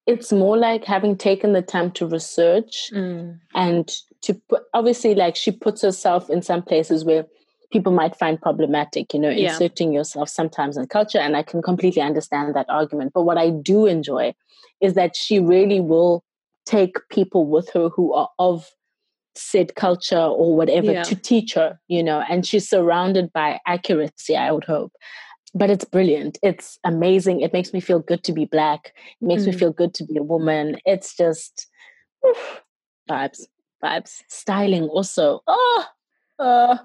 it's 0.06 0.32
more 0.32 0.58
like 0.58 0.84
having 0.84 1.18
taken 1.18 1.54
the 1.54 1.62
time 1.62 1.92
to 1.92 2.06
research 2.06 2.90
mm. 2.94 3.40
and 3.56 3.92
to 4.22 4.34
put 4.50 4.64
obviously 4.74 5.16
like 5.16 5.36
she 5.36 5.52
puts 5.52 5.82
herself 5.82 6.30
in 6.30 6.42
some 6.42 6.62
places 6.62 7.06
where 7.06 7.26
people 7.72 7.92
might 7.92 8.16
find 8.16 8.42
problematic 8.42 9.14
you 9.14 9.20
know 9.20 9.30
yeah. 9.30 9.52
inserting 9.52 9.94
yourself 9.94 10.30
sometimes 10.30 10.78
in 10.78 10.86
culture 10.88 11.18
and 11.18 11.36
i 11.36 11.44
can 11.44 11.62
completely 11.62 12.02
understand 12.02 12.54
that 12.54 12.70
argument 12.70 13.12
but 13.14 13.24
what 13.24 13.38
i 13.38 13.50
do 13.50 13.86
enjoy 13.86 14.34
is 14.82 14.94
that 14.94 15.16
she 15.16 15.40
really 15.40 15.80
will 15.80 16.24
take 16.66 16.98
people 17.10 17.46
with 17.48 17.70
her 17.74 17.90
who 17.90 18.14
are 18.14 18.30
of 18.40 18.70
said 19.36 19.74
culture 19.76 20.16
or 20.16 20.56
whatever 20.56 20.92
yeah. 20.92 21.04
to 21.04 21.16
teach 21.16 21.56
her 21.56 21.80
you 21.88 22.04
know 22.04 22.24
and 22.30 22.46
she's 22.46 22.70
surrounded 22.70 23.32
by 23.34 23.60
accuracy 23.66 24.36
i 24.36 24.52
would 24.52 24.64
hope 24.64 24.94
but 25.54 25.70
it's 25.70 25.86
brilliant. 25.86 26.38
It's 26.42 26.80
amazing. 26.84 27.42
It 27.42 27.54
makes 27.54 27.74
me 27.74 27.80
feel 27.80 28.00
good 28.00 28.24
to 28.24 28.34
be 28.34 28.46
black. 28.46 28.94
It 29.22 29.26
makes 29.26 29.44
mm. 29.44 29.48
me 29.48 29.52
feel 29.54 29.72
good 29.72 29.94
to 29.96 30.06
be 30.06 30.18
a 30.18 30.24
woman. 30.24 30.78
It's 30.86 31.16
just 31.16 31.68
oof, 32.28 32.62
vibes, 33.10 33.42
vibes. 33.84 34.22
Styling 34.30 34.84
also. 34.84 35.42
Oh, 35.48 35.86
uh, 36.40 36.78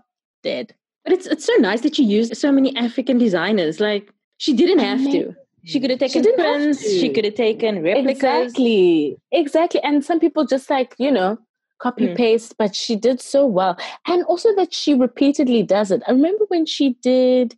dead. 0.42 0.74
But 1.04 1.14
it's 1.14 1.26
it's 1.26 1.44
so 1.44 1.54
nice 1.54 1.80
that 1.82 1.98
you 1.98 2.04
used 2.04 2.36
so 2.36 2.52
many 2.52 2.76
African 2.76 3.18
designers. 3.18 3.80
Like 3.80 4.12
she 4.36 4.52
didn't 4.52 4.80
have 4.80 5.02
to. 5.12 5.34
She 5.64 5.80
could 5.80 5.90
have 5.90 5.98
taken 5.98 6.22
she 6.22 6.32
prints. 6.32 6.82
She 6.82 7.08
could 7.10 7.24
have 7.24 7.34
taken 7.34 7.82
replicas. 7.82 8.16
Exactly, 8.16 9.16
exactly. 9.32 9.82
And 9.82 10.04
some 10.04 10.20
people 10.20 10.46
just 10.46 10.70
like 10.70 10.94
you 10.98 11.10
know 11.10 11.38
copy 11.78 12.08
mm. 12.08 12.16
paste, 12.16 12.56
but 12.58 12.74
she 12.74 12.96
did 12.96 13.20
so 13.20 13.46
well. 13.46 13.76
And 14.06 14.24
also 14.24 14.54
that 14.56 14.74
she 14.74 14.94
repeatedly 14.94 15.62
does 15.62 15.90
it. 15.90 16.02
I 16.06 16.12
remember 16.12 16.44
when 16.48 16.66
she 16.66 16.96
did 17.02 17.56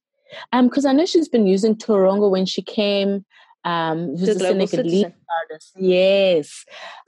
um, 0.52 0.68
because 0.68 0.84
I 0.84 0.92
know 0.92 1.06
she's 1.06 1.28
been 1.28 1.46
using 1.46 1.76
Tongoro 1.76 2.30
when 2.30 2.46
she 2.46 2.62
came. 2.62 3.24
Um, 3.64 4.16
the 4.16 4.34
Senegalese 4.38 5.04
artist? 5.04 5.72
Yes, 5.76 6.64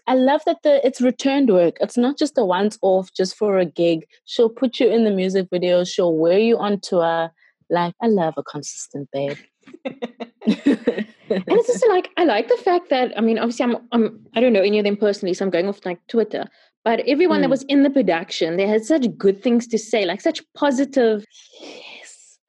I 0.07 0.15
love 0.15 0.43
that 0.45 0.59
the 0.63 0.87
it's 0.87 1.01
returned 1.01 1.51
work. 1.51 1.77
It's 1.81 1.97
not 1.97 2.19
just 2.19 2.37
a 2.37 2.45
once 2.45 2.79
off, 2.83 3.13
just 3.15 3.37
for 3.37 3.59
a 3.59 3.65
gig. 3.65 4.07
She'll 4.27 4.51
put 4.51 4.79
you 4.79 4.89
in 4.89 5.05
the 5.05 5.11
music 5.11 5.49
video. 5.51 5.85
She'll 5.85 6.15
wear 6.15 6.39
you 6.39 6.59
on 6.59 6.81
tour. 6.81 7.31
Like 7.71 7.95
I 8.03 8.09
love 8.09 8.35
a 8.37 8.43
consistent 8.43 9.09
babe. 9.13 9.39
and 10.45 11.45
it's 11.47 11.69
just 11.69 11.87
like 11.89 12.11
I 12.17 12.25
like 12.25 12.49
the 12.49 12.57
fact 12.57 12.91
that 12.91 13.17
I 13.17 13.21
mean, 13.21 13.39
obviously, 13.39 13.65
I'm, 13.65 13.77
I'm 13.93 14.27
I 14.35 14.41
don't 14.41 14.53
know 14.53 14.63
any 14.63 14.79
of 14.79 14.85
them 14.85 14.97
personally, 14.97 15.35
so 15.35 15.45
I'm 15.45 15.51
going 15.51 15.69
off 15.69 15.85
like 15.85 16.05
Twitter. 16.09 16.47
But 16.85 17.01
everyone 17.07 17.39
mm. 17.39 17.43
that 17.43 17.51
was 17.51 17.63
in 17.65 17.85
the 17.85 17.91
production, 17.91 18.57
they 18.57 18.67
had 18.67 18.85
such 18.85 19.07
good 19.17 19.43
things 19.43 19.69
to 19.69 19.79
say, 19.79 20.05
like 20.05 20.21
such 20.21 20.43
positive. 20.55 21.25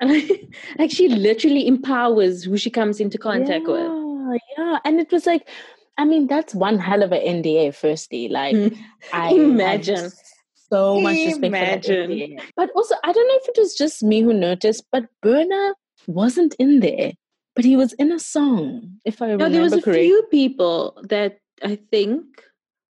Like 0.80 0.92
she 0.92 1.08
literally 1.08 1.68
empowers 1.68 2.44
who 2.44 2.58
she 2.58 2.70
comes 2.70 3.00
into 3.00 3.18
contact 3.18 3.66
yeah, 3.68 3.74
with. 3.74 4.42
Yeah, 4.58 4.80
and 4.86 5.00
it 5.00 5.12
was 5.12 5.26
like, 5.26 5.48
I 5.98 6.06
mean, 6.06 6.28
that's 6.28 6.56
one 6.56 6.80
hell 6.80 7.04
of 7.04 7.12
an 7.12 7.22
NDA. 7.22 7.76
Firstly, 7.76 8.28
like, 8.28 8.56
mm. 8.56 8.78
I 9.12 9.30
imagine 9.34 10.12
so 10.74 11.00
much 11.00 11.18
respect 11.18 11.44
Imagine. 11.44 12.40
But 12.56 12.72
also, 12.76 12.96
I 13.04 13.12
don't 13.12 13.28
know 13.28 13.40
if 13.42 13.50
it 13.50 13.58
was 13.58 13.76
just 13.76 14.04
me 14.04 14.22
who 14.22 14.34
noticed, 14.34 14.86
but 14.92 15.06
Burna 15.24 15.74
wasn't 16.08 16.56
in 16.58 16.80
there, 16.80 17.14
but 17.56 17.66
he 17.66 17.76
was 17.76 17.94
in 17.94 18.12
a 18.12 18.20
song. 18.20 18.98
If 19.06 19.22
I 19.22 19.26
remember, 19.26 19.46
no, 19.46 19.54
there 19.54 19.62
was 19.62 19.74
a 19.74 19.82
correct. 19.82 20.00
few 20.00 20.24
people 20.32 20.98
that 21.10 21.38
I 21.64 21.78
think 21.92 22.26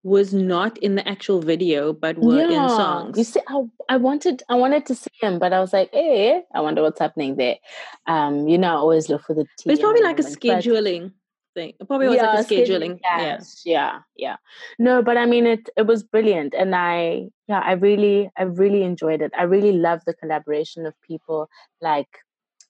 was 0.03 0.33
not 0.33 0.77
in 0.79 0.95
the 0.95 1.07
actual 1.07 1.41
video 1.41 1.93
but 1.93 2.17
were 2.17 2.45
yeah. 2.45 2.63
in 2.63 2.69
songs. 2.69 3.17
You 3.17 3.23
see, 3.23 3.39
I, 3.47 3.63
I 3.89 3.97
wanted 3.97 4.43
I 4.49 4.55
wanted 4.55 4.85
to 4.87 4.95
see 4.95 5.11
him, 5.21 5.39
but 5.39 5.53
I 5.53 5.59
was 5.59 5.71
like, 5.71 5.89
hey, 5.93 6.41
I 6.53 6.61
wonder 6.61 6.81
what's 6.81 6.99
happening 6.99 7.37
there. 7.37 7.57
Um, 8.05 8.47
you 8.47 8.57
know, 8.57 8.67
I 8.67 8.77
always 8.77 9.09
look 9.09 9.23
for 9.23 9.33
the 9.33 9.45
It's 9.65 9.79
probably 9.81 10.01
like 10.01 10.17
moment, 10.17 10.35
a 10.35 10.39
scheduling 10.39 11.11
thing. 11.53 11.73
It 11.79 11.87
probably 11.87 12.07
was 12.07 12.17
yeah, 12.17 12.33
like 12.33 12.51
a 12.51 12.53
scheduling. 12.53 12.99
Yes, 13.01 13.61
yeah. 13.65 13.73
yeah, 13.73 13.99
yeah. 14.17 14.35
No, 14.77 15.01
but 15.01 15.17
I 15.17 15.25
mean 15.25 15.45
it 15.45 15.69
it 15.77 15.87
was 15.87 16.03
brilliant. 16.03 16.53
And 16.53 16.75
I 16.75 17.29
yeah, 17.47 17.59
I 17.59 17.73
really 17.73 18.29
I 18.37 18.43
really 18.43 18.83
enjoyed 18.83 19.21
it. 19.21 19.31
I 19.37 19.43
really 19.43 19.71
love 19.71 20.01
the 20.05 20.13
collaboration 20.13 20.85
of 20.85 20.93
people 21.01 21.47
like 21.81 22.09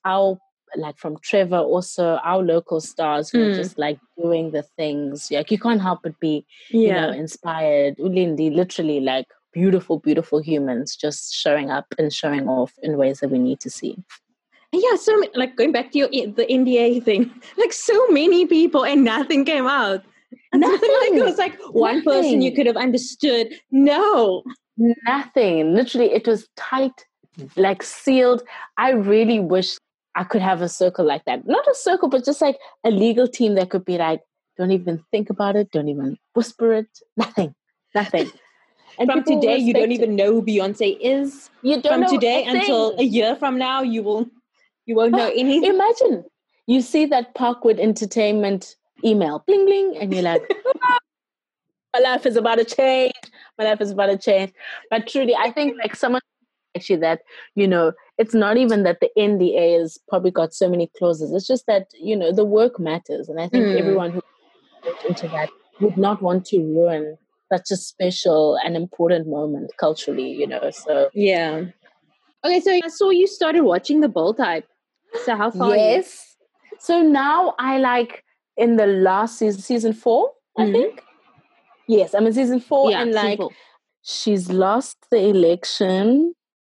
our 0.04 0.38
like 0.76 0.98
from 0.98 1.18
Trevor, 1.22 1.58
also 1.58 2.18
our 2.24 2.42
local 2.42 2.80
stars 2.80 3.30
who 3.30 3.38
mm. 3.38 3.52
are 3.52 3.54
just 3.54 3.78
like 3.78 3.98
doing 4.20 4.50
the 4.50 4.62
things. 4.62 5.30
Like 5.30 5.50
you 5.50 5.58
can't 5.58 5.80
help 5.80 6.00
but 6.02 6.18
be, 6.20 6.46
yeah. 6.70 6.80
you 6.80 6.92
know, 6.92 7.10
inspired. 7.10 7.96
Ulindi, 7.98 8.54
literally 8.54 9.00
like 9.00 9.26
beautiful, 9.52 10.00
beautiful 10.00 10.40
humans 10.40 10.96
just 10.96 11.34
showing 11.34 11.70
up 11.70 11.86
and 11.98 12.12
showing 12.12 12.48
off 12.48 12.72
in 12.82 12.98
ways 12.98 13.20
that 13.20 13.30
we 13.30 13.38
need 13.38 13.60
to 13.60 13.70
see. 13.70 13.96
Yeah, 14.72 14.96
so 14.96 15.22
like 15.34 15.56
going 15.56 15.70
back 15.70 15.92
to 15.92 15.98
your 15.98 16.08
the 16.08 16.46
NDA 16.50 17.02
thing, 17.04 17.30
like 17.56 17.72
so 17.72 18.08
many 18.08 18.46
people 18.46 18.84
and 18.84 19.04
nothing 19.04 19.44
came 19.44 19.66
out. 19.66 20.02
Nothing. 20.52 20.90
like 21.00 21.12
it 21.12 21.24
was 21.24 21.38
like 21.38 21.56
one 21.70 21.96
nothing. 21.96 22.04
person 22.04 22.42
you 22.42 22.52
could 22.52 22.66
have 22.66 22.76
understood. 22.76 23.54
No, 23.70 24.42
nothing. 24.76 25.74
Literally, 25.74 26.12
it 26.12 26.26
was 26.26 26.48
tight, 26.56 27.06
like 27.56 27.82
sealed. 27.82 28.42
I 28.76 28.90
really 28.90 29.38
wish 29.38 29.78
I 30.14 30.24
could 30.24 30.42
have 30.42 30.62
a 30.62 30.68
circle 30.68 31.04
like 31.04 31.24
that. 31.24 31.46
Not 31.46 31.66
a 31.66 31.74
circle, 31.74 32.08
but 32.08 32.24
just 32.24 32.40
like 32.40 32.58
a 32.84 32.90
legal 32.90 33.26
team 33.26 33.54
that 33.56 33.70
could 33.70 33.84
be 33.84 33.98
like, 33.98 34.22
don't 34.56 34.70
even 34.70 35.02
think 35.10 35.30
about 35.30 35.56
it, 35.56 35.70
don't 35.72 35.88
even 35.88 36.16
whisper 36.34 36.72
it, 36.72 36.88
nothing, 37.16 37.54
nothing. 37.94 38.30
And 38.96 39.10
from 39.10 39.24
today, 39.24 39.56
you 39.56 39.74
don't 39.74 39.90
even 39.90 40.14
know 40.14 40.34
who 40.34 40.42
Beyonce 40.42 40.96
is. 41.00 41.50
You 41.62 41.80
don't 41.80 42.04
from 42.04 42.14
today 42.14 42.44
a 42.44 42.50
until 42.50 42.94
a 42.96 43.02
year 43.02 43.34
from 43.34 43.58
now, 43.58 43.82
you 43.82 44.04
will 44.04 44.30
you 44.86 44.94
won't 44.94 45.10
know 45.10 45.32
anything. 45.34 45.64
Imagine 45.64 46.24
you 46.68 46.80
see 46.80 47.04
that 47.06 47.34
Parkwood 47.34 47.80
Entertainment 47.80 48.76
email, 49.04 49.42
bling 49.48 49.66
bling, 49.66 49.96
and 50.00 50.14
you're 50.14 50.22
like, 50.22 50.42
ah, 50.84 50.98
my 51.94 52.00
life 52.00 52.24
is 52.24 52.36
about 52.36 52.56
to 52.56 52.64
change. 52.64 53.12
My 53.58 53.64
life 53.64 53.80
is 53.80 53.90
about 53.90 54.06
to 54.06 54.18
change. 54.18 54.52
But 54.90 55.08
truly, 55.08 55.34
I 55.34 55.50
think 55.50 55.76
like 55.78 55.96
someone 55.96 56.22
actually 56.76 57.00
that 57.00 57.22
you 57.54 57.66
know 57.66 57.92
it's 58.18 58.34
not 58.34 58.56
even 58.56 58.82
that 58.84 59.00
the 59.00 59.10
nda 59.18 59.78
has 59.78 59.98
probably 60.08 60.30
got 60.30 60.54
so 60.54 60.68
many 60.68 60.90
clauses. 60.96 61.32
It's 61.32 61.46
just 61.46 61.66
that 61.66 61.88
you 62.00 62.16
know 62.16 62.32
the 62.32 62.44
work 62.44 62.78
matters 62.78 63.28
and 63.28 63.40
i 63.40 63.48
think 63.48 63.64
mm. 63.64 63.78
everyone 63.78 64.12
who 64.12 64.20
into 65.08 65.28
that 65.28 65.48
would 65.80 65.96
not 65.96 66.22
want 66.22 66.44
to 66.46 66.58
ruin 66.58 67.16
such 67.52 67.70
a 67.70 67.76
special 67.76 68.58
and 68.64 68.76
important 68.76 69.26
moment 69.26 69.72
culturally 69.78 70.30
you 70.30 70.46
know 70.46 70.70
so. 70.70 71.10
Yeah. 71.14 71.64
Okay 72.44 72.60
so 72.60 72.72
i 72.72 72.88
saw 72.88 73.10
you 73.10 73.26
started 73.26 73.62
watching 73.62 74.00
the 74.00 74.08
bold 74.08 74.36
type. 74.36 74.66
So 75.24 75.36
how 75.36 75.50
far 75.50 75.74
yes. 75.76 76.36
So 76.78 77.02
now 77.02 77.54
i 77.58 77.78
like 77.78 78.24
in 78.56 78.76
the 78.76 78.86
last 78.86 79.38
season 79.38 79.60
season 79.60 79.92
4 79.92 80.30
i 80.58 80.62
mm-hmm. 80.62 80.72
think? 80.72 81.02
Yes 81.88 82.14
i'm 82.14 82.26
in 82.26 82.32
season 82.32 82.60
four 82.60 82.90
yeah, 82.90 83.02
and 83.02 83.12
like 83.12 83.38
four. 83.38 83.50
she's 84.02 84.50
lost 84.50 84.96
the 85.10 85.18
election 85.18 86.34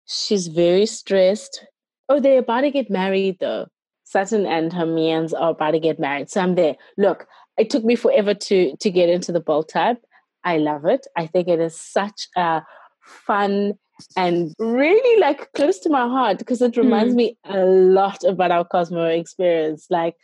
She's 0.05 0.47
very 0.47 0.85
stressed. 0.85 1.65
Oh, 2.09 2.19
they're 2.19 2.39
about 2.39 2.61
to 2.61 2.71
get 2.71 2.89
married 2.89 3.37
though. 3.39 3.67
Sutton 4.03 4.45
and 4.45 4.71
her 4.71 4.85
Mians 4.85 5.33
are 5.37 5.51
about 5.51 5.71
to 5.71 5.79
get 5.79 5.99
married. 5.99 6.29
So 6.29 6.41
I'm 6.41 6.55
there. 6.55 6.75
Look, 6.97 7.27
it 7.57 7.69
took 7.69 7.83
me 7.83 7.95
forever 7.95 8.33
to 8.33 8.75
to 8.77 8.91
get 8.91 9.09
into 9.09 9.31
the 9.31 9.39
bold 9.39 9.69
type. 9.69 9.97
I 10.43 10.57
love 10.57 10.85
it. 10.85 11.07
I 11.15 11.25
think 11.25 11.47
it 11.47 11.59
is 11.59 11.79
such 11.79 12.27
a 12.35 12.61
fun 13.01 13.73
and 14.15 14.53
really 14.59 15.21
like 15.21 15.51
close 15.53 15.79
to 15.79 15.89
my 15.89 16.07
heart 16.07 16.37
because 16.37 16.61
it 16.61 16.77
reminds 16.77 17.13
mm. 17.13 17.17
me 17.17 17.37
a 17.45 17.65
lot 17.65 18.23
about 18.23 18.51
our 18.51 18.65
Cosmo 18.65 19.05
experience. 19.05 19.87
Like 19.89 20.15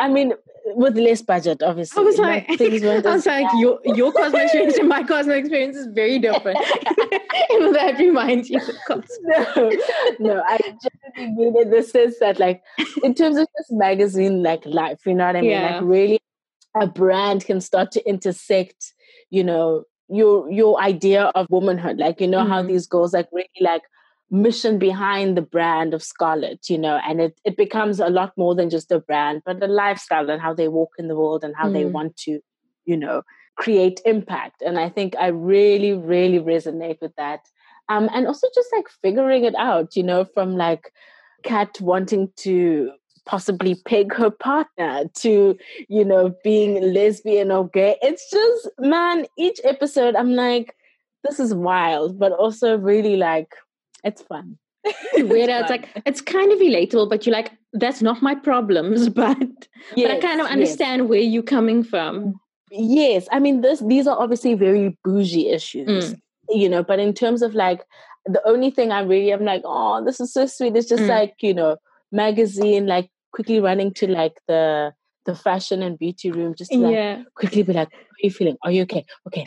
I 0.00 0.08
mean, 0.08 0.32
with 0.64 0.96
less 0.96 1.22
budget, 1.22 1.62
obviously. 1.62 2.00
I 2.00 2.04
was 2.04 2.18
like, 2.18 2.46
things 2.56 2.82
I 3.06 3.14
was 3.14 3.26
like, 3.26 3.46
your 3.58 3.78
your 3.84 4.12
Cosmo 4.18 4.38
experience 4.38 4.78
and 4.78 4.88
my 4.88 5.02
Cosmo 5.02 5.34
experience 5.34 5.76
is 5.76 5.88
very 5.88 6.18
different. 6.18 6.58
and 7.50 7.74
that 7.74 7.96
reminds 7.98 8.48
you 8.48 8.60
of. 8.88 9.04
No, 9.22 9.70
no, 10.18 10.42
I 10.46 10.58
genuinely 11.14 11.42
mean 11.52 11.62
in 11.62 11.70
the 11.70 11.82
sense 11.82 12.18
that, 12.20 12.38
like, 12.38 12.62
in 13.02 13.14
terms 13.14 13.36
of 13.36 13.46
just 13.58 13.70
magazine, 13.70 14.42
like 14.42 14.64
life, 14.64 15.00
you 15.06 15.14
know 15.14 15.26
what 15.26 15.36
I 15.36 15.40
mean? 15.42 15.50
Yeah. 15.50 15.76
Like, 15.76 15.84
really, 15.84 16.20
a 16.80 16.86
brand 16.86 17.44
can 17.44 17.60
start 17.60 17.92
to 17.92 18.08
intersect, 18.08 18.94
you 19.30 19.44
know, 19.44 19.84
your 20.08 20.50
your 20.50 20.80
idea 20.80 21.24
of 21.34 21.46
womanhood. 21.50 21.98
Like, 21.98 22.20
you 22.20 22.26
know 22.26 22.40
mm-hmm. 22.40 22.52
how 22.52 22.62
these 22.62 22.86
girls 22.86 23.12
like 23.12 23.28
really 23.32 23.48
like 23.60 23.82
mission 24.30 24.78
behind 24.78 25.36
the 25.36 25.42
brand 25.42 25.92
of 25.92 26.02
Scarlet, 26.02 26.70
you 26.70 26.78
know, 26.78 27.00
and 27.06 27.20
it, 27.20 27.40
it 27.44 27.56
becomes 27.56 27.98
a 27.98 28.08
lot 28.08 28.32
more 28.36 28.54
than 28.54 28.70
just 28.70 28.92
a 28.92 29.00
brand, 29.00 29.42
but 29.44 29.62
a 29.62 29.66
lifestyle 29.66 30.30
and 30.30 30.40
how 30.40 30.54
they 30.54 30.68
walk 30.68 30.92
in 30.98 31.08
the 31.08 31.16
world 31.16 31.42
and 31.42 31.54
how 31.56 31.68
mm. 31.68 31.72
they 31.72 31.84
want 31.84 32.16
to, 32.18 32.40
you 32.84 32.96
know, 32.96 33.22
create 33.56 34.00
impact. 34.04 34.62
And 34.62 34.78
I 34.78 34.88
think 34.88 35.16
I 35.18 35.28
really, 35.28 35.92
really 35.92 36.38
resonate 36.38 37.00
with 37.00 37.14
that. 37.16 37.40
Um, 37.88 38.08
and 38.14 38.26
also 38.26 38.46
just 38.54 38.68
like 38.72 38.88
figuring 39.02 39.44
it 39.44 39.54
out, 39.56 39.96
you 39.96 40.04
know, 40.04 40.24
from 40.24 40.56
like 40.56 40.92
Kat 41.42 41.80
wanting 41.80 42.30
to 42.36 42.92
possibly 43.26 43.74
peg 43.84 44.14
her 44.14 44.30
partner 44.30 45.04
to, 45.14 45.56
you 45.88 46.04
know, 46.04 46.34
being 46.44 46.94
lesbian 46.94 47.50
or 47.50 47.68
gay. 47.68 47.96
It's 48.00 48.30
just, 48.30 48.68
man, 48.78 49.26
each 49.36 49.60
episode 49.64 50.14
I'm 50.14 50.34
like, 50.34 50.76
this 51.24 51.40
is 51.40 51.52
wild, 51.52 52.18
but 52.18 52.32
also 52.32 52.78
really 52.78 53.16
like 53.16 53.54
it's 54.04 54.22
fun. 54.22 54.58
Where 55.14 55.50
it's 55.50 55.70
like 55.74 55.88
it's 56.06 56.20
kind 56.20 56.52
of 56.52 56.58
relatable, 56.58 57.08
but 57.08 57.26
you're 57.26 57.34
like, 57.34 57.52
that's 57.72 58.02
not 58.02 58.22
my 58.22 58.34
problems, 58.34 59.08
but 59.22 59.68
yes, 59.94 60.08
but 60.08 60.10
I 60.10 60.20
kind 60.20 60.40
of 60.40 60.46
understand 60.46 61.02
yes. 61.02 61.08
where 61.08 61.20
you're 61.20 61.42
coming 61.42 61.82
from. 61.82 62.34
Yes, 62.70 63.28
I 63.32 63.40
mean 63.40 63.60
this 63.60 63.80
these 63.80 64.06
are 64.06 64.18
obviously 64.18 64.54
very 64.54 64.96
bougie 65.04 65.48
issues, 65.48 66.14
mm. 66.14 66.20
you 66.48 66.68
know, 66.68 66.82
but 66.82 66.98
in 66.98 67.12
terms 67.12 67.42
of 67.42 67.54
like 67.54 67.84
the 68.26 68.46
only 68.46 68.70
thing 68.70 68.92
I 68.92 69.00
really 69.00 69.32
am 69.32 69.44
like, 69.44 69.62
oh, 69.64 70.04
this 70.04 70.20
is 70.20 70.32
so 70.32 70.46
sweet. 70.46 70.76
It's 70.76 70.88
just 70.88 71.02
mm. 71.04 71.08
like, 71.08 71.34
you 71.40 71.54
know, 71.54 71.76
magazine, 72.12 72.86
like 72.86 73.10
quickly 73.32 73.60
running 73.60 73.92
to 73.94 74.06
like 74.06 74.40
the 74.46 74.92
the 75.26 75.34
fashion 75.34 75.82
and 75.82 75.98
beauty 75.98 76.30
room 76.30 76.54
just 76.56 76.70
to 76.70 76.78
like 76.78 76.94
yeah. 76.94 77.22
quickly 77.34 77.62
be 77.62 77.72
like, 77.72 77.92
how 77.92 77.98
are 77.98 78.22
you 78.22 78.30
feeling? 78.30 78.56
Are 78.62 78.70
you 78.70 78.82
okay? 78.82 79.04
Okay. 79.26 79.46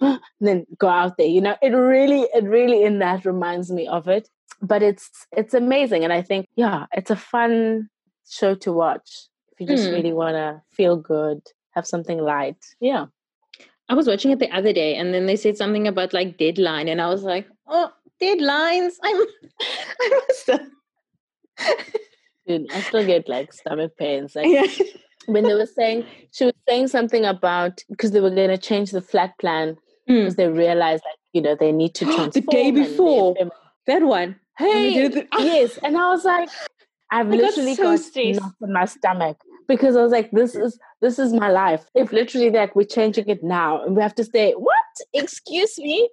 and 0.00 0.20
then 0.40 0.66
go 0.78 0.88
out 0.88 1.16
there. 1.16 1.26
You 1.26 1.40
know, 1.40 1.56
it 1.62 1.70
really, 1.70 2.22
it 2.34 2.44
really 2.44 2.82
in 2.84 2.98
that 2.98 3.24
reminds 3.24 3.70
me 3.70 3.86
of 3.86 4.08
it. 4.08 4.28
But 4.60 4.82
it's 4.82 5.10
it's 5.32 5.54
amazing. 5.54 6.04
And 6.04 6.12
I 6.12 6.22
think, 6.22 6.46
yeah, 6.56 6.86
it's 6.92 7.10
a 7.10 7.16
fun 7.16 7.88
show 8.28 8.54
to 8.56 8.72
watch 8.72 9.28
if 9.52 9.60
you 9.60 9.66
just 9.66 9.88
mm. 9.88 9.92
really 9.92 10.12
wanna 10.12 10.62
feel 10.72 10.96
good, 10.96 11.40
have 11.72 11.86
something 11.86 12.18
light. 12.18 12.64
Yeah. 12.80 13.06
I 13.88 13.94
was 13.94 14.06
watching 14.06 14.30
it 14.30 14.38
the 14.38 14.50
other 14.50 14.72
day 14.72 14.96
and 14.96 15.14
then 15.14 15.26
they 15.26 15.36
said 15.36 15.56
something 15.56 15.88
about 15.88 16.12
like 16.12 16.36
deadline 16.36 16.88
and 16.88 17.00
I 17.00 17.08
was 17.08 17.22
like, 17.22 17.48
oh, 17.66 17.90
deadlines. 18.20 18.94
I'm 19.02 19.16
I 20.00 20.20
must 20.28 20.46
have 20.48 20.66
Dude, 22.48 22.72
I 22.72 22.80
still 22.80 23.04
get 23.04 23.28
like 23.28 23.52
stomach 23.52 23.96
pains. 23.98 24.34
Like 24.34 24.46
yeah. 24.46 24.86
when 25.26 25.44
they 25.44 25.54
were 25.54 25.66
saying 25.66 26.06
she 26.32 26.46
was 26.46 26.54
saying 26.68 26.88
something 26.88 27.24
about 27.24 27.82
because 27.90 28.12
they 28.12 28.20
were 28.20 28.30
going 28.30 28.48
to 28.48 28.58
change 28.58 28.90
the 28.90 29.02
flat 29.02 29.38
plan 29.38 29.76
mm. 30.08 30.20
because 30.20 30.36
they 30.36 30.48
realized 30.48 31.04
like 31.04 31.18
you 31.32 31.42
know 31.42 31.54
they 31.54 31.72
need 31.72 31.94
to 31.96 32.06
transform. 32.06 32.30
the 32.32 32.40
day 32.40 32.70
before 32.70 33.34
that 33.86 34.02
one. 34.02 34.36
Hey, 34.56 35.08
yes, 35.38 35.78
and 35.84 35.96
I 35.96 36.10
was 36.10 36.24
like, 36.24 36.48
I've 37.12 37.28
I 37.28 37.30
literally 37.30 37.76
got, 37.76 37.98
so 37.98 38.12
got 38.14 38.42
knocked 38.42 38.62
in 38.62 38.72
my 38.72 38.84
stomach 38.86 39.36
because 39.68 39.94
I 39.94 40.02
was 40.02 40.10
like, 40.10 40.30
this 40.32 40.54
is 40.54 40.78
this 41.00 41.18
is 41.18 41.32
my 41.32 41.50
life. 41.50 41.84
If 41.94 42.12
literally 42.12 42.50
like 42.50 42.74
we're 42.74 42.84
changing 42.84 43.28
it 43.28 43.44
now 43.44 43.84
and 43.84 43.94
we 43.94 44.02
have 44.02 44.14
to 44.16 44.24
say, 44.24 44.52
what? 44.52 44.74
Excuse 45.12 45.78
me. 45.78 46.08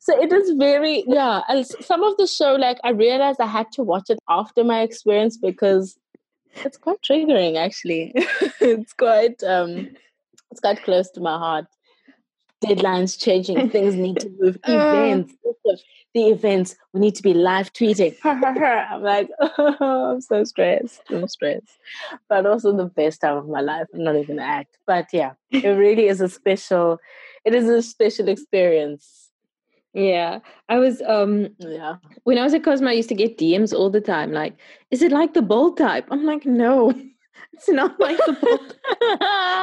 So 0.00 0.18
it 0.18 0.32
is 0.32 0.52
very 0.56 1.04
yeah. 1.06 1.42
And 1.48 1.66
some 1.66 2.02
of 2.02 2.16
the 2.16 2.26
show, 2.26 2.54
like 2.54 2.78
I 2.82 2.90
realized 2.90 3.38
I 3.38 3.46
had 3.46 3.70
to 3.72 3.82
watch 3.82 4.08
it 4.08 4.18
after 4.28 4.64
my 4.64 4.80
experience 4.80 5.36
because 5.36 5.98
it's 6.64 6.78
quite 6.78 7.02
triggering. 7.02 7.58
Actually, 7.58 8.12
it's 8.60 8.94
quite 8.94 9.42
um, 9.44 9.90
it's 10.50 10.60
quite 10.60 10.82
close 10.82 11.10
to 11.10 11.20
my 11.20 11.36
heart. 11.36 11.66
Deadlines 12.64 13.18
changing, 13.18 13.70
things 13.70 13.94
need 13.94 14.20
to 14.20 14.30
move, 14.38 14.58
uh. 14.68 14.72
events, 14.72 15.34
the 16.14 16.28
events. 16.28 16.76
We 16.94 17.00
need 17.00 17.14
to 17.16 17.22
be 17.22 17.34
live 17.34 17.72
tweeting. 17.74 18.16
I'm 18.24 19.02
like, 19.02 19.28
oh, 19.38 20.12
I'm 20.12 20.20
so 20.22 20.44
stressed. 20.44 21.02
I'm 21.10 21.28
stressed. 21.28 21.78
But 22.28 22.46
also 22.46 22.74
the 22.74 22.86
best 22.86 23.20
time 23.20 23.36
of 23.36 23.48
my 23.48 23.60
life. 23.60 23.86
I'm 23.94 24.04
not 24.04 24.16
even 24.16 24.38
act. 24.38 24.78
But 24.86 25.08
yeah, 25.12 25.32
it 25.50 25.68
really 25.68 26.08
is 26.08 26.22
a 26.22 26.28
special. 26.28 26.98
It 27.44 27.54
is 27.54 27.68
a 27.68 27.82
special 27.82 28.28
experience 28.28 29.29
yeah. 29.94 30.40
I 30.68 30.78
was 30.78 31.02
um 31.02 31.48
Yeah. 31.58 31.96
when 32.24 32.38
I 32.38 32.42
was 32.42 32.54
at 32.54 32.64
Cosmo 32.64 32.88
I 32.90 32.92
used 32.92 33.08
to 33.10 33.14
get 33.14 33.38
DMs 33.38 33.72
all 33.76 33.90
the 33.90 34.00
time, 34.00 34.32
like, 34.32 34.56
is 34.90 35.02
it 35.02 35.12
like 35.12 35.34
the 35.34 35.42
bold 35.42 35.76
type? 35.78 36.06
I'm 36.10 36.24
like, 36.24 36.44
no, 36.46 36.90
it's 37.52 37.68
not 37.68 37.98
like 38.00 38.16
the 38.18 38.32
bold 38.40 38.76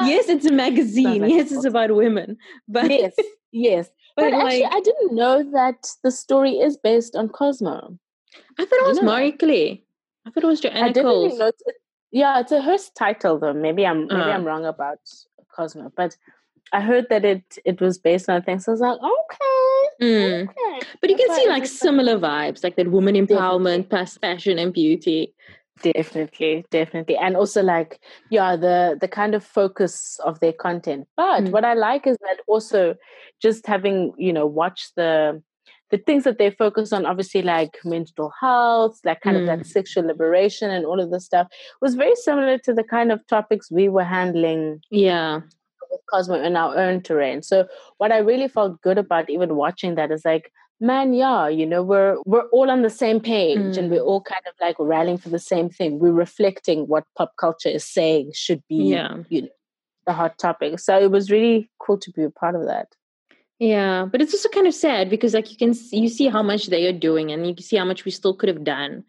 Yes, 0.07 0.29
it's 0.29 0.45
a 0.45 0.51
magazine. 0.51 1.21
like 1.21 1.31
yes, 1.31 1.51
it's 1.51 1.65
about 1.65 1.95
women. 1.95 2.37
But 2.67 2.89
yes, 2.91 3.15
yes. 3.51 3.89
But, 4.15 4.31
but 4.31 4.33
actually, 4.33 4.63
like 4.63 4.73
I 4.73 4.79
didn't 4.81 5.15
know 5.15 5.43
that 5.51 5.87
the 6.03 6.11
story 6.11 6.53
is 6.59 6.75
based 6.77 7.15
on 7.15 7.29
Cosmo. 7.29 7.97
I 8.59 8.65
thought 8.65 8.79
it 8.79 8.87
was? 8.87 9.01
Marie 9.01 9.31
Claire. 9.31 9.77
I 10.25 10.31
thought 10.31 10.43
it 10.43 10.47
was 10.47 10.65
I 10.65 10.89
didn't 10.91 11.03
Coles. 11.03 11.37
know. 11.37 11.51
Yeah, 12.11 12.39
it's 12.39 12.51
a 12.51 12.61
Hearst 12.61 12.95
title 12.95 13.37
though. 13.37 13.53
Maybe 13.53 13.85
I'm 13.85 14.07
maybe 14.07 14.15
Uh. 14.21 14.35
I'm 14.35 14.43
wrong 14.45 14.65
about 14.65 14.99
Cosmo, 15.55 15.91
but 15.95 16.17
I 16.73 16.81
heard 16.81 17.07
that 17.09 17.23
it 17.25 17.57
it 17.65 17.81
was 17.81 17.97
based 17.97 18.29
on 18.29 18.41
things. 18.43 18.65
So 18.65 18.71
I 18.71 18.73
was 18.73 18.81
like, 18.81 18.99
okay, 18.99 20.05
Mm. 20.05 20.43
okay. 20.49 20.87
But 21.01 21.09
you 21.09 21.17
That's 21.17 21.29
can 21.29 21.35
see 21.43 21.49
like 21.49 21.65
similar 21.65 22.17
vibes, 22.19 22.63
like 22.63 22.75
that 22.75 22.91
woman 22.91 23.15
empowerment, 23.15 23.89
plus 23.89 24.17
fashion 24.17 24.59
and 24.59 24.73
beauty. 24.73 25.33
Definitely, 25.81 26.65
definitely, 26.71 27.17
and 27.17 27.35
also 27.37 27.61
like 27.61 27.99
yeah, 28.29 28.55
the 28.55 28.97
the 28.99 29.07
kind 29.07 29.35
of 29.35 29.43
focus 29.43 30.19
of 30.25 30.39
their 30.39 30.53
content. 30.53 31.07
But 31.15 31.43
Mm. 31.43 31.51
what 31.51 31.63
I 31.65 31.73
like 31.75 32.07
is 32.07 32.17
that 32.21 32.37
also 32.47 32.95
just 33.41 33.65
having 33.67 34.13
you 34.17 34.33
know 34.33 34.45
watched 34.47 34.95
the 34.95 35.41
the 35.91 35.97
things 35.99 36.23
that 36.25 36.37
they 36.37 36.49
focus 36.51 36.91
on, 36.91 37.05
obviously 37.05 37.41
like 37.41 37.77
mental 37.85 38.31
health, 38.41 38.99
like 39.05 39.21
kind 39.21 39.37
of 39.37 39.43
Mm. 39.43 39.45
that 39.47 39.65
sexual 39.67 40.03
liberation 40.05 40.69
and 40.71 40.85
all 40.85 40.99
of 40.99 41.11
this 41.11 41.25
stuff, 41.25 41.47
was 41.81 41.95
very 41.95 42.15
similar 42.15 42.57
to 42.57 42.73
the 42.73 42.83
kind 42.83 43.11
of 43.11 43.25
topics 43.27 43.71
we 43.71 43.87
were 43.87 44.03
handling 44.03 44.81
Yeah. 44.89 45.41
Cosmo 46.09 46.35
in 46.41 46.55
our 46.55 46.77
own 46.77 47.01
terrain. 47.01 47.41
So 47.43 47.67
what 47.97 48.11
I 48.11 48.17
really 48.19 48.47
felt 48.47 48.81
good 48.81 48.97
about 48.97 49.29
even 49.29 49.55
watching 49.55 49.95
that 49.95 50.11
is 50.11 50.23
like, 50.25 50.51
man, 50.79 51.13
yeah, 51.13 51.47
you 51.47 51.65
know, 51.65 51.81
we're 51.83 52.17
we're 52.25 52.47
all 52.49 52.69
on 52.69 52.81
the 52.83 52.89
same 52.89 53.19
page 53.19 53.57
and 53.77 53.87
Mm. 53.87 53.89
we're 53.89 54.01
all 54.01 54.21
kind 54.21 54.43
of 54.47 54.53
like 54.61 54.75
rallying 54.79 55.17
for 55.17 55.29
the 55.29 55.39
same 55.39 55.69
thing. 55.69 55.99
We're 55.99 56.11
reflecting 56.11 56.87
what 56.87 57.03
pop 57.17 57.33
culture 57.39 57.69
is 57.69 57.83
saying 57.85 58.31
should 58.35 58.61
be 58.69 58.75
Yeah. 58.93 59.17
you 59.29 59.41
know, 59.43 59.47
the 60.05 60.13
hot 60.13 60.37
topic. 60.37 60.79
So 60.79 60.99
it 60.99 61.09
was 61.11 61.31
really 61.31 61.69
cool 61.79 61.97
to 61.97 62.11
be 62.11 62.23
a 62.23 62.29
part 62.29 62.55
of 62.55 62.65
that. 62.65 62.87
Yeah, 63.59 64.05
but 64.11 64.21
it's 64.21 64.35
also 64.35 64.49
kind 64.49 64.67
of 64.67 64.73
sad 64.75 65.09
because 65.09 65.33
like 65.33 65.49
you 65.49 65.57
can 65.57 65.73
see, 65.73 65.97
you 65.99 66.09
see 66.09 66.27
how 66.27 66.43
much 66.43 66.67
they 66.67 66.85
are 66.85 66.93
doing 66.93 67.31
and 67.31 67.47
you 67.47 67.55
can 67.55 67.63
see 67.63 67.75
how 67.77 67.85
much 67.85 68.05
we 68.05 68.11
still 68.11 68.35
could 68.35 68.49
have 68.49 68.63
done. 68.63 69.03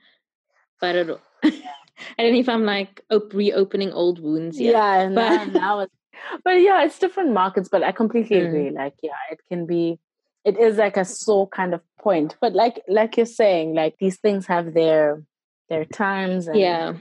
But 0.81 0.97
I 0.97 1.03
don't, 1.03 1.21
I 1.45 2.23
don't 2.23 2.33
know 2.33 2.39
if 2.39 2.49
I'm 2.49 2.65
like 2.65 3.03
op- 3.11 3.35
reopening 3.35 3.93
old 3.93 4.21
wounds 4.21 4.59
yet. 4.59 4.73
Yeah, 4.73 4.95
and 5.03 5.15
now, 5.15 5.45
But- 5.45 5.53
now 5.53 5.81
it's 5.81 5.95
but 6.45 6.61
yeah, 6.61 6.83
it's 6.85 6.99
different 6.99 7.33
markets, 7.33 7.69
but 7.69 7.83
I 7.83 7.93
completely 7.93 8.39
Mm. 8.39 8.47
agree. 8.49 8.71
Like, 8.71 8.95
yeah, 9.03 9.21
it 9.31 9.41
can 9.49 9.67
be 9.67 9.99
it 10.45 10.57
is 10.59 10.77
like 10.79 10.97
a 10.97 11.05
sore 11.05 11.49
kind 11.49 11.75
of 11.75 11.81
point. 12.01 12.37
But 12.41 12.55
like 12.55 12.81
like 12.89 13.17
you're 13.17 13.27
saying, 13.27 13.75
like 13.75 13.97
these 13.99 14.19
things 14.19 14.47
have 14.47 14.73
their 14.75 15.23
their 15.69 15.85
times 15.85 16.49
and 16.49 16.59
Yeah. 16.59 16.95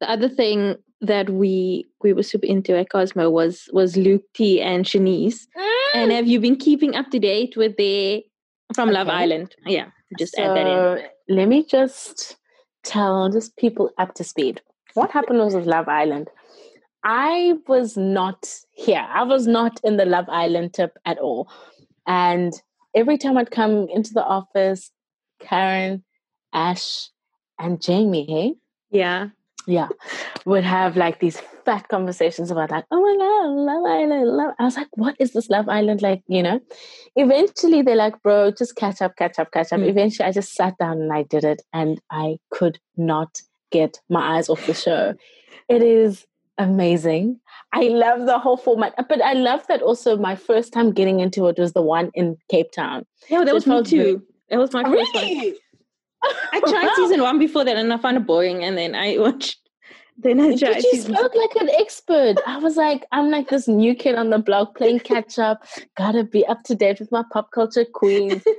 The 0.00 0.10
other 0.10 0.28
thing 0.28 0.76
that 1.00 1.30
we 1.30 1.86
we 2.02 2.12
were 2.12 2.22
super 2.22 2.46
into 2.46 2.76
at 2.76 2.90
Cosmo 2.90 3.30
was 3.30 3.68
was 3.72 3.96
Luke 3.96 4.24
T 4.34 4.60
and 4.60 4.84
Siânnise. 4.84 5.46
And 5.94 6.12
have 6.12 6.26
you 6.26 6.40
been 6.40 6.56
keeping 6.56 6.94
up 6.94 7.10
to 7.10 7.18
date 7.18 7.56
with 7.56 7.76
their 7.76 8.20
from 8.74 8.90
Love 8.90 9.08
Island? 9.08 9.54
Yeah, 9.66 9.86
just 10.18 10.38
add 10.38 10.56
that 10.56 10.66
in. 10.66 11.36
Let 11.36 11.48
me 11.48 11.64
just 11.64 12.36
tell 12.84 13.28
just 13.30 13.56
people 13.56 13.90
up 13.98 14.14
to 14.14 14.24
speed. 14.24 14.60
What 14.94 15.10
happened 15.10 15.38
was 15.38 15.54
with 15.54 15.66
Love 15.66 15.88
Island. 15.88 16.28
I 17.04 17.54
was 17.66 17.96
not 17.96 18.46
here. 18.72 19.06
I 19.08 19.22
was 19.22 19.46
not 19.46 19.80
in 19.84 19.96
the 19.96 20.04
Love 20.04 20.28
Island 20.28 20.74
tip 20.74 20.96
at 21.04 21.18
all. 21.18 21.50
And 22.06 22.52
every 22.94 23.16
time 23.18 23.36
I'd 23.38 23.50
come 23.50 23.88
into 23.88 24.12
the 24.12 24.24
office, 24.24 24.90
Karen, 25.40 26.04
Ash, 26.52 27.08
and 27.58 27.80
Jamie, 27.80 28.26
hey, 28.26 28.54
Yeah. 28.90 29.28
yeah, 29.66 29.88
would 30.44 30.64
have 30.64 30.96
like 30.96 31.20
these 31.20 31.40
fat 31.64 31.88
conversations 31.88 32.50
about 32.50 32.70
like, 32.70 32.84
oh 32.90 33.00
my 33.00 33.16
god, 33.16 33.50
Love 33.50 33.84
Island, 33.86 34.28
Love. 34.36 34.54
I 34.58 34.64
was 34.64 34.76
like, 34.76 34.88
what 34.94 35.14
is 35.18 35.32
this 35.32 35.48
Love 35.50 35.68
Island 35.68 36.02
like? 36.02 36.22
You 36.26 36.42
know. 36.42 36.60
Eventually, 37.16 37.82
they're 37.82 37.96
like, 37.96 38.20
bro, 38.22 38.50
just 38.50 38.76
catch 38.76 39.00
up, 39.02 39.16
catch 39.16 39.38
up, 39.38 39.52
catch 39.52 39.72
up. 39.72 39.80
Mm. 39.80 39.88
Eventually, 39.88 40.26
I 40.28 40.32
just 40.32 40.54
sat 40.54 40.76
down 40.78 41.00
and 41.00 41.12
I 41.12 41.22
did 41.22 41.44
it, 41.44 41.62
and 41.72 42.00
I 42.10 42.38
could 42.50 42.78
not 42.96 43.40
get 43.70 44.00
my 44.08 44.36
eyes 44.36 44.48
off 44.48 44.66
the 44.66 44.74
show. 44.74 45.14
It 45.68 45.82
is 45.82 46.26
amazing. 46.62 47.40
I 47.72 47.82
love 47.82 48.26
the 48.26 48.38
whole 48.38 48.56
format, 48.56 48.94
but 49.08 49.22
I 49.22 49.32
love 49.34 49.66
that 49.68 49.82
also. 49.82 50.16
My 50.16 50.34
first 50.36 50.72
time 50.72 50.92
getting 50.92 51.20
into 51.20 51.46
it 51.46 51.58
was 51.58 51.72
the 51.72 51.82
one 51.82 52.10
in 52.14 52.36
Cape 52.50 52.72
Town. 52.72 53.06
Yeah, 53.28 53.44
that 53.44 53.54
was 53.54 53.66
me 53.66 53.82
too. 53.84 54.22
That 54.48 54.58
was 54.58 54.72
my 54.72 54.82
first 54.82 55.14
one. 55.14 55.54
I 56.52 56.60
tried 56.68 56.94
season 56.96 57.22
one 57.22 57.38
before 57.38 57.64
that 57.64 57.76
and 57.76 57.92
I 57.92 57.96
found 57.96 58.16
it 58.16 58.26
boring 58.26 58.64
and 58.64 58.76
then 58.76 58.94
I 58.94 59.16
watched 59.18 59.56
then 60.18 60.38
I 60.38 60.54
tried 60.54 60.74
But 60.74 60.84
you 60.84 61.00
spoke 61.00 61.34
like 61.34 61.56
an 61.62 61.70
expert. 61.78 62.36
I 62.46 62.58
was 62.58 62.76
like, 62.76 63.06
I'm 63.10 63.30
like 63.30 63.48
this 63.48 63.66
new 63.66 63.94
kid 63.94 64.16
on 64.16 64.28
the 64.28 64.38
block 64.38 64.76
playing 64.76 65.00
catch 65.00 65.38
up. 65.38 65.64
Gotta 65.96 66.24
be 66.24 66.44
up 66.46 66.62
to 66.64 66.74
date 66.74 67.00
with 67.00 67.10
my 67.10 67.24
pop 67.32 67.50
culture 67.52 67.84
queens. 67.84 68.42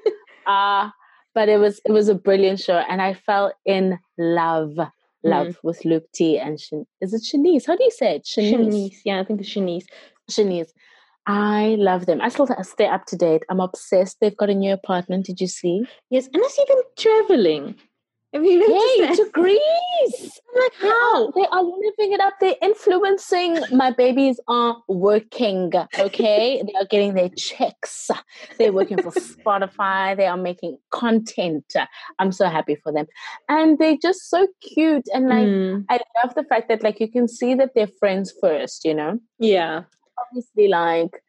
Uh 0.48 0.90
but 1.34 1.50
it 1.50 1.58
was 1.58 1.80
it 1.86 1.92
was 1.92 2.10
a 2.10 2.16
brilliant 2.16 2.60
show, 2.60 2.78
and 2.78 3.02
I 3.02 3.14
fell 3.14 3.54
in 3.66 4.00
love, 4.18 4.78
Mm-hmm. 5.25 5.29
love 5.29 5.57
with 5.63 5.86
Luke 5.86 6.05
T 6.13 6.39
and 6.39 6.60
Shan- 6.60 6.88
is 6.99 7.13
it 7.13 7.21
Siânnise? 7.21 7.67
How 7.67 7.75
do 7.75 7.84
you 7.84 7.91
say 7.91 8.15
it? 8.15 8.25
Siânnise. 8.25 8.73
Siânnise. 8.73 8.97
Yeah, 9.05 9.19
I 9.19 9.23
think 9.23 9.39
the 9.39 9.45
Siânnise. 9.45 9.86
Siânnise. 10.29 10.69
I 11.27 11.75
love 11.77 12.07
them. 12.07 12.19
I 12.21 12.29
still 12.29 12.47
stay 12.63 12.88
up 12.88 13.05
to 13.05 13.15
date. 13.15 13.43
I'm 13.49 13.60
obsessed. 13.60 14.17
They've 14.19 14.36
got 14.36 14.49
a 14.49 14.55
new 14.55 14.73
apartment. 14.73 15.27
Did 15.27 15.39
you 15.39 15.47
see? 15.47 15.86
Yes, 16.10 16.27
and 16.34 16.43
I 16.43 16.47
see 16.47 16.65
them 16.67 16.81
traveling. 16.97 17.75
Have 18.34 18.46
you 18.46 18.60
noticed 18.60 19.20
Yay, 19.20 19.26
to 19.26 19.32
Greece! 19.32 20.39
I'm 20.56 20.62
like, 20.62 20.74
how? 20.80 21.32
they 21.32 21.46
are 21.52 21.63
living 21.63 22.13
it 22.13 22.22
up. 22.22 22.34
They're 22.39 22.56
influencing. 22.62 23.58
My 23.74 23.91
babies 23.91 24.39
are 24.48 24.82
working. 24.88 25.72
Okay, 26.00 26.63
they 26.65 26.74
are 26.80 26.86
getting 26.89 27.13
their 27.13 27.28
checks. 27.30 28.10
They're 28.58 28.72
working 28.72 29.02
for 29.02 29.12
Spotify. 29.12 30.15
They 30.15 30.28
are 30.28 30.38
making 30.38 30.78
content. 30.91 31.74
I'm 32.20 32.32
so 32.32 32.48
happy 32.48 32.76
for 32.76 32.94
them, 32.94 33.08
and 33.50 33.78
they're 33.78 33.98
just 34.02 34.30
so 34.30 34.48
cute. 34.62 35.08
And 35.13 35.28
like, 35.28 35.41
Mm, 35.41 35.86
I 35.89 36.00
love 36.24 36.36
the 36.36 36.44
fact 36.44 36.70
that 36.70 36.84
like 36.84 37.00
you 37.00 37.10
can 37.12 37.28
see 37.28 37.54
that 37.56 37.72
they're 37.76 37.88
friends 38.00 38.34
first. 38.39 38.86
You 38.86 38.94
know, 38.94 39.20
yeah. 39.39 39.84
obviously, 40.17 40.70
like 40.70 41.22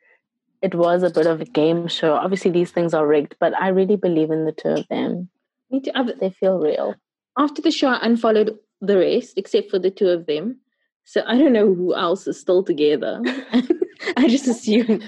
it 0.60 0.76
was 0.76 1.02
a 1.02 1.10
bit 1.10 1.26
of 1.26 1.40
a 1.40 1.44
game 1.44 1.88
show. 1.88 2.14
Obviously, 2.14 2.52
these 2.52 2.70
things 2.70 2.94
are 2.94 3.06
rigged, 3.06 3.34
but 3.40 3.60
I 3.60 3.68
really 3.68 3.96
believe 3.96 4.30
in 4.30 4.44
the 4.44 4.52
two 4.52 4.68
of 4.68 4.86
them. 4.88 5.28
Me 5.72 5.80
too. 5.80 5.90
I've- 5.94 6.12
They 6.20 6.30
feel 6.30 6.58
real. 6.58 6.94
After 7.38 7.62
the 7.62 7.70
show, 7.70 7.88
I 7.88 7.98
unfollowed 8.06 8.58
the 8.80 8.98
rest 8.98 9.34
except 9.38 9.70
for 9.70 9.78
the 9.78 9.90
two 9.90 10.08
of 10.08 10.26
them. 10.26 10.60
So 11.04 11.22
I 11.26 11.36
don't 11.38 11.52
know 11.52 11.72
who 11.74 11.94
else 11.94 12.26
is 12.28 12.38
still 12.38 12.62
together. 12.62 13.20
I 14.16 14.28
just 14.28 14.46
assumed. 14.46 15.02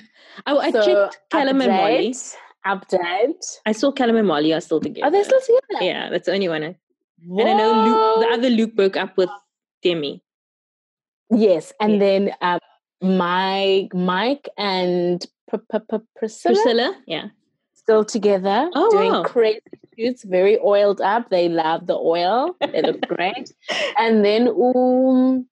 I, 0.46 0.56
I 0.56 0.70
So, 0.72 0.84
checked 0.84 1.18
Callum 1.30 1.60
and 1.60 1.70
Molly. 1.72 2.10
update, 2.10 2.34
Update. 2.66 3.44
I 3.66 3.72
saw 3.72 3.92
Callum 3.92 4.16
and 4.16 4.26
Molly 4.26 4.52
are 4.54 4.60
still 4.60 4.80
together. 4.80 5.06
Are 5.06 5.10
they 5.10 5.22
still 5.22 5.40
together? 5.40 5.84
Yeah, 5.84 6.08
that's 6.10 6.26
the 6.26 6.32
only 6.32 6.48
one. 6.48 6.64
I, 6.64 6.74
and 7.38 7.48
I 7.48 7.52
know 7.54 7.72
Luke, 7.84 8.26
the 8.26 8.34
other 8.34 8.50
Luke 8.50 8.74
broke 8.74 8.96
up 8.96 9.16
with 9.18 9.28
Demi. 9.82 10.22
Yes, 11.30 11.72
and 11.80 11.92
Yeah. 11.94 11.98
then 11.98 12.32
um, 12.40 12.58
Mike, 13.02 13.92
Mike, 13.94 14.48
and 14.56 15.24
Priscilla, 15.48 16.54
Priscilla? 16.54 17.02
Yeah. 17.06 17.26
still 17.74 18.04
together, 18.04 18.70
Oh, 18.74 18.90
doing 18.90 19.12
wow. 19.12 19.22
crazy 19.24 19.60
shoots, 19.98 20.24
very 20.24 20.58
oiled 20.58 21.00
up. 21.00 21.30
They 21.30 21.48
love 21.48 21.86
the 21.86 21.94
oil. 21.96 22.56
They 22.60 22.82
look 22.82 23.00
great. 23.08 23.52
And 23.98 24.24
then, 24.24 24.48
um, 24.48 25.46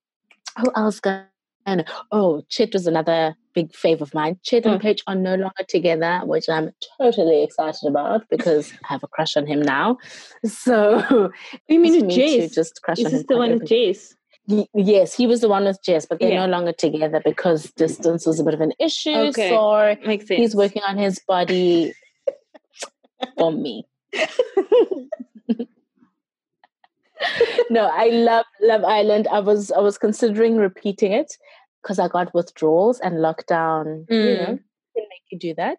who 0.58 0.72
else? 0.76 1.00
Got, 1.00 1.26
and 1.66 1.84
oh, 2.10 2.42
Ched 2.50 2.72
was 2.72 2.86
another 2.86 3.36
big 3.54 3.70
fave 3.72 4.00
of 4.00 4.12
mine. 4.14 4.38
Ched 4.44 4.64
and 4.64 4.74
Oh. 4.74 4.78
Paige 4.78 5.02
are 5.06 5.14
no 5.14 5.34
longer 5.34 5.62
together, 5.68 6.20
which 6.24 6.48
I'm 6.48 6.70
totally 6.98 7.42
excited 7.44 7.86
about 7.86 8.22
because 8.30 8.72
I 8.84 8.92
have 8.94 9.02
a 9.04 9.08
crush 9.08 9.36
on 9.36 9.46
him 9.46 9.60
now. 9.62 9.98
So 10.44 11.30
You 11.68 11.78
mean 11.78 11.94
it's 11.94 12.04
with 12.04 12.12
Jace? 12.16 12.52
just 12.54 12.82
crush 12.82 12.98
Is 12.98 13.06
on 13.06 13.12
this 13.12 13.20
him. 13.20 13.26
the 13.28 13.36
one 13.36 13.52
with. 13.58 13.68
Jace? 13.68 14.14
Yes, 14.74 15.14
he 15.14 15.28
was 15.28 15.40
the 15.40 15.48
one 15.48 15.64
with 15.64 15.78
Jess, 15.84 16.04
but 16.04 16.18
they're 16.18 16.30
Yeah. 16.32 16.46
no 16.46 16.50
longer 16.50 16.72
together 16.72 17.22
because 17.24 17.70
distance 17.76 18.26
was 18.26 18.40
a 18.40 18.44
bit 18.44 18.54
of 18.54 18.60
an 18.60 18.72
issue. 18.80 19.10
Okay. 19.30 19.50
So 19.50 19.94
Makes 20.04 20.26
sense. 20.26 20.38
he's 20.40 20.56
working 20.56 20.82
on 20.82 20.98
his 20.98 21.20
body. 21.28 21.92
for 23.38 23.52
me. 23.52 23.86
No, 27.70 27.90
I 27.92 28.08
love 28.08 28.46
Love 28.60 28.84
Island. 28.84 29.28
I 29.28 29.40
was 29.40 29.70
I 29.72 29.80
was 29.80 29.98
considering 29.98 30.56
repeating 30.56 31.12
it 31.12 31.36
because 31.82 31.98
I 31.98 32.08
got 32.08 32.34
withdrawals 32.34 33.00
and 33.00 33.16
lockdown. 33.16 34.06
Mm. 34.06 34.24
You 34.24 34.36
know, 34.36 34.58
can 34.94 35.06
make 35.08 35.22
you 35.30 35.38
do 35.38 35.54
that. 35.54 35.78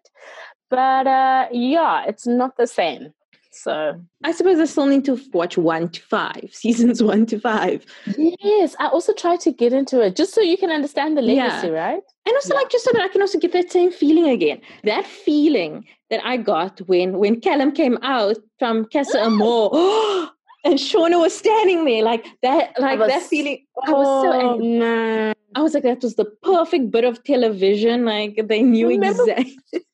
But 0.70 1.06
uh, 1.06 1.48
yeah, 1.52 2.04
it's 2.06 2.26
not 2.26 2.56
the 2.56 2.66
same. 2.66 3.12
So 3.54 4.00
I 4.24 4.32
suppose 4.32 4.58
I 4.58 4.64
still 4.64 4.86
need 4.86 5.04
to 5.04 5.18
watch 5.32 5.56
one 5.56 5.88
to 5.90 6.02
five, 6.02 6.48
seasons 6.52 7.02
one 7.02 7.26
to 7.26 7.38
five. 7.38 7.86
Yes, 8.16 8.74
I 8.80 8.88
also 8.88 9.12
try 9.12 9.36
to 9.36 9.52
get 9.52 9.72
into 9.72 10.00
it 10.00 10.16
just 10.16 10.34
so 10.34 10.40
you 10.40 10.56
can 10.56 10.70
understand 10.70 11.16
the 11.16 11.22
legacy, 11.22 11.68
yeah. 11.68 11.72
right? 11.72 12.02
And 12.26 12.34
also, 12.34 12.54
yeah. 12.54 12.60
like, 12.60 12.70
just 12.70 12.84
so 12.84 12.90
that 12.92 13.02
I 13.02 13.08
can 13.08 13.20
also 13.20 13.38
get 13.38 13.52
that 13.52 13.70
same 13.70 13.92
feeling 13.92 14.28
again. 14.28 14.60
That 14.82 15.06
feeling 15.06 15.86
that 16.10 16.24
I 16.24 16.36
got 16.36 16.80
when 16.88 17.18
when 17.18 17.40
Callum 17.40 17.72
came 17.72 17.98
out 18.02 18.36
from 18.58 18.86
Casa 18.86 19.20
Amor. 19.24 19.70
and 20.64 20.78
Shaughna 20.78 21.20
was 21.20 21.36
standing 21.36 21.84
there 21.84 22.02
like 22.02 22.26
that, 22.42 22.72
like 22.78 22.98
was, 22.98 23.08
that 23.08 23.22
feeling. 23.22 23.64
I 23.86 23.92
was 23.92 24.06
so 24.06 24.32
oh, 24.32 24.52
angry. 24.52 24.78
Man. 24.78 25.34
I 25.54 25.62
was 25.62 25.74
like, 25.74 25.84
that 25.84 26.02
was 26.02 26.16
the 26.16 26.24
perfect 26.42 26.90
bit 26.90 27.04
of 27.04 27.22
television. 27.22 28.04
Like 28.04 28.40
they 28.48 28.62
knew 28.62 28.88
remember, 28.88 29.22
exactly. 29.22 29.56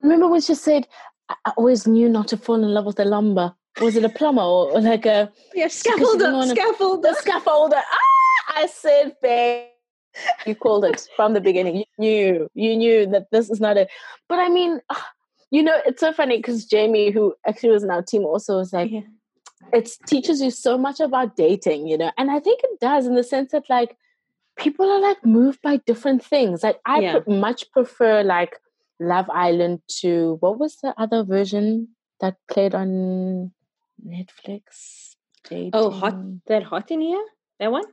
Remember 0.00 0.28
when 0.28 0.40
she 0.40 0.54
said, 0.54 0.86
I 1.28 1.52
always 1.56 1.86
knew 1.86 2.08
not 2.08 2.28
to 2.28 2.36
fall 2.36 2.56
in 2.56 2.72
love 2.74 2.86
with 2.86 3.00
a 3.00 3.04
lumber. 3.04 3.54
Was 3.80 3.96
it 3.96 4.04
a 4.04 4.08
plumber 4.08 4.42
or, 4.42 4.80
like 4.80 5.06
a 5.06 5.30
yeah, 5.54 5.66
scaffolder? 5.66 6.52
Scaffolder. 6.52 7.14
Scaffolder. 7.14 7.82
Ah, 7.92 8.54
I 8.56 8.66
said, 8.66 9.14
babe. 9.22 9.66
You 10.46 10.54
called 10.54 10.84
it 10.84 11.06
from 11.14 11.34
the 11.34 11.40
beginning. 11.40 11.76
You 11.76 11.84
knew. 11.98 12.50
You 12.54 12.76
knew 12.76 13.06
that 13.06 13.30
this 13.30 13.50
is 13.50 13.60
not 13.60 13.76
it. 13.76 13.88
But 14.28 14.40
I 14.40 14.48
mean, 14.48 14.80
ah, 14.90 15.10
you 15.50 15.62
know, 15.62 15.78
it's 15.86 16.00
so 16.00 16.12
funny 16.12 16.38
because 16.38 16.64
Jamie, 16.64 17.10
who 17.10 17.34
actually 17.46 17.70
was 17.70 17.84
in 17.84 17.90
our 17.90 18.02
team, 18.02 18.24
also 18.24 18.56
was 18.56 18.72
like, 18.72 18.90
yeah. 18.90 19.00
it 19.72 19.90
teaches 20.06 20.40
you 20.40 20.50
so 20.50 20.76
much 20.76 20.98
about 20.98 21.36
dating, 21.36 21.86
you 21.86 21.96
know, 21.96 22.10
and 22.18 22.30
I 22.30 22.40
think 22.40 22.60
it 22.64 22.80
does 22.80 23.06
in 23.06 23.14
the 23.14 23.22
sense 23.22 23.52
that 23.52 23.70
like 23.70 23.96
people 24.56 24.90
are 24.90 25.00
like 25.00 25.24
moved 25.24 25.62
by 25.62 25.76
different 25.86 26.24
things. 26.24 26.62
Like 26.62 26.80
I 26.84 27.00
yeah. 27.00 27.20
much 27.26 27.70
prefer 27.70 28.22
like 28.22 28.58
Love 29.00 29.30
Island 29.30 29.80
to 30.00 30.36
what 30.40 30.58
was 30.58 30.76
the 30.82 30.94
other 30.98 31.24
version 31.24 31.88
that 32.20 32.36
played 32.50 32.74
on 32.74 33.52
Netflix? 34.04 35.14
Dating. 35.48 35.70
Oh, 35.72 35.90
hot 35.90 36.16
that 36.46 36.64
hot 36.64 36.90
in 36.90 37.00
here? 37.00 37.24
That 37.60 37.72
one? 37.72 37.84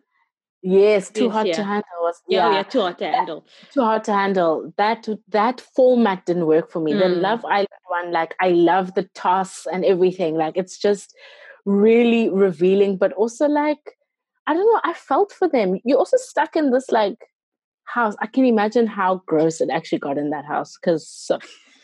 Yes, 0.61 1.11
too 1.11 1.25
yes, 1.25 1.33
hot 1.33 1.47
yeah. 1.47 1.53
to 1.53 1.63
handle 1.63 2.01
was 2.01 2.21
yeah, 2.27 2.51
yeah, 2.51 2.63
too 2.63 2.81
hot 2.81 2.97
to 2.97 3.05
handle. 3.05 3.45
Too 3.71 3.81
hot 3.81 4.03
to 4.05 4.13
handle. 4.13 4.73
That 4.77 5.07
that 5.29 5.61
format 5.61 6.25
didn't 6.25 6.47
work 6.47 6.71
for 6.71 6.79
me. 6.79 6.93
Mm. 6.93 6.99
The 6.99 7.09
Love 7.09 7.45
Island 7.45 7.67
one, 7.87 8.11
like 8.11 8.35
I 8.39 8.49
love 8.49 8.95
the 8.95 9.03
toss 9.13 9.67
and 9.71 9.85
everything. 9.85 10.35
Like 10.35 10.57
it's 10.57 10.79
just 10.79 11.15
really 11.65 12.29
revealing, 12.29 12.97
but 12.97 13.13
also 13.13 13.47
like 13.47 13.97
I 14.47 14.53
don't 14.53 14.65
know. 14.65 14.81
I 14.83 14.93
felt 14.93 15.31
for 15.31 15.47
them. 15.47 15.79
You're 15.83 15.99
also 15.99 16.17
stuck 16.17 16.55
in 16.55 16.71
this 16.71 16.91
like 16.91 17.17
house. 17.86 18.15
I 18.19 18.28
can 18.28 18.45
imagine 18.45 18.88
how 18.88 19.24
gross 19.26 19.62
it 19.62 19.69
actually 19.69 20.00
got 20.00 20.17
in 20.17 20.32
that 20.32 20.45
house 20.45 20.78
because 20.78 21.32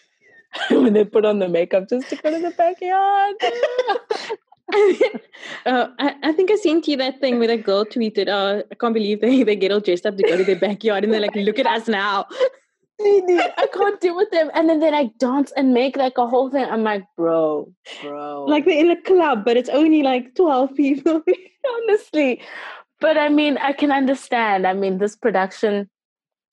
when 0.69 0.93
they 0.93 1.05
put 1.05 1.25
on 1.25 1.39
the 1.39 1.47
makeup 1.47 1.89
just 1.89 2.09
to 2.09 2.15
go 2.17 2.31
to 2.31 2.39
the 2.39 2.51
backyard. 2.51 3.35
uh, 5.65 5.87
I, 5.99 6.15
I, 6.23 6.31
think 6.33 6.51
I 6.51 6.55
sent 6.55 6.87
you 6.87 6.97
that 6.97 7.19
thing 7.19 7.39
where 7.39 7.51
a 7.51 7.57
girl 7.57 7.85
tweeted, 7.85 8.27
"Oh, 8.29 8.63
I 8.71 8.75
can't 8.75 8.93
believe 8.93 9.21
they, 9.21 9.43
they 9.43 9.55
get 9.55 9.71
all 9.71 9.79
dressed 9.79 10.05
up 10.05 10.17
to 10.17 10.23
go 10.23 10.37
to 10.37 10.43
their 10.43 10.59
backyard 10.59 11.03
and 11.03 11.13
they're 11.13 11.21
like, 11.21 11.35
look 11.35 11.59
at 11.59 11.67
us 11.67 11.87
now." 11.87 12.27
I 13.03 13.67
can't 13.73 13.99
deal 13.99 14.15
with 14.15 14.31
them. 14.31 14.49
And 14.53 14.69
then 14.69 14.79
they 14.79 14.91
like 14.91 15.17
dance 15.17 15.51
and 15.55 15.73
make 15.73 15.97
like 15.97 16.17
a 16.17 16.27
whole 16.27 16.49
thing. 16.49 16.65
I'm 16.65 16.83
like, 16.83 17.03
bro, 17.17 17.71
bro. 18.01 18.45
Like 18.45 18.65
they're 18.65 18.79
in 18.79 18.91
a 18.91 19.01
club, 19.01 19.45
but 19.45 19.57
it's 19.57 19.69
only 19.69 20.03
like 20.03 20.35
12 20.35 20.75
people. 20.75 21.21
Honestly. 21.89 22.41
But 23.01 23.17
I 23.17 23.27
mean, 23.29 23.57
I 23.57 23.73
can 23.73 23.91
understand. 23.91 24.65
I 24.65 24.73
mean, 24.73 24.99
this 24.99 25.15
production 25.15 25.89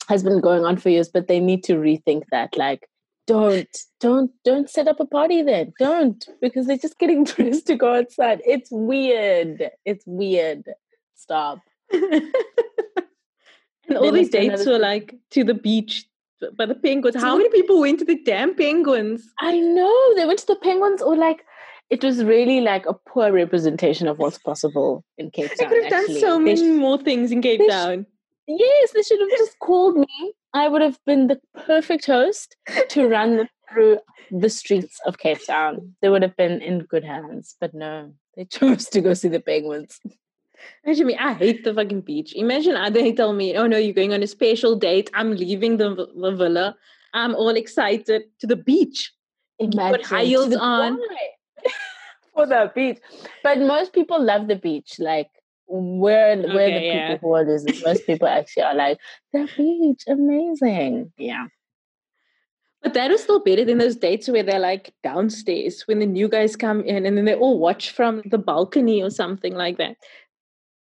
has 0.09 0.23
been 0.25 0.41
going 0.41 0.65
on 0.65 0.79
for 0.79 0.89
years, 0.89 1.09
but 1.09 1.29
they 1.29 1.39
need 1.39 1.63
to 1.65 1.75
rethink 1.75 2.25
that. 2.33 2.57
Like, 2.57 2.89
don't, 3.27 3.69
don't, 4.01 4.31
don't 4.45 4.71
set 4.71 4.89
up 4.89 4.99
a 4.99 5.07
party 5.07 5.43
then. 5.43 5.75
Don't, 5.79 6.27
because 6.41 6.67
they're 6.67 6.79
just 6.79 6.99
getting 6.99 7.25
dressed 7.25 7.67
to 7.67 7.77
go 7.77 7.95
outside. 7.95 8.41
It's 8.45 8.71
weird. 8.73 9.71
It's 9.85 10.05
weird. 10.07 10.65
Stop. 11.15 11.61
and 11.93 12.33
all 13.97 14.11
these 14.11 14.31
dates 14.31 14.67
were 14.67 14.79
like 14.79 15.15
to 15.33 15.45
the 15.45 15.55
beach 15.55 16.07
by 16.57 16.65
the 16.65 16.75
penguins. 16.75 17.17
How 17.17 17.37
many 17.37 17.51
people 17.51 17.81
went 17.81 17.99
to 17.99 18.05
the 18.07 18.23
damn 18.25 18.55
penguins? 18.55 19.29
I 19.41 19.59
know. 19.59 20.15
They 20.15 20.25
went 20.25 20.39
to 20.41 20.47
the 20.47 20.57
penguins 20.57 21.03
or 21.03 21.17
like 21.17 21.45
it 21.91 22.05
was 22.05 22.23
really 22.25 22.61
like 22.61 22.87
a 22.87 22.95
poor 22.95 23.33
representation 23.33 24.07
of 24.09 24.19
what's 24.19 24.39
possible 24.39 25.05
in 25.17 25.31
Cape 25.31 25.49
Town. 25.49 25.57
They 25.59 25.65
could 25.67 25.83
have 25.85 26.07
done 26.07 26.21
so 26.21 26.39
many 26.39 26.57
sh- 26.57 26.79
more 26.79 26.99
things 26.99 27.33
in 27.33 27.41
Cape 27.43 27.63
Town. 27.69 28.05
Sh- 28.05 28.55
yes, 28.59 28.93
they 28.93 29.03
should 29.03 29.21
have 29.21 29.31
just 29.31 29.59
called 29.61 29.97
me. 29.97 30.33
I 30.55 30.69
would 30.69 30.83
have 30.83 30.99
been 31.07 31.27
the 31.29 31.41
perfect 31.67 32.07
host 32.07 32.57
to 32.91 33.09
run 33.09 33.49
through 33.71 33.99
the 34.31 34.51
streets 34.51 34.99
of 35.07 35.19
Cape 35.19 35.45
Town. 35.47 35.95
They 36.03 36.09
would 36.09 36.23
have 36.23 36.37
been 36.37 36.61
in 36.61 36.81
good 36.81 37.05
hands, 37.05 37.57
but 37.61 37.75
no, 37.75 38.13
they 38.37 38.45
chose 38.45 38.87
to 38.91 39.01
go 39.01 39.15
see 39.15 39.29
the 39.29 39.41
penguins. 39.41 40.01
Imagine 40.85 41.07
me, 41.07 41.17
I 41.17 41.35
hate 41.35 41.65
the 41.65 41.73
fucking 41.73 42.01
beach. 42.03 42.35
Imagine 42.35 42.77
uh, 42.77 42.91
they 42.91 43.13
tell 43.13 43.33
me, 43.33 43.57
oh 43.57 43.67
no, 43.67 43.77
you're 43.79 43.95
going 43.95 44.13
on 44.13 44.23
a 44.23 44.27
special 44.27 44.75
date. 44.77 45.09
I'm 45.15 45.35
leaving 45.37 45.77
the, 45.77 45.95
the 45.95 46.33
villa. 46.33 46.75
I'm 47.15 47.35
all 47.35 47.51
excited 47.51 48.25
to 48.41 48.47
the 48.47 48.57
beach. 48.57 49.13
Imagine. 49.59 49.99
Put 49.99 50.07
high 50.07 50.25
heels 50.25 50.55
on. 50.57 50.99
for 52.35 52.47
the 52.47 52.71
beach. 52.75 52.99
But 53.43 53.59
most 53.59 53.93
people 53.93 54.23
love 54.23 54.49
the 54.49 54.57
beach. 54.57 54.97
Like 54.99 55.31
we're 55.67 56.33
okay, 56.33 56.55
we're 56.55 56.81
the 56.81 56.87
yeah. 56.87 57.13
people 57.13 57.29
who 57.31 57.35
are 57.37 57.45
losing. 57.45 57.81
Most 57.85 58.07
people 58.07 58.29
actually 58.39 58.63
are 58.63 58.75
like 58.75 58.99
the 59.33 59.49
beach, 59.57 60.05
amazing. 60.07 61.13
Yeah. 61.19 61.47
But 62.83 62.95
that 62.95 63.11
is 63.11 63.23
still 63.23 63.41
better 63.41 63.65
than 63.65 63.79
those 63.79 63.97
dates 63.97 64.29
where 64.29 64.45
they're 64.45 64.61
like 64.61 64.95
downstairs 65.03 65.83
when 65.87 65.99
the 65.99 66.07
new 66.07 66.29
guys 66.29 66.55
come 66.55 66.83
in 66.83 67.07
and 67.07 67.17
then 67.17 67.25
they 67.25 67.35
all 67.35 67.59
watch 67.59 67.91
from 67.91 68.23
the 68.25 68.39
balcony 68.39 69.03
or 69.03 69.11
something 69.11 69.55
like 69.55 69.79
that. 69.79 69.97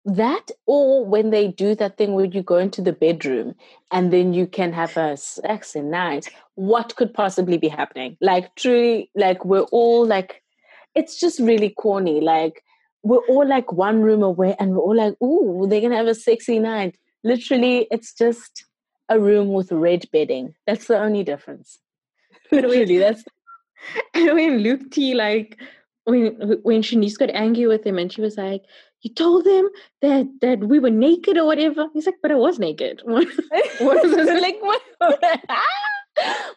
That 0.05 0.51
or 0.67 1.05
when 1.05 1.31
they 1.31 1.49
do 1.49 1.75
that 1.75 1.99
thing 1.99 2.15
where 2.15 2.25
you 2.25 2.43
go 2.43 2.57
into 2.57 2.81
the 2.81 2.93
bedroom 2.93 3.55
and 3.91 4.13
then 4.13 4.33
you 4.33 4.47
can 4.47 4.73
have 4.73 4.97
a 4.97 5.17
sexy 5.17 5.83
night. 5.83 6.29
What 6.55 6.95
could 6.95 7.13
possibly 7.13 7.59
be 7.59 7.69
happening? 7.69 8.17
Like 8.21 8.55
truly, 8.55 9.11
like 9.17 9.45
we're 9.45 9.69
all 9.73 10.07
like 10.07 10.43
it's 10.95 11.19
just 11.19 11.39
really 11.41 11.71
corny. 11.71 12.21
Like 12.21 12.63
we're 13.03 13.25
all 13.29 13.47
like 13.47 13.73
one 13.73 14.03
room 14.03 14.23
away 14.23 14.57
and 14.59 14.73
we're 14.73 14.83
all 14.83 14.97
like, 14.97 15.15
ooh, 15.23 15.67
they're 15.69 15.81
gonna 15.81 15.97
have 15.97 16.07
a 16.07 16.15
sexy 16.15 16.59
night. 16.59 16.97
Literally, 17.25 17.87
it's 17.91 18.13
just 18.13 18.65
a 19.09 19.19
room 19.19 19.53
with 19.53 19.73
red 19.73 20.05
bedding. 20.13 20.55
That's 20.67 20.87
the 20.87 20.99
only 20.99 21.25
difference. 21.25 21.79
really, 22.53 22.99
that's 22.99 23.25
and 24.15 24.35
when 24.35 24.59
Luke 24.59 24.91
T 24.91 25.15
like 25.15 25.59
when 26.05 26.59
when 26.63 26.83
Siânnise 26.83 27.19
got 27.19 27.31
angry 27.31 27.67
with 27.67 27.87
him 27.87 27.99
and 27.99 28.13
she 28.13 28.21
was 28.21 28.37
like, 28.37 28.63
You 29.03 29.13
told 29.15 29.45
them 29.45 29.69
that 30.03 30.27
that 30.41 30.61
we 30.61 30.79
were 30.79 30.91
naked 30.91 31.37
or 31.39 31.47
whatever. 31.47 31.87
He's 31.95 32.07
like, 32.07 32.17
But 32.23 32.33
I 32.33 32.37
was 32.37 32.59
naked. 32.59 33.03
what, 33.05 33.29
what 33.79 34.05
is 34.05 34.15
this? 34.15 34.43
like 34.43 34.59
what? 34.61 34.83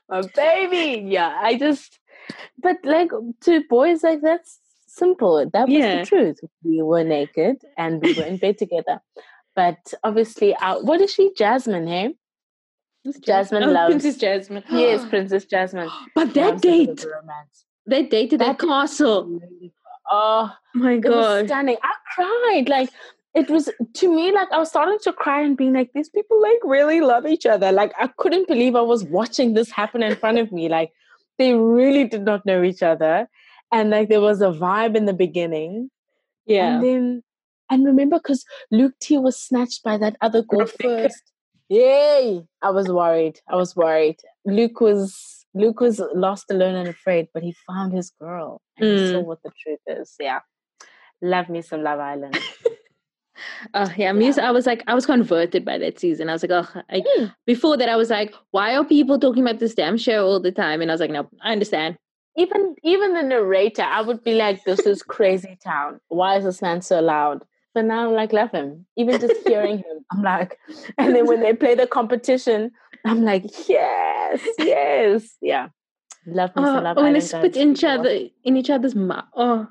my 0.10 0.22
baby. 0.36 1.08
Yeah, 1.08 1.38
I 1.40 1.58
just 1.58 2.00
but 2.58 2.78
like 2.84 3.12
to 3.42 3.64
boys, 3.70 4.04
like 4.04 4.22
that's 4.22 4.60
simple. 4.88 5.50
That 5.52 5.68
was 5.68 5.78
yeah. 5.78 6.00
the 6.00 6.06
truth. 6.06 6.40
We 6.64 6.82
were 6.82 7.04
naked 7.04 7.62
and 7.78 8.02
we 8.02 8.14
were 8.14 8.24
in 8.24 8.38
bed 8.38 8.58
together. 8.58 9.02
But 9.56 9.94
obviously, 10.04 10.56
our, 10.56 10.82
what 10.84 11.02
is 11.02 11.14
she? 11.14 11.34
Jasmine, 11.38 11.88
hey? 11.88 12.16
Jasmine 13.22 13.64
oh, 13.64 13.72
loves 13.72 13.94
Princess 13.94 14.18
Jasmine. 14.18 14.64
Yes, 14.70 15.06
Princess 15.10 15.46
Jasmine. 15.46 15.90
But 16.16 16.34
that 16.36 16.62
date, 16.62 17.06
that 17.88 18.10
date 18.10 18.30
to 18.30 18.38
that, 18.38 18.60
that 18.60 18.68
castle. 18.68 19.40
Oh, 20.12 20.52
oh 20.52 20.54
my 20.74 20.98
god, 20.98 21.48
stunning! 21.48 21.78
I 21.82 21.94
cried. 22.16 22.70
Like 22.70 22.90
it 23.34 23.50
was 23.50 23.70
to 23.96 24.16
me 24.16 24.32
like 24.32 24.52
I 24.52 24.58
was 24.58 24.70
starting 24.70 25.00
to 25.04 25.14
cry 25.14 25.42
and 25.42 25.58
being 25.58 25.74
like, 25.74 25.92
these 25.94 26.10
people 26.10 26.42
like 26.42 26.60
really 26.64 27.02
love 27.02 27.26
each 27.26 27.46
other. 27.46 27.72
Like 27.72 27.94
I 28.00 28.08
couldn't 28.18 28.48
believe 28.48 28.76
I 28.76 28.82
was 28.82 29.04
watching 29.04 29.54
this 29.54 29.72
happen 29.72 30.04
in 30.04 30.16
front 30.16 30.38
of 30.38 30.52
me. 30.52 30.70
Like 30.70 30.92
they 31.42 31.54
really 31.54 32.06
did 32.06 32.24
not 32.24 32.46
know 32.46 32.64
each 32.64 32.84
other. 32.84 33.28
And 33.72 33.90
like 33.90 34.10
there 34.10 34.22
was 34.22 34.42
a 34.42 34.52
vibe 34.52 34.96
in 34.96 35.06
the 35.06 35.14
beginning. 35.14 35.90
Yeah. 36.46 36.76
And 36.76 36.84
then 36.84 37.24
and 37.70 37.86
remember 37.86 38.18
because 38.18 38.44
Luke 38.70 38.94
T 39.00 39.18
was 39.18 39.42
snatched 39.42 39.84
by 39.84 39.98
that 39.98 40.18
other 40.22 40.44
girl 40.44 40.68
first. 40.68 41.24
Yay! 41.70 42.44
I 42.62 42.70
was 42.70 42.90
worried. 42.90 43.40
I 43.48 43.56
was 43.56 43.76
worried. 43.76 44.18
Luke 44.46 44.82
was 44.82 45.46
Luke 45.54 45.80
was 45.80 46.02
lost 46.14 46.52
alone 46.52 46.76
and 46.76 46.90
afraid, 46.90 47.28
but 47.34 47.44
he 47.44 47.56
found 47.68 47.94
his 47.94 48.12
girl 48.20 48.62
and 48.78 48.86
mm. 48.86 48.98
he 48.98 49.12
saw 49.12 49.22
mm. 49.22 49.26
what 49.26 49.42
the 49.44 49.52
truth 49.64 49.80
is. 49.88 50.16
Yeah. 50.20 50.40
Love 51.22 51.50
me 51.50 51.62
some 51.62 51.84
Love 51.84 52.00
Island. 52.00 52.38
Oh 53.74 53.92
yeah. 53.98 54.14
Yeah. 54.14 54.34
I 54.42 54.52
was 54.52 54.66
like, 54.66 54.84
I 54.88 54.94
was 54.94 55.06
converted 55.06 55.66
by 55.66 55.78
that 55.78 56.00
season. 56.00 56.30
I 56.30 56.34
was 56.34 56.44
like, 56.44 56.52
oh, 56.52 56.82
like, 56.92 57.06
mm. 57.18 57.34
before 57.46 57.78
that, 57.78 57.90
I 57.90 57.96
was 57.96 58.10
like, 58.10 58.34
why 58.52 58.76
are 58.76 58.84
people 58.86 59.20
talking 59.20 59.44
about 59.44 59.60
this 59.60 59.76
damn 59.76 59.98
show 59.98 60.26
all 60.26 60.40
the 60.40 60.52
time? 60.52 60.82
And 60.82 60.92
I 60.92 60.94
was 60.94 61.02
like, 61.02 61.12
no, 61.12 61.28
I 61.44 61.52
understand. 61.52 61.98
even 62.38 62.76
even 62.84 63.14
the 63.14 63.24
narrator, 63.24 63.84
I 63.84 64.02
would 64.02 64.24
be 64.24 64.36
like, 64.36 64.64
"This 64.64 64.80
is 64.82 65.04
crazy 65.04 65.58
town. 65.64 66.00
Why 66.08 66.38
is 66.38 66.46
this 66.46 66.62
man 66.62 66.82
so 66.82 67.02
loud?" 67.02 67.44
But 67.74 67.86
now 67.86 68.08
I'm 68.08 68.14
like, 68.16 68.32
love 68.34 68.52
him. 68.52 68.86
Even 68.98 69.20
just 69.20 69.46
hearing 69.48 69.78
him, 69.80 70.06
I'm 70.12 70.22
like, 70.24 70.58
and 70.98 71.16
then 71.16 71.26
when 71.28 71.42
they 71.42 71.54
play 71.54 71.76
the 71.76 71.88
competition, 71.88 72.72
I'm 73.06 73.24
like, 73.24 73.44
yes, 73.68 74.42
yes, 74.60 75.38
yeah. 75.42 75.70
Love 76.26 76.56
me, 76.56 76.64
Oh, 76.64 76.66
some 76.76 76.84
love. 76.84 76.98
when 76.98 77.14
they 77.14 77.20
spit 77.22 77.56
in 77.58 77.72
each 77.72 77.84
other 77.84 78.10
in 78.44 78.56
each 78.58 78.70
other's 78.70 78.96
mouth. 78.96 79.26
Oh, 79.36 79.68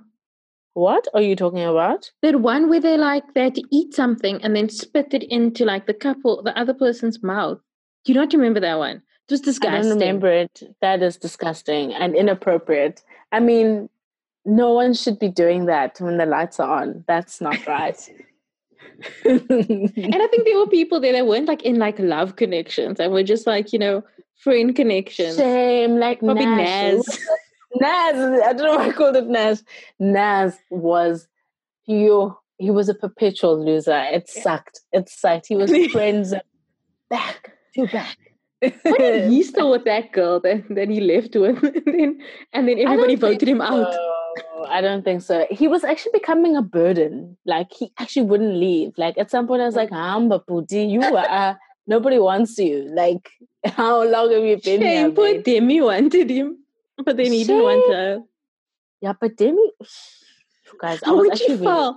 What 0.81 1.09
are 1.13 1.21
you 1.21 1.37
talking 1.37 1.63
about? 1.63 2.11
that 2.23 2.41
one 2.41 2.71
where 2.71 2.81
they 2.81 2.97
like 2.97 3.35
they 3.35 3.43
had 3.45 3.55
to 3.57 3.63
eat 3.71 3.93
something 3.93 4.43
and 4.43 4.57
then 4.57 4.71
spit 4.71 5.13
it 5.13 5.25
into 5.25 5.67
like 5.67 5.87
the 5.87 5.93
couple, 5.93 6.43
the 6.43 6.59
other 6.59 6.73
person's 6.73 7.23
mouth. 7.23 7.59
Do 8.05 8.13
you 8.13 8.19
not 8.19 8.33
remember 8.33 8.61
that 8.61 8.79
one? 8.79 9.03
It 9.29 9.47
was 9.47 9.59
I 9.63 9.83
don't 9.83 9.91
remember 9.91 10.29
it. 10.29 10.63
That 10.81 11.03
is 11.03 11.19
disgusting 11.19 11.93
and 11.93 12.17
inappropriate. 12.17 13.03
I 13.31 13.41
mean, 13.41 13.91
no 14.47 14.73
one 14.73 14.95
should 14.95 15.19
be 15.19 15.29
doing 15.29 15.67
that 15.67 16.01
when 16.01 16.17
the 16.17 16.25
lights 16.25 16.59
are 16.59 16.83
on. 16.83 17.05
That's 17.07 17.43
not 17.43 17.67
right. 17.67 18.01
And 19.27 20.15
I 20.15 20.27
think 20.29 20.47
there 20.47 20.57
were 20.57 20.67
people 20.67 20.99
there 20.99 21.13
that 21.13 21.27
weren't 21.27 21.47
like 21.47 21.63
in 21.63 21.79
like 21.79 21.99
love 21.99 22.37
connections 22.37 22.99
and 22.99 23.13
were 23.13 23.23
just 23.23 23.47
like, 23.47 23.75
you 23.75 23.79
know, 23.79 24.03
friend 24.37 24.75
connections. 24.75 25.37
Shame, 25.37 25.99
like 25.99 26.21
Probably 26.21 26.47
Nash. 26.47 26.95
Naz. 26.95 27.19
Naz, 27.75 28.43
I 28.45 28.53
don't 28.53 28.67
know 28.67 28.77
why 28.77 28.89
I 28.89 28.93
called 28.93 29.17
it 29.17 29.27
Naz. 29.27 29.65
Naz 29.99 30.59
was 30.71 31.29
you. 31.87 32.37
He 32.59 32.71
was 32.71 32.89
a 32.89 32.95
perpetual 32.95 33.65
loser. 33.65 33.99
It 34.13 34.29
sucked. 34.29 34.81
It 34.93 35.09
sucked. 35.09 35.47
He 35.47 35.57
was 35.57 35.75
friends 35.93 36.35
back 37.09 37.53
to 37.75 37.87
back. 37.87 38.17
Did 38.63 39.31
he 39.31 39.43
still 39.43 39.71
with 39.71 39.85
that 39.85 40.13
girl 40.13 40.39
that, 40.41 40.65
that 40.71 40.91
he 40.91 41.01
left 41.01 41.35
with? 41.35 41.63
and 41.65 41.83
then 41.87 42.21
and 42.53 42.69
then 42.69 42.79
everybody 42.79 43.15
voted 43.15 43.49
him 43.49 43.61
out. 43.61 43.95
I 44.69 44.81
don't 44.81 45.03
think 45.03 45.23
so. 45.23 45.47
He 45.51 45.67
was 45.67 45.83
actually 45.83 46.13
becoming 46.13 46.57
a 46.57 46.63
burden. 46.63 47.37
Like 47.47 47.73
he 47.73 47.93
actually 47.99 48.27
wouldn't 48.27 48.55
leave. 48.55 48.93
Like 48.99 49.17
at 49.17 49.31
some 49.31 49.47
point, 49.47 49.63
I 49.63 49.67
was 49.67 49.77
like, 49.77 49.91
mm. 49.91 49.97
"Hamba 49.97 50.41
Puti, 50.41 50.91
you 50.91 51.03
are 51.03 51.59
nobody 51.87 52.19
wants 52.19 52.59
you. 52.59 52.91
Like 52.95 53.31
how 53.65 54.05
long 54.05 54.31
have 54.33 54.45
you 54.45 54.59
been 54.59 54.83
here?" 54.83 55.05
Shame, 55.05 55.15
poor 55.15 55.35
babe? 55.35 55.45
Demi 55.45 55.81
wanted 55.81 56.29
him. 56.29 56.59
But 57.05 57.17
then 57.17 57.33
he 57.33 57.45
didn't 57.45 57.63
want 57.63 57.93
her. 57.93 58.21
Yeah, 59.01 59.15
but 59.21 59.37
Demi, 59.37 59.57
you 59.81 60.79
guys, 60.81 61.03
I 61.03 61.07
How 61.07 61.17
was 61.17 61.31
actually 61.31 61.55
you 61.55 61.69
really 61.69 61.95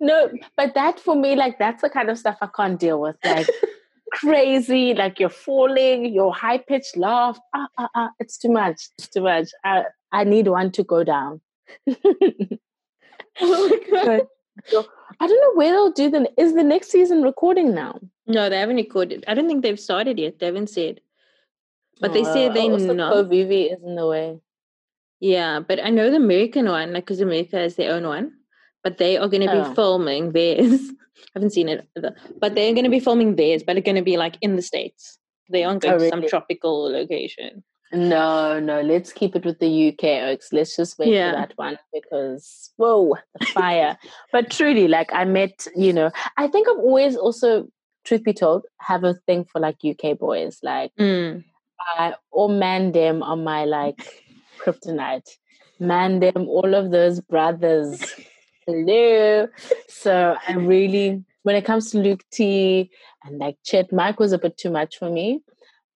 no, 0.00 0.30
but 0.56 0.74
that 0.74 0.98
for 0.98 1.14
me, 1.14 1.36
like 1.36 1.58
that's 1.58 1.82
the 1.82 1.90
kind 1.90 2.10
of 2.10 2.18
stuff 2.18 2.38
I 2.40 2.48
can't 2.54 2.78
deal 2.78 3.00
with. 3.00 3.16
Like 3.24 3.48
crazy, 4.12 4.94
like 4.94 5.20
you're 5.20 5.28
falling, 5.28 6.12
your 6.12 6.34
high 6.34 6.58
pitched 6.58 6.96
laugh. 6.96 7.38
Ah, 7.54 7.68
ah, 7.78 7.88
ah, 7.94 8.10
it's 8.18 8.38
too 8.38 8.50
much. 8.50 8.88
It's 8.98 9.08
too 9.08 9.22
much. 9.22 9.48
I 9.64 9.84
I 10.12 10.24
need 10.24 10.48
one 10.48 10.70
to 10.72 10.82
go 10.82 11.04
down. 11.04 11.40
Oh 13.40 13.68
my 13.68 13.78
God. 14.04 14.26
So, 14.66 14.86
I 15.20 15.26
don't 15.26 15.40
know 15.40 15.54
where 15.54 15.72
they'll 15.72 15.92
do 15.92 16.10
the. 16.10 16.30
Is 16.38 16.54
the 16.54 16.62
next 16.62 16.90
season 16.90 17.22
recording 17.22 17.74
now? 17.74 18.00
No, 18.26 18.48
they 18.48 18.58
haven't 18.58 18.76
recorded. 18.76 19.24
I 19.28 19.34
don't 19.34 19.46
think 19.46 19.62
they've 19.62 19.78
started 19.78 20.18
yet. 20.18 20.38
They 20.38 20.46
haven't 20.46 20.70
said. 20.70 21.00
But 22.00 22.12
they 22.12 22.20
Oh, 22.24 22.32
said 22.32 22.54
they 22.54 22.68
also 22.70 22.92
know. 22.92 23.22
Vivi 23.24 23.64
is 23.64 23.82
in 23.82 23.94
the 23.94 24.06
way. 24.06 24.38
Yeah, 25.20 25.60
but 25.60 25.82
I 25.82 25.88
know 25.90 26.10
the 26.10 26.16
American 26.16 26.66
one, 26.68 26.92
like, 26.92 27.04
because 27.06 27.20
America 27.20 27.56
has 27.56 27.76
their 27.76 27.92
own 27.94 28.06
one, 28.06 28.32
but 28.84 28.98
they 28.98 29.16
are 29.16 29.28
going 29.28 29.46
to 29.46 29.50
Oh. 29.50 29.68
be 29.70 29.74
filming 29.74 30.32
theirs. 30.32 30.90
I 31.16 31.28
haven't 31.34 31.50
seen 31.50 31.68
it, 31.70 31.88
either. 31.96 32.14
but 32.40 32.54
they're 32.54 32.74
going 32.74 32.84
to 32.84 32.90
be 32.90 33.00
filming 33.00 33.36
theirs, 33.36 33.62
but 33.62 33.76
it's 33.78 33.84
going 33.86 33.96
to 33.96 34.02
be 34.02 34.18
like 34.18 34.36
in 34.42 34.56
the 34.56 34.62
States. 34.62 35.18
They 35.50 35.64
aren't 35.64 35.80
going 35.82 35.94
Oh, 35.94 35.98
to 35.98 36.08
some 36.10 36.26
tropical 36.28 36.90
location. 36.92 37.64
No, 37.92 38.58
no, 38.60 38.82
let's 38.82 39.12
keep 39.12 39.34
it 39.36 39.44
with 39.44 39.58
the 39.60 39.88
UK 39.88 40.04
Oaks. 40.28 40.52
Let's 40.52 40.76
just 40.76 40.98
wait 40.98 41.14
Yeah. 41.14 41.30
for 41.30 41.36
that 41.36 41.52
one 41.56 41.78
because 41.94 42.72
whoa, 42.76 43.14
the 43.38 43.46
fire. 43.46 43.96
but 44.32 44.50
truly, 44.50 44.88
like 44.88 45.10
I 45.14 45.24
met, 45.24 45.66
you 45.74 45.92
know, 45.92 46.10
I 46.36 46.48
think 46.48 46.68
I've 46.68 46.78
always 46.78 47.16
also, 47.16 47.68
truth 48.04 48.24
be 48.24 48.32
told, 48.34 48.66
have 48.80 49.04
a 49.04 49.14
thing 49.26 49.44
for 49.50 49.60
like 49.60 49.76
UK 49.84 50.18
boys. 50.18 50.58
Like 50.62 50.92
Mm. 50.98 51.44
I 51.80 52.14
or 52.30 52.48
man 52.48 52.92
them 52.92 53.22
on 53.22 53.44
my 53.44 53.64
like 53.64 54.24
kryptonite. 54.60 55.28
Man 55.78 56.20
them, 56.20 56.48
all 56.48 56.74
of 56.74 56.90
those 56.90 57.20
brothers. 57.20 58.02
Hello. 58.66 59.48
So 59.88 60.36
I 60.48 60.52
really 60.54 61.24
when 61.42 61.54
it 61.54 61.64
comes 61.64 61.90
to 61.90 61.98
Luke 61.98 62.24
T 62.32 62.90
and 63.24 63.38
like 63.38 63.56
Ched, 63.64 63.92
Mike 63.92 64.18
was 64.18 64.32
a 64.32 64.38
bit 64.38 64.56
too 64.56 64.70
much 64.70 64.98
for 64.98 65.10
me. 65.10 65.42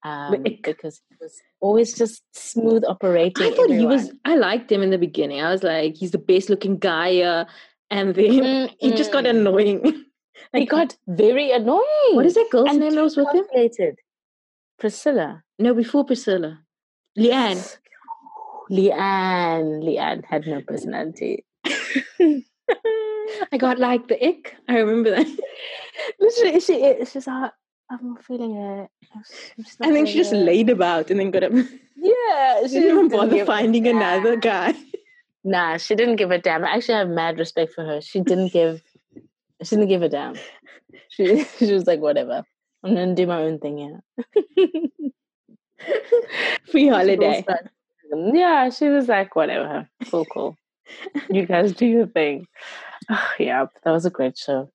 Um, 0.02 0.42
because 0.62 1.02
he 1.08 1.16
was 1.20 1.40
always 1.60 1.92
just 1.92 2.22
smooth 2.32 2.84
operating. 2.84 3.52
I 3.52 3.56
thought 3.56 3.70
he 3.70 3.84
was. 3.84 4.10
I 4.24 4.36
liked 4.36 4.72
him 4.72 4.82
in 4.82 4.90
the 4.90 4.98
beginning. 4.98 5.42
I 5.42 5.50
was 5.50 5.62
like, 5.62 5.96
he's 5.96 6.12
the 6.12 6.18
best 6.18 6.48
looking 6.48 6.78
guy. 6.78 7.20
Uh, 7.20 7.44
and 7.90 8.14
then 8.14 8.70
he 8.78 8.92
just 8.92 9.12
got 9.12 9.24
Mm-mm. 9.24 9.40
annoying. 9.40 10.04
he 10.54 10.64
got 10.64 10.96
very 11.06 11.50
annoying. 11.50 12.12
what 12.12 12.24
is 12.26 12.34
that 12.34 12.48
girl's 12.50 12.70
and 12.70 12.80
name 12.80 12.94
that 12.94 13.02
was 13.02 13.16
with 13.16 13.28
him? 13.34 13.44
Priscilla. 14.80 15.44
No, 15.58 15.74
before 15.74 16.04
Priscilla. 16.04 16.60
Leanne. 17.18 17.76
Leanne. 18.70 19.82
Leanne 19.84 20.24
had 20.24 20.46
no 20.46 20.60
personality. 20.62 21.44
I 23.52 23.56
got 23.58 23.78
like 23.78 24.08
the 24.08 24.22
ick. 24.26 24.56
I 24.68 24.78
remember 24.78 25.10
that. 25.10 25.26
Literally, 26.18 26.60
she 26.66 26.74
is. 26.74 27.10
She's 27.12 27.26
like, 27.26 27.52
I'm 27.90 27.98
not 28.14 28.24
feeling 28.24 28.56
it. 28.56 28.88
I'm 29.14 29.20
s- 29.20 29.52
I'm 29.58 29.64
just 29.64 29.80
not 29.80 29.86
And 29.88 29.96
then 29.96 30.06
she 30.06 30.16
just 30.18 30.32
it." 30.32 30.36
laid 30.36 30.70
about 30.70 31.10
and 31.10 31.20
then 31.20 31.30
got 31.30 31.44
up. 31.44 31.52
Yeah, 32.02 32.62
She 32.62 32.68
she 32.68 32.74
didn't 32.76 32.90
even 32.90 33.08
didn't 33.08 33.28
bother 33.30 33.44
finding 33.44 33.86
another 33.86 34.36
guy. 34.36 34.72
Nah, 35.44 35.76
she 35.76 35.94
didn't 35.94 36.16
give 36.16 36.30
a 36.30 36.38
damn. 36.38 36.64
I 36.64 36.76
actually 36.76 36.94
have 36.94 37.08
mad 37.10 37.38
respect 37.38 37.74
for 37.74 37.84
her. 37.84 38.00
She 38.00 38.20
didn't 38.20 38.52
give. 38.54 38.82
She 39.62 39.76
didn't 39.76 39.88
give 39.88 40.00
a 40.02 40.08
damn. 40.08 40.34
She 41.10 41.44
she 41.58 41.72
was 41.74 41.86
like, 41.86 42.00
whatever. 42.00 42.44
I'm 42.82 42.94
gonna 42.94 43.14
do 43.14 43.26
my 43.26 43.42
own 43.42 43.58
thing 43.58 43.78
yeah. 43.78 43.98
Free 46.70 46.88
holiday. 46.88 47.44
Mm, 48.12 48.34
yeah, 48.34 48.70
she 48.70 48.88
was 48.88 49.08
like, 49.08 49.36
whatever. 49.36 49.88
Cool, 50.10 50.24
cool. 50.26 50.56
You 51.30 51.46
guys 51.46 51.72
do 51.72 51.86
your 51.86 52.06
thing. 52.06 52.46
yeah, 53.38 53.66
that 53.84 53.90
was 53.90 54.04
a 54.06 54.10
great 54.10 54.36
show. 54.36 54.70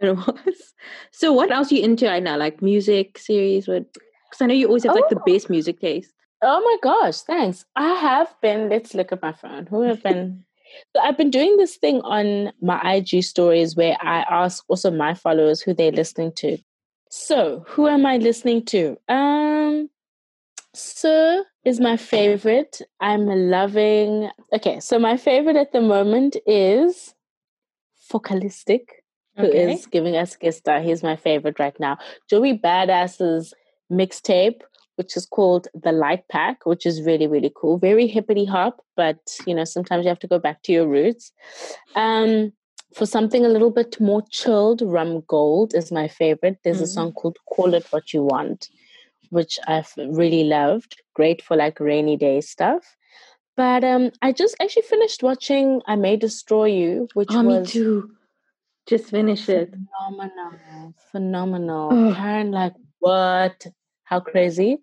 It 0.00 0.16
was. 0.16 0.72
So, 1.12 1.32
what 1.32 1.50
else 1.52 1.70
are 1.70 1.76
you 1.76 1.84
into 1.84 2.06
right 2.06 2.22
now? 2.22 2.36
Like 2.36 2.60
music, 2.62 3.18
series? 3.18 3.68
What? 3.68 3.84
Because 3.92 4.40
I 4.42 4.46
know 4.46 4.54
you 4.54 4.66
always 4.66 4.84
have 4.84 4.94
like 4.94 5.08
the 5.08 5.18
Oh. 5.20 5.22
best 5.26 5.50
music 5.50 5.80
taste. 5.80 6.12
Oh 6.42 6.60
my 6.62 6.76
gosh, 6.82 7.20
thanks. 7.20 7.64
I 7.76 7.94
have 7.96 8.34
been, 8.40 8.70
let's 8.70 8.94
look 8.94 9.12
at 9.12 9.20
my 9.20 9.32
phone. 9.32 9.66
Who 9.66 9.82
have 9.82 10.02
been 10.02 10.44
so 10.96 11.02
I've 11.02 11.16
been 11.18 11.30
doing 11.30 11.56
this 11.56 11.76
thing 11.76 12.00
on 12.02 12.52
my 12.62 12.80
IG 12.94 13.22
stories 13.24 13.76
where 13.76 13.96
I 14.00 14.20
ask 14.30 14.64
also 14.68 14.90
my 14.90 15.14
followers 15.14 15.60
who 15.60 15.74
they're 15.74 15.92
listening 15.92 16.32
to. 16.36 16.58
So, 17.10 17.64
who 17.66 17.88
am 17.88 18.06
I 18.06 18.16
listening 18.18 18.64
to? 18.66 18.96
Um 19.08 19.90
Sir 20.72 21.44
is 21.64 21.80
my 21.80 21.96
favorite. 21.96 22.80
I'm 23.00 23.26
loving 23.26 24.30
Okay, 24.52 24.78
so 24.80 24.98
my 24.98 25.16
favorite 25.16 25.56
at 25.56 25.72
the 25.72 25.80
moment 25.80 26.36
is 26.46 27.14
Focalistic, 28.08 29.04
who 29.36 29.46
is 29.46 29.86
Okay. 29.86 29.90
giving 29.90 30.16
us 30.16 30.36
guest 30.36 30.58
star. 30.58 30.80
He's 30.80 31.02
my 31.02 31.16
favorite 31.16 31.58
right 31.58 31.78
now. 31.80 31.98
Joey 32.28 32.56
Badass's 32.58 33.54
mixtape 33.90 34.62
which 34.96 35.16
is 35.16 35.24
called 35.24 35.66
The 35.72 35.92
Light 35.92 36.28
Pack, 36.28 36.66
which 36.66 36.84
is 36.84 37.00
really, 37.00 37.26
really 37.26 37.50
cool. 37.56 37.78
Very 37.78 38.06
hippity 38.06 38.44
hop, 38.44 38.84
but 38.96 39.16
you 39.46 39.54
know, 39.54 39.64
sometimes 39.64 40.04
you 40.04 40.10
have 40.10 40.18
to 40.18 40.26
go 40.28 40.38
back 40.38 40.62
to 40.64 40.72
your 40.72 40.86
roots. 40.86 41.32
Um, 41.94 42.52
for 42.94 43.06
something 43.06 43.44
a 43.44 43.48
little 43.48 43.70
bit 43.70 44.00
more 44.00 44.22
chilled, 44.30 44.82
Rum 44.82 45.22
Gold 45.26 45.74
is 45.74 45.92
my 45.92 46.08
favorite. 46.08 46.58
There's 46.64 46.80
a 46.80 46.84
Mhm. 46.84 46.94
song 46.94 47.12
called 47.12 47.38
Call 47.46 47.74
It 47.74 47.86
What 47.90 48.12
You 48.12 48.24
Want, 48.24 48.68
which 49.30 49.58
I've 49.66 49.92
really 49.96 50.44
loved. 50.44 51.00
Great 51.14 51.42
for 51.42 51.56
like 51.56 51.78
rainy 51.80 52.16
day 52.16 52.40
stuff. 52.40 52.96
But 53.56 53.84
um, 53.84 54.10
I 54.22 54.32
just 54.32 54.56
actually 54.60 54.82
finished 54.82 55.22
watching 55.22 55.82
I 55.86 55.96
May 55.96 56.16
Destroy 56.16 56.66
You, 56.66 57.08
which 57.14 57.28
Oh, 57.30 57.42
me 57.42 57.58
was 57.58 57.72
too. 57.72 58.16
Just 58.86 59.10
finish 59.10 59.48
it. 59.48 59.70
phenomenal. 59.70 60.94
Phenomenal. 61.12 61.92
Ugh. 61.92 62.16
Karen, 62.16 62.50
like, 62.50 62.74
what? 62.98 63.66
How 64.04 64.20
crazy? 64.20 64.78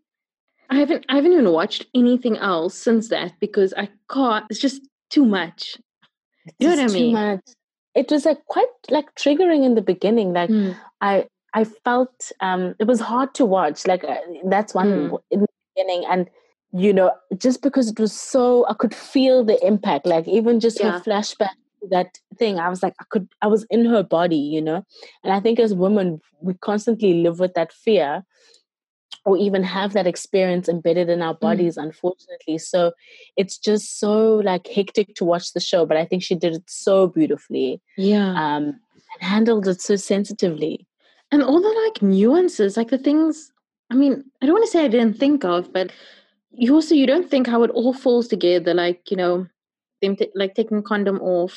I 0.70 0.76
haven't. 0.76 1.06
I 1.10 1.16
haven't 1.16 1.34
even 1.34 1.52
watched 1.52 1.88
anything 1.96 2.38
else 2.38 2.76
since 2.76 3.10
that 3.10 3.34
because 3.40 3.74
I 3.76 3.90
can't. 4.10 4.46
It's 4.50 4.60
just 4.60 4.82
too 5.10 5.26
much. 5.26 5.78
You 6.60 6.68
know 6.68 6.76
what 6.76 6.80
I 6.80 6.84
It's 6.86 6.94
too 6.94 7.00
mean? 7.00 7.14
much. 7.14 7.42
It 7.98 8.12
was 8.12 8.26
like 8.26 8.46
quite 8.46 8.68
like 8.90 9.14
triggering 9.16 9.66
in 9.66 9.76
the 9.76 9.82
beginning. 9.82 10.34
Like 10.34 10.50
Mm. 10.52 10.76
I, 11.02 11.28
I 11.54 11.64
felt 11.64 12.32
um, 12.40 12.76
it 12.80 12.88
was 12.88 13.00
hard 13.00 13.34
to 13.36 13.46
watch. 13.46 13.88
Like 13.88 14.04
uh, 14.04 14.18
that's 14.46 14.74
one 14.74 14.88
Mm. 14.88 15.20
in 15.32 15.40
the 15.42 15.48
beginning, 15.76 16.06
and 16.10 16.30
you 16.74 16.94
know, 16.94 17.12
just 17.38 17.62
because 17.62 17.90
it 17.90 18.00
was 18.00 18.14
so, 18.14 18.66
I 18.68 18.74
could 18.74 18.94
feel 18.94 19.44
the 19.44 19.58
impact. 19.66 20.06
Like 20.06 20.28
even 20.28 20.60
just 20.60 20.80
Yeah. 20.80 20.92
her 20.92 21.00
flashback 21.00 21.56
to 21.82 21.88
that 21.92 22.20
thing, 22.38 22.60
I 22.60 22.70
was 22.70 22.84
like, 22.84 22.94
I 23.00 23.06
could, 23.10 23.28
I 23.42 23.48
was 23.48 23.66
in 23.70 23.86
her 23.86 24.04
body, 24.04 24.36
you 24.38 24.62
know. 24.62 24.84
And 25.24 25.32
I 25.34 25.40
think 25.40 25.60
as 25.60 25.74
women, 25.74 26.20
we 26.42 26.54
constantly 26.56 27.14
live 27.24 27.40
with 27.40 27.54
that 27.54 27.72
fear 27.72 28.24
or 29.28 29.36
even 29.46 29.62
have 29.62 29.92
that 29.94 30.08
experience 30.08 30.70
embedded 30.74 31.10
in 31.16 31.22
our 31.22 31.36
Mm. 31.36 31.40
bodies 31.46 31.78
unfortunately 31.86 32.58
so 32.58 32.82
it's 33.44 33.58
just 33.68 34.00
so 34.00 34.14
like 34.52 34.66
hectic 34.76 35.14
to 35.16 35.26
watch 35.32 35.48
the 35.54 35.60
show 35.70 35.86
but 35.86 35.98
i 35.98 36.06
think 36.06 36.24
she 36.24 36.36
did 36.44 36.54
it 36.60 36.70
so 36.70 36.96
beautifully 37.18 37.82
Yeah. 37.98 38.30
um 38.44 38.64
and 39.14 39.22
handled 39.34 39.68
it 39.74 39.82
so 39.82 39.96
sensitively 39.98 40.74
and 41.32 41.44
all 41.44 41.60
the 41.62 41.74
like 41.86 42.02
nuances, 42.02 42.78
like 42.78 42.90
the 42.90 42.98
things 43.10 43.52
I 43.92 43.96
mean, 43.96 44.14
I 44.42 44.46
don't 44.46 44.56
want 44.56 44.66
to 44.66 44.72
say 44.72 44.84
I 44.86 44.90
didn't 44.90 45.18
think 45.18 45.46
of, 45.46 45.72
but 45.74 45.92
you 46.52 46.74
also 46.76 46.96
you 46.96 47.08
don't 47.12 47.30
think 47.30 47.48
how 47.48 47.64
it 47.64 47.72
all 47.72 47.94
falls 47.94 48.28
together, 48.28 48.74
like, 48.74 49.12
you 49.12 49.18
know, 49.18 49.48
them 50.02 50.16
t- 50.18 50.32
like 50.42 50.56
taking 50.56 50.82
condom 50.84 51.20
off, 51.22 51.56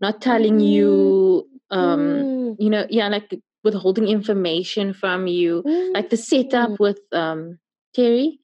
not 0.00 0.20
telling 0.20 0.58
you 0.60 1.48
um 1.70 2.00
Mm, 2.00 2.56
you 2.64 2.70
know, 2.70 2.84
yeah, 2.90 3.08
like 3.08 3.28
withholding 3.66 4.06
information 4.08 4.94
from 4.94 5.26
you. 5.26 5.62
Like 5.92 6.08
the 6.10 6.16
setup 6.16 6.70
mm. 6.70 6.78
with 6.78 7.00
um 7.12 7.58
Terry 7.94 8.40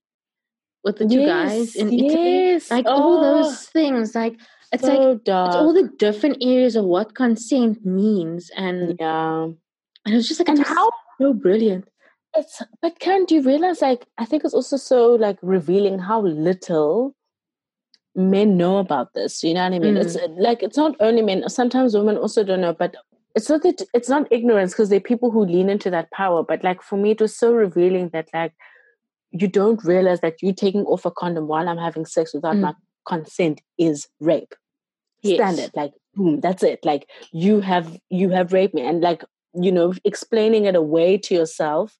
with 0.85 0.99
the 0.99 1.07
two 1.07 1.25
guys 1.25 1.75
Yes, 1.75 1.77
in 1.77 1.87
Italy. 1.95 2.35
yes. 2.51 2.71
Like 2.71 2.87
all 2.87 3.19
Oh, 3.19 3.23
those 3.23 3.67
things. 3.71 4.15
Like 4.15 4.35
it's 4.73 4.83
like 4.83 4.99
so 4.99 5.21
it's 5.23 5.57
all 5.63 5.73
the 5.73 5.89
different 5.99 6.39
areas 6.43 6.75
of 6.77 6.85
what 6.85 7.15
consent 7.15 7.85
means 7.87 8.51
and 8.57 8.97
yeah 8.99 9.45
and 10.05 10.11
it 10.15 10.17
was 10.17 10.27
just 10.29 10.41
like 10.41 10.49
and 10.49 10.65
how 10.67 10.91
so 11.21 11.33
brilliant. 11.33 11.87
It's 12.35 12.63
but 12.81 12.99
Karen, 12.99 13.25
do 13.27 13.35
you 13.37 13.43
realize 13.43 13.83
like 13.83 14.07
I 14.19 14.25
think 14.25 14.45
it's 14.45 14.55
also 14.55 14.77
so 14.77 15.15
like 15.27 15.39
revealing 15.43 15.99
how 15.99 16.21
little 16.23 17.15
men 18.15 18.57
know 18.57 18.79
about 18.79 19.15
this. 19.15 19.43
You 19.45 19.55
know 19.55 19.65
what 19.65 19.75
I 19.75 19.79
mean? 19.79 19.97
It's 19.97 20.17
uh, 20.17 20.29
like 20.37 20.63
it's 20.63 20.77
not 20.77 20.97
only 21.01 21.23
men. 21.23 21.49
Sometimes 21.49 21.95
women 21.95 22.17
also 22.17 22.43
don't 22.45 22.61
know, 22.61 22.73
but 22.73 22.97
it's 23.35 23.49
not 23.49 23.63
that 23.63 23.83
it's 23.95 24.09
not 24.09 24.29
ignorance 24.31 24.73
because 24.73 24.89
there 24.89 24.99
are 24.99 25.01
people 25.01 25.31
who 25.31 25.45
lean 25.45 25.69
into 25.71 25.91
that 25.91 26.11
power. 26.11 26.43
But 26.43 26.63
like 26.65 26.83
for 26.83 26.97
me, 26.97 27.13
it 27.13 27.21
was 27.21 27.37
so 27.37 27.53
revealing 27.53 28.11
that 28.11 28.29
like 28.35 28.53
you 29.31 29.49
don't 29.49 29.83
realize 29.85 30.21
that 30.21 30.43
you 30.43 30.53
taking 30.53 30.83
off 30.85 31.05
a 31.07 31.11
condom 31.11 31.47
while 31.49 31.69
I'm 31.69 31.79
having 31.79 32.05
sex 32.07 32.35
without 32.35 32.57
Mm. 32.57 32.61
my 32.61 32.75
consent 33.07 33.61
is 33.79 34.07
rape. 34.21 34.55
Yes. 35.23 35.37
Standard, 35.39 35.71
like 35.75 35.93
boom, 36.15 36.41
that's 36.41 36.63
it. 36.63 36.85
Like 36.85 37.09
you 37.33 37.61
have 37.61 37.97
you 38.11 38.29
have 38.31 38.53
raped 38.53 38.75
me, 38.75 38.83
and 38.83 39.01
like 39.01 39.25
you 39.55 39.71
know, 39.73 39.93
explaining 40.05 40.65
it 40.65 40.75
away 40.75 41.19
to 41.19 41.35
yourself 41.35 41.99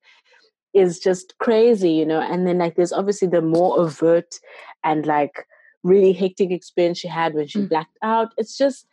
is 0.75 0.99
just 0.99 1.35
crazy, 1.39 1.91
you 1.93 2.07
know. 2.07 2.21
And 2.21 2.47
then 2.47 2.59
like 2.59 2.77
there's 2.77 2.93
obviously 2.93 3.29
the 3.29 3.43
more 3.43 3.79
overt 3.79 4.39
and 4.85 5.07
like 5.07 5.47
really 5.83 6.13
hectic 6.13 6.51
experience 6.51 6.99
she 6.99 7.09
had 7.09 7.35
when 7.35 7.47
she 7.47 7.59
Mm. 7.61 7.69
blacked 7.69 7.99
out. 8.03 8.29
It's 8.39 8.57
just 8.57 8.87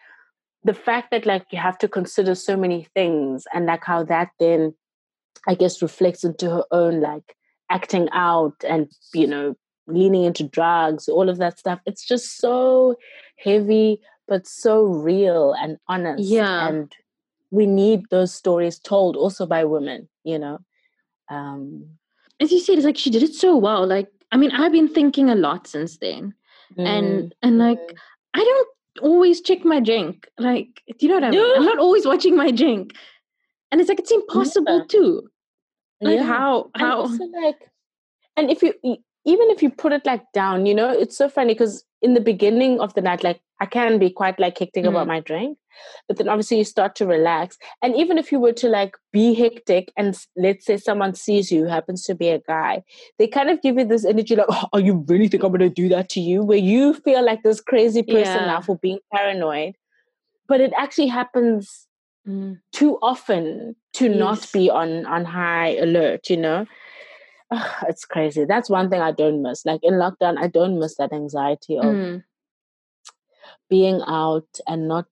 the 0.64 0.74
fact 0.74 1.12
that 1.12 1.26
like 1.26 1.46
you 1.52 1.60
have 1.60 1.78
to 1.80 1.88
consider 1.88 2.36
so 2.36 2.58
many 2.58 2.88
things 2.94 3.46
and 3.54 3.66
like 3.66 3.84
how 3.84 4.04
that 4.04 4.30
then 4.40 4.74
I 5.48 5.56
guess 5.56 5.82
reflects 5.82 6.24
into 6.24 6.50
her 6.50 6.64
own 6.72 7.02
like 7.02 7.36
acting 7.70 8.10
out 8.12 8.56
and 8.68 8.90
you 9.14 9.28
know 9.28 9.56
leaning 9.88 10.24
into 10.24 10.44
drugs, 10.44 11.08
all 11.10 11.30
of 11.30 11.38
that 11.38 11.58
stuff. 11.58 11.80
It's 11.86 12.06
just 12.06 12.38
so 12.38 12.96
heavy 13.38 14.00
but 14.28 14.46
so 14.46 14.84
real 14.84 15.54
and 15.54 15.78
honest. 15.88 16.24
Yeah. 16.24 16.68
And 16.68 16.94
we 17.50 17.66
need 17.66 18.04
those 18.12 18.32
stories 18.34 18.78
told 18.78 19.16
also 19.16 19.48
by 19.48 19.64
women, 19.64 20.08
you 20.24 20.38
know. 20.38 20.60
Um 21.30 21.86
As 22.40 22.52
you 22.52 22.60
said, 22.60 22.78
it's 22.78 22.86
like 22.86 22.98
she 22.98 23.10
did 23.10 23.24
it 23.24 23.34
so 23.34 23.58
well. 23.58 23.88
Like 23.88 24.10
I 24.32 24.38
mean, 24.38 24.52
I've 24.52 24.72
been 24.72 24.90
thinking 24.90 25.30
a 25.30 25.36
lot 25.36 25.68
since 25.68 25.98
then. 25.98 26.36
mm, 26.78 26.86
And 26.86 27.34
and 27.42 27.58
like 27.58 27.80
mm. 27.80 27.98
I 28.34 28.44
don't 28.44 28.70
always 29.00 29.42
check 29.42 29.66
my 29.66 29.80
drink. 29.80 30.28
Like, 30.38 30.82
do 30.88 31.06
you 31.06 31.08
know 31.10 31.16
what 31.16 31.24
I 31.24 31.32
mean? 31.32 31.56
I'm 31.58 31.66
not 31.66 31.80
always 31.80 32.06
watching 32.06 32.36
my 32.36 32.52
drink. 32.52 32.94
And 33.72 33.80
it's 33.80 33.90
like 33.90 34.00
it's 34.00 34.12
impossible 34.12 34.80
Yeah. 34.80 34.86
too. 34.90 35.30
Like 36.02 36.16
Yeah. 36.20 36.24
how 36.24 36.72
and 36.76 36.84
how 36.84 36.98
also 37.02 37.24
like 37.26 37.70
and 38.38 38.50
if 38.50 38.64
you 38.64 38.74
even 38.84 39.50
if 39.50 39.62
you 39.62 39.70
put 39.70 39.92
it 39.92 40.06
like 40.06 40.24
down 40.34 40.66
you 40.66 40.74
know 40.74 40.90
it's 40.90 41.18
so 41.18 41.28
funny 41.28 41.54
because 41.54 41.84
in 42.02 42.14
the 42.14 42.22
beginning 42.22 42.80
of 42.80 42.94
the 42.94 43.02
night 43.02 43.24
like 43.24 43.42
i 43.60 43.66
can 43.66 44.00
be 44.00 44.10
quite 44.10 44.40
like 44.40 44.58
hectic 44.58 44.86
about 44.86 45.06
Mm. 45.06 45.08
my 45.14 45.20
drink 45.20 45.58
but 46.08 46.18
then 46.18 46.28
obviously 46.28 46.58
you 46.58 46.66
start 46.66 46.94
to 46.96 47.06
relax. 47.06 47.58
And 47.82 47.96
even 47.96 48.18
if 48.18 48.34
you 48.34 48.40
were 48.42 48.52
to 48.54 48.68
like 48.68 48.98
be 49.14 49.34
hectic 49.34 49.94
and 49.96 50.18
let's 50.36 50.66
say 50.66 50.76
someone 50.76 51.14
sees 51.16 51.54
you 51.54 51.62
who 51.64 51.70
happens 51.70 52.04
to 52.06 52.16
be 52.16 52.28
a 52.30 52.40
guy 52.40 52.84
they 53.18 53.28
kind 53.28 53.50
of 53.50 53.62
give 53.62 53.78
you 53.78 53.86
this 53.86 54.04
energy 54.04 54.36
like 54.36 54.48
oh, 54.50 54.66
oh 54.74 54.78
you 54.78 55.06
really 55.08 55.30
think 55.30 55.42
i'm 55.44 55.52
going 55.52 55.62
to 55.62 55.70
do 55.70 55.88
that 55.88 56.10
to 56.10 56.20
you? 56.20 56.44
where 56.44 56.58
you 56.58 56.94
feel 56.96 57.24
like 57.24 57.44
this 57.44 57.62
crazy 57.62 58.04
person 58.04 58.46
now 58.48 58.60
for 58.62 58.78
being 58.78 59.00
paranoid. 59.14 59.76
But 60.50 60.60
it 60.62 60.74
actually 60.78 61.08
happens 61.08 61.86
Mm. 62.28 62.60
too 62.74 62.98
often 63.02 63.76
to 63.94 64.10
not 64.10 64.52
be 64.52 64.70
on 64.70 65.06
on 65.06 65.24
high 65.24 65.78
alert 65.78 66.30
you 66.30 66.36
know 66.36 66.66
Ugh, 67.52 67.84
it's 67.90 68.06
crazy 68.06 68.46
that's 68.46 68.70
one 68.70 68.90
thing 68.90 69.02
i 69.02 69.12
don't 69.12 69.42
miss 69.42 69.66
like 69.66 69.82
in 69.84 69.94
lockdown 69.96 70.38
i 70.38 70.48
don't 70.48 70.80
miss 70.80 70.96
that 70.98 71.14
anxiety 71.14 71.78
of 71.78 72.00
Mm. 72.00 72.24
being 73.70 74.02
out 74.08 74.48
and 74.68 74.88
not 74.88 75.08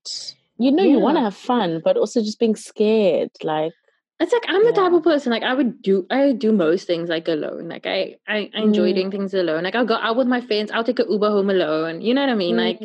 you 0.57 0.71
know 0.71 0.83
you 0.83 0.99
want 0.99 1.17
to 1.17 1.21
have 1.21 1.35
fun 1.35 1.81
but 1.83 1.97
also 1.97 2.21
just 2.21 2.39
being 2.39 2.55
scared 2.55 3.29
like 3.43 3.73
It's 4.19 4.33
like 4.33 4.45
I'm 4.47 4.63
the 4.63 4.73
type 4.75 4.93
of 4.93 5.03
person 5.03 5.31
like 5.31 5.43
I 5.43 5.53
would 5.53 5.81
do 5.81 6.05
I 6.09 6.31
do 6.33 6.51
most 6.51 6.87
things 6.87 7.09
like 7.09 7.27
alone. 7.27 7.69
Like 7.69 7.85
I 7.85 8.17
I, 8.27 8.49
I 8.55 8.61
enjoy 8.61 8.91
Mm. 8.91 8.95
doing 8.95 9.11
things 9.11 9.33
alone. 9.33 9.63
Like 9.63 9.75
I'll 9.75 9.85
go 9.85 9.95
out 9.95 10.17
with 10.17 10.27
my 10.27 10.41
friends. 10.41 10.71
I'll 10.71 10.83
take 10.83 10.99
an 10.99 11.11
Uber 11.11 11.29
home 11.29 11.51
alone. 11.51 12.01
You 12.01 12.13
know 12.15 12.21
what 12.25 12.31
I 12.31 12.35
mean? 12.35 12.55
Like 12.57 12.81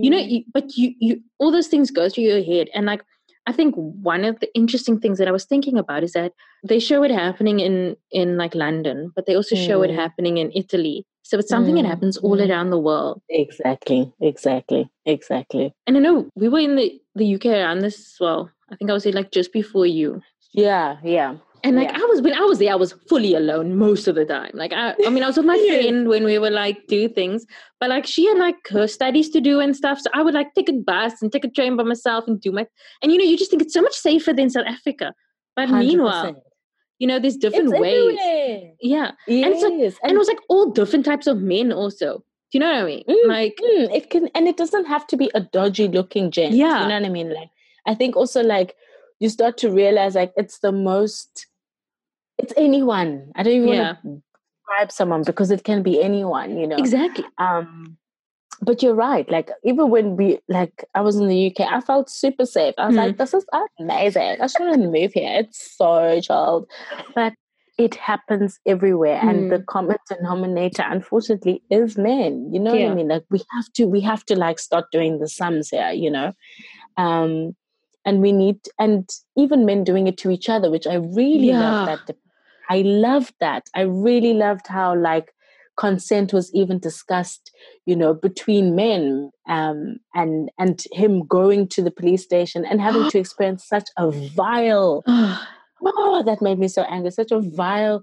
you 0.00 0.10
know 0.10 0.18
Mm. 0.18 0.30
you, 0.34 0.44
but 0.54 0.76
you 0.76 0.94
you 1.00 1.22
all 1.38 1.50
those 1.50 1.66
things 1.68 1.90
go 1.90 2.08
through 2.08 2.24
your 2.30 2.42
head 2.44 2.70
and 2.74 2.86
like 2.86 3.02
i 3.46 3.52
think 3.52 3.74
one 3.76 4.24
of 4.24 4.38
the 4.40 4.48
interesting 4.54 4.98
things 5.00 5.18
that 5.18 5.28
i 5.28 5.32
was 5.32 5.44
thinking 5.44 5.78
about 5.78 6.02
is 6.02 6.12
that 6.12 6.32
they 6.64 6.78
show 6.78 7.02
it 7.02 7.10
happening 7.10 7.60
in 7.60 7.96
in 8.10 8.36
like 8.36 8.54
london 8.54 9.12
but 9.14 9.26
they 9.26 9.36
also 9.36 9.56
show 9.56 9.82
it 9.82 9.90
Mm. 9.90 9.96
happening 10.04 10.38
in 10.38 10.50
italy. 10.54 11.04
So 11.28 11.38
it's 11.38 11.48
something 11.48 11.74
that 11.74 11.84
Mm, 11.84 11.88
happens 11.88 12.16
all 12.18 12.36
mm. 12.38 12.48
around 12.48 12.70
the 12.70 12.78
world. 12.78 13.20
Exactly. 13.28 14.12
Exactly. 14.20 14.82
Exactly. 15.14 15.72
And 15.86 15.96
i 15.96 16.00
know 16.00 16.28
we 16.36 16.48
were 16.48 16.60
in 16.68 16.76
the 16.76 16.86
the 17.20 17.34
uk 17.34 17.46
around 17.46 17.80
this 17.80 17.98
well. 18.20 18.42
I 18.70 18.76
think 18.76 18.90
i 18.90 18.94
was 18.94 19.02
there 19.04 19.12
like 19.20 19.32
just 19.38 19.52
before 19.52 19.86
you. 19.86 20.22
Yeah. 20.52 20.98
Yeah 21.02 21.36
and 21.64 21.76
like 21.76 21.88
Yeah. 21.88 21.98
I 22.02 22.04
was 22.06 22.20
when 22.22 22.34
I 22.34 22.40
was 22.40 22.58
there, 22.58 22.72
I 22.72 22.76
was 22.76 22.92
fully 23.08 23.34
alone 23.34 23.76
most 23.76 24.06
of 24.08 24.14
the 24.14 24.24
time. 24.24 24.50
Like 24.54 24.72
I, 24.72 24.94
I 25.06 25.10
mean, 25.10 25.22
I 25.22 25.26
was 25.26 25.36
with 25.36 25.46
my 25.46 25.54
Yes. 25.64 25.82
friend 25.84 26.08
when 26.08 26.24
we 26.24 26.38
were 26.38 26.50
like 26.50 26.86
do 26.86 27.08
things, 27.08 27.44
but 27.80 27.90
like 27.90 28.06
she 28.06 28.26
had 28.26 28.38
like 28.38 28.56
her 28.68 28.86
studies 28.86 29.30
to 29.30 29.40
do 29.40 29.60
and 29.60 29.74
stuff. 29.76 30.00
So 30.00 30.10
I 30.14 30.22
would 30.22 30.34
like 30.34 30.54
take 30.54 30.68
a 30.68 30.72
bus 30.74 31.20
and 31.22 31.32
take 31.32 31.44
a 31.44 31.50
train 31.50 31.76
by 31.76 31.82
myself 31.82 32.24
and 32.26 32.40
do 32.40 32.52
my. 32.52 32.66
And 33.02 33.10
you 33.12 33.18
know, 33.18 33.24
you 33.24 33.36
just 33.36 33.50
think 33.50 33.62
it's 33.62 33.74
so 33.74 33.82
much 33.82 33.94
safer 33.94 34.32
than 34.32 34.50
South 34.50 34.66
Africa. 34.66 35.12
But 35.56 35.70
meanwhile, 35.70 36.32
100%. 36.32 36.36
you 36.98 37.06
know, 37.06 37.18
there's 37.18 37.36
different 37.36 37.70
it's 37.72 37.80
ways. 37.80 38.18
everywhere. 38.18 38.72
Yeah, 38.80 39.10
yes. 39.26 39.62
And 39.62 39.80
like- 39.82 39.94
and 40.02 40.12
it 40.12 40.18
was 40.18 40.28
like 40.28 40.40
all 40.48 40.70
different 40.70 41.04
types 41.04 41.26
of 41.26 41.38
men 41.38 41.72
also. 41.72 42.22
Do 42.52 42.58
you 42.58 42.60
know 42.60 42.72
what 42.72 42.82
I 42.82 42.84
mean? 42.84 43.04
Mm, 43.08 43.26
Like 43.26 43.58
Mm, 43.60 43.94
it 43.94 44.08
can 44.10 44.28
and 44.34 44.46
it 44.46 44.56
doesn't 44.56 44.84
have 44.86 45.06
to 45.08 45.16
be 45.16 45.30
a 45.34 45.40
dodgy 45.40 45.88
looking 45.88 46.30
gent. 46.30 46.54
Yeah. 46.54 46.82
You 46.82 46.88
know 46.88 46.94
what 47.00 47.04
I 47.06 47.08
mean? 47.08 47.32
Like 47.34 47.48
I 47.86 47.94
think 47.94 48.14
also 48.16 48.42
like 48.42 48.76
you 49.20 49.28
start 49.28 49.56
to 49.58 49.70
realize 49.70 50.14
like 50.14 50.32
it's 50.36 50.58
the 50.60 50.72
most 50.72 51.46
it's 52.38 52.52
anyone. 52.56 53.32
I 53.34 53.42
don't 53.42 53.54
even 53.54 53.68
Yeah. 53.68 53.82
want 53.84 53.98
to 54.02 54.22
describe 54.60 54.92
someone 54.92 55.22
because 55.24 55.50
it 55.50 55.64
can 55.64 55.82
be 55.82 56.02
anyone, 56.02 56.58
you 56.58 56.66
know. 56.66 56.76
exactly. 56.78 57.24
Um 57.38 57.96
but 58.62 58.82
you're 58.82 58.94
right. 58.94 59.30
Like 59.30 59.50
even 59.64 59.90
when 59.90 60.16
we 60.16 60.38
like 60.48 60.84
I 60.94 61.00
was 61.02 61.16
in 61.16 61.28
the 61.28 61.46
UK, 61.48 61.60
I 61.70 61.80
felt 61.80 62.08
super 62.10 62.46
safe. 62.46 62.74
I 62.78 62.86
was 62.86 62.94
Mm. 62.96 62.98
like, 62.98 63.18
this 63.18 63.34
is 63.34 63.44
amazing. 63.78 64.36
I 64.40 64.46
shouldn't 64.46 64.90
move 64.92 65.12
here. 65.12 65.40
It's 65.40 65.76
so 65.76 66.20
chilled. 66.20 66.66
But 67.14 67.34
it 67.78 67.94
happens 67.94 68.58
everywhere. 68.64 69.20
And 69.22 69.50
the 69.50 69.58
common 69.60 69.98
denominator 70.08 70.84
unfortunately 70.88 71.62
is 71.70 71.98
men. 71.98 72.50
You 72.52 72.58
know 72.60 72.74
what 72.74 72.92
I 72.92 72.94
mean? 72.94 73.08
Like 73.08 73.24
we 73.30 73.38
have 73.54 73.70
to 73.74 73.84
we 73.86 74.00
have 74.00 74.24
to 74.26 74.36
like 74.36 74.58
start 74.58 74.86
doing 74.90 75.18
the 75.18 75.28
sums 75.28 75.68
here, 75.68 75.90
you 75.90 76.10
know. 76.10 76.32
Um 76.96 77.54
and 78.06 78.22
we 78.22 78.32
need 78.32 78.60
and 78.78 79.10
even 79.36 79.66
men 79.66 79.84
doing 79.84 80.06
it 80.06 80.16
to 80.18 80.30
each 80.30 80.48
other, 80.48 80.70
which 80.70 80.86
I 80.86 80.94
really 80.94 81.52
love 81.52 81.84
that. 81.86 82.16
I 82.70 82.78
loved 82.82 83.34
that. 83.40 83.64
I 83.74 83.82
really 83.82 84.32
loved 84.32 84.68
how 84.68 84.96
like 84.96 85.32
consent 85.76 86.32
was 86.32 86.50
even 86.54 86.78
discussed 86.78 87.50
you 87.84 87.94
know 87.94 88.14
between 88.14 88.74
men 88.74 89.30
um 89.46 89.96
and 90.14 90.50
and 90.58 90.82
him 90.92 91.26
going 91.26 91.68
to 91.68 91.82
the 91.82 91.90
police 91.90 92.22
station 92.22 92.64
and 92.64 92.80
having 92.80 93.06
to 93.10 93.18
experience 93.18 93.68
such 93.68 93.88
a 93.98 94.10
vile 94.10 95.02
oh 95.06 96.22
that 96.24 96.40
made 96.40 96.58
me 96.58 96.66
so 96.66 96.82
angry 96.84 97.10
such 97.10 97.30
a 97.30 97.40
vile 97.40 98.02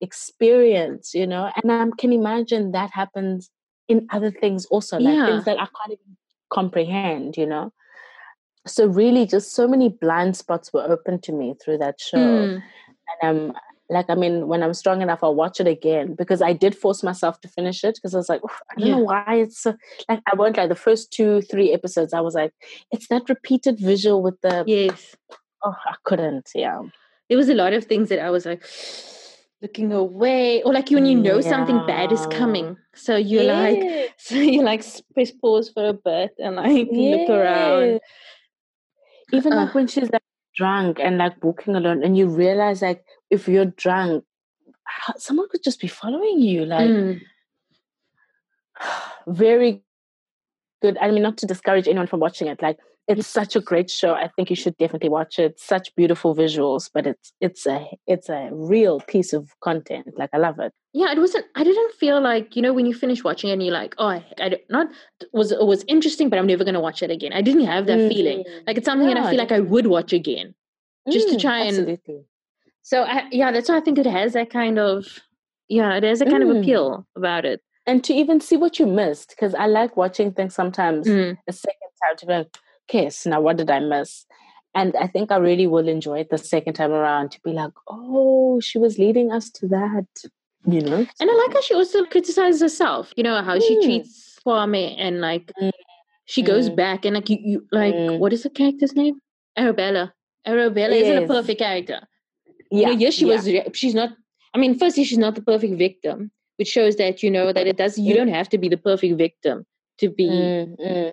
experience 0.00 1.14
you 1.14 1.24
know 1.24 1.50
and 1.62 1.70
i 1.70 1.86
can 1.98 2.12
imagine 2.12 2.72
that 2.72 2.90
happens 2.90 3.48
in 3.86 4.06
other 4.10 4.32
things 4.32 4.66
also 4.66 4.98
like 4.98 5.14
Yeah. 5.14 5.26
things 5.26 5.44
that 5.44 5.60
i 5.60 5.66
can't 5.66 5.92
even 5.92 6.16
comprehend 6.52 7.36
you 7.36 7.46
know 7.46 7.72
so 8.66 8.86
really 8.86 9.26
just 9.26 9.52
so 9.54 9.68
many 9.68 9.88
blind 9.88 10.36
spots 10.36 10.72
were 10.72 10.82
open 10.82 11.20
to 11.20 11.32
me 11.32 11.54
through 11.62 11.78
that 11.78 12.00
show 12.00 12.18
Mm. 12.18 12.62
and 13.22 13.50
um 13.50 13.56
like 13.90 14.06
I 14.08 14.14
mean, 14.14 14.48
when 14.48 14.62
I'm 14.62 14.72
strong 14.72 15.02
enough, 15.02 15.22
I'll 15.22 15.34
watch 15.34 15.60
it 15.60 15.66
again 15.66 16.14
because 16.14 16.40
I 16.40 16.54
did 16.54 16.74
force 16.74 17.02
myself 17.02 17.38
to 17.42 17.48
finish 17.48 17.84
it 17.84 17.96
because 17.96 18.14
I 18.14 18.16
was 18.16 18.30
like, 18.30 18.40
I 18.70 18.80
don't 18.80 18.88
Yeah. 18.88 18.94
know 18.96 19.02
why 19.02 19.34
it's 19.44 19.60
so 19.60 19.74
like 20.08 20.20
I 20.26 20.34
won't 20.34 20.56
like 20.56 20.70
the 20.70 20.74
first 20.74 21.12
two, 21.12 21.42
three 21.42 21.70
episodes. 21.74 22.14
I 22.14 22.20
was 22.22 22.34
like, 22.34 22.52
it's 22.90 23.08
that 23.08 23.28
repeated 23.28 23.78
visual 23.78 24.22
with 24.22 24.40
the 24.40 24.64
Yes. 24.66 25.14
oh, 25.62 25.74
I 25.84 25.96
couldn't, 26.04 26.48
yeah, 26.54 26.80
There 27.28 27.36
was 27.36 27.50
a 27.50 27.54
lot 27.54 27.74
of 27.74 27.84
things 27.84 28.08
that 28.08 28.20
I 28.20 28.30
was 28.30 28.46
like, 28.46 28.64
looking 29.62 29.92
away, 29.92 30.62
or 30.62 30.72
like 30.72 30.90
when 30.90 31.06
you 31.06 31.14
know 31.14 31.40
something 31.42 31.84
bad 31.86 32.10
is 32.12 32.26
coming, 32.26 32.76
so 32.94 33.16
you're 33.16 33.44
like, 33.44 33.82
so 34.18 34.34
you 34.36 34.62
like 34.62 34.82
press 35.12 35.30
pause 35.30 35.70
for 35.70 35.88
a 35.88 35.92
bit 35.92 36.34
and 36.38 36.56
like 36.56 36.88
look 36.90 37.28
around. 37.28 38.00
Even 39.34 39.52
Uh. 39.52 39.56
like 39.64 39.74
when 39.74 39.86
she's 39.86 40.10
like 40.10 40.22
drunk 40.56 40.98
and 41.00 41.18
like 41.18 41.42
walking 41.42 41.74
alone, 41.76 42.02
and 42.04 42.16
you 42.16 42.26
realize 42.28 42.82
like 42.82 43.04
if 43.30 43.48
you're 43.48 43.66
drunk, 43.84 44.24
how- 44.84 45.14
someone 45.16 45.48
could 45.48 45.62
just 45.62 45.80
be 45.80 45.88
following 45.88 46.40
you. 46.40 46.64
Like 46.64 46.88
Mm. 46.90 47.20
very 49.26 49.82
good. 50.82 50.98
I 51.00 51.10
mean, 51.10 51.22
not 51.22 51.38
to 51.38 51.46
discourage 51.46 51.88
anyone 51.88 52.06
from 52.06 52.20
watching 52.20 52.48
it. 52.48 52.60
Like 52.62 52.78
it's 53.06 53.26
such 53.26 53.54
a 53.56 53.60
great 53.60 53.90
show. 53.90 54.14
I 54.14 54.28
think 54.28 54.48
you 54.50 54.56
should 54.56 54.76
definitely 54.78 55.10
watch 55.10 55.38
it. 55.38 55.60
Such 55.60 55.94
beautiful 55.94 56.34
visuals, 56.34 56.90
but 56.92 57.06
it's 57.06 57.32
it's 57.40 57.66
a 57.66 57.86
it's 58.06 58.28
a 58.28 58.48
real 58.52 59.00
piece 59.00 59.32
of 59.32 59.50
content. 59.60 60.06
Like 60.16 60.30
I 60.32 60.38
love 60.38 60.58
it. 60.58 60.72
Yeah, 60.92 61.12
it 61.12 61.18
wasn't. 61.18 61.44
I 61.54 61.64
didn't 61.64 61.92
feel 61.94 62.20
like 62.20 62.56
you 62.56 62.62
know 62.62 62.72
when 62.72 62.86
you 62.86 62.94
finish 62.94 63.22
watching 63.24 63.50
it 63.50 63.54
and 63.54 63.62
you're 63.62 63.74
like, 63.74 63.94
oh, 63.98 64.06
I, 64.08 64.24
I 64.40 64.48
don't- 64.50 64.90
was 65.32 65.52
it 65.52 65.66
was 65.66 65.84
interesting, 65.88 66.28
but 66.30 66.38
I'm 66.38 66.46
never 66.46 66.64
gonna 66.64 66.80
watch 66.80 67.02
it 67.02 67.10
again. 67.10 67.32
I 67.32 67.42
didn't 67.42 67.66
have 67.66 67.86
that 67.86 67.98
feeling. 68.10 68.44
Mm. 68.44 68.66
Like 68.66 68.78
it's 68.78 68.86
something 68.86 69.08
that 69.08 69.16
I 69.18 69.28
feel 69.30 69.38
like 69.38 69.52
I 69.52 69.60
would 69.60 69.86
watch 69.86 70.12
again. 70.12 70.54
just 71.10 71.28
to 71.28 71.36
Mm, 71.36 71.40
try 71.40 71.58
and- 71.64 71.98
So 72.82 73.02
I, 73.02 73.28
yeah, 73.30 73.50
that's 73.52 73.68
why 73.68 73.76
I 73.76 73.80
think 73.80 73.98
it 73.98 74.06
has 74.06 74.32
that 74.32 74.48
kind 74.50 74.78
of 74.78 75.20
yeah, 75.68 75.94
it 75.96 76.02
has 76.02 76.20
a 76.22 76.26
kind 76.26 76.42
of 76.42 76.48
Mm. 76.48 76.60
appeal 76.60 77.06
about 77.16 77.44
it. 77.44 77.60
and 77.86 78.02
to 78.02 78.14
even 78.14 78.40
see 78.40 78.56
what 78.56 78.78
you 78.78 78.86
missed 78.86 79.28
because 79.30 79.54
I 79.54 79.66
like 79.66 79.94
watching 79.94 80.32
things 80.32 80.54
sometimes 80.54 81.06
Mm. 81.06 81.36
a 81.46 81.52
second 81.52 81.90
time 82.02 82.16
to 82.20 82.26
be 82.26 82.32
like, 82.32 82.56
so 82.90 83.30
now 83.30 83.40
what 83.40 83.56
did 83.56 83.70
I 83.70 83.80
miss? 83.80 84.26
And 84.74 84.96
I 84.96 85.06
think 85.06 85.30
I 85.30 85.36
really 85.36 85.66
will 85.66 85.88
enjoy 85.88 86.20
it 86.20 86.30
the 86.30 86.38
second 86.38 86.74
time 86.74 86.90
around 86.92 87.30
to 87.32 87.40
be 87.44 87.52
like, 87.52 87.72
oh, 87.88 88.60
she 88.60 88.78
was 88.78 88.98
leading 88.98 89.30
us 89.30 89.50
to 89.52 89.68
that, 89.68 90.06
you 90.66 90.80
know? 90.80 90.96
And 91.20 91.30
I 91.30 91.34
like 91.46 91.54
how 91.54 91.60
she 91.60 91.74
also 91.74 92.04
criticizes 92.06 92.60
herself. 92.60 93.12
You 93.16 93.22
know 93.22 93.40
how 93.42 93.58
she 93.60 93.76
Mm. 93.76 93.82
treats 93.84 94.38
Kwame 94.44 94.94
and 94.98 95.20
like 95.20 95.52
Mm. 95.60 95.70
she 96.24 96.42
goes 96.42 96.68
Mm. 96.68 96.76
back 96.76 97.04
and 97.04 97.14
like 97.14 97.30
you, 97.30 97.38
you 97.40 97.66
like 97.70 97.94
Mm. 97.94 98.18
what 98.18 98.32
is 98.32 98.42
the 98.42 98.50
character's 98.50 98.94
name? 98.96 99.20
Arabella. 99.56 100.12
Arabella 100.44 100.94
isn't 100.96 101.22
a 101.24 101.26
perfect 101.26 101.60
character. 101.60 102.00
Yeah, 102.70 102.88
you 102.90 102.94
know, 102.94 103.00
yes, 103.00 103.14
she 103.14 103.26
yeah. 103.26 103.34
was. 103.36 103.46
re- 103.46 103.70
She's 103.72 103.94
not. 103.94 104.10
I 104.54 104.58
mean, 104.58 104.76
firstly, 104.78 105.04
she's 105.04 105.18
not 105.18 105.34
the 105.36 105.42
perfect 105.42 105.74
victim, 105.78 106.30
which 106.56 106.68
shows 106.68 106.96
that 106.96 107.22
you 107.22 107.30
know 107.30 107.52
that 107.52 107.66
it 107.66 107.76
does. 107.76 107.96
You 107.98 108.14
Mm. 108.14 108.16
don't 108.16 108.28
have 108.28 108.48
to 108.50 108.58
be 108.58 108.68
the 108.68 108.76
perfect 108.76 109.16
victim 109.16 109.64
to 109.98 110.08
be. 110.10 110.26
Mm, 110.28 110.76
mm. 110.80 111.12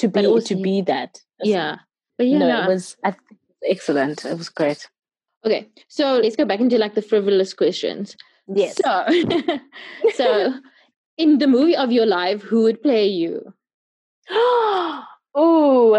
To 0.00 0.08
be 0.08 0.26
also- 0.26 0.54
to 0.54 0.62
be 0.62 0.82
that. 0.82 1.20
Yeah, 1.42 1.78
but 2.18 2.26
yeah, 2.26 2.38
no, 2.38 2.48
no. 2.48 2.62
it 2.64 2.68
was 2.68 2.96
I 3.04 3.10
think, 3.12 3.40
excellent. 3.64 4.24
It 4.24 4.36
was 4.36 4.48
great. 4.48 4.88
okay. 5.46 5.68
So 5.88 6.16
let's 6.22 6.36
go 6.36 6.44
back 6.44 6.60
into 6.60 6.76
like 6.78 6.94
the 6.94 7.02
frivolous 7.02 7.54
questions. 7.54 8.16
Yes. 8.52 8.76
So, 8.82 9.06
so 10.14 10.52
in 11.16 11.38
the 11.38 11.46
movie 11.46 11.76
of 11.76 11.92
your 11.92 12.06
life, 12.06 12.42
who 12.42 12.62
would 12.64 12.82
play 12.82 13.06
you? 13.06 13.54
oh 15.34 15.96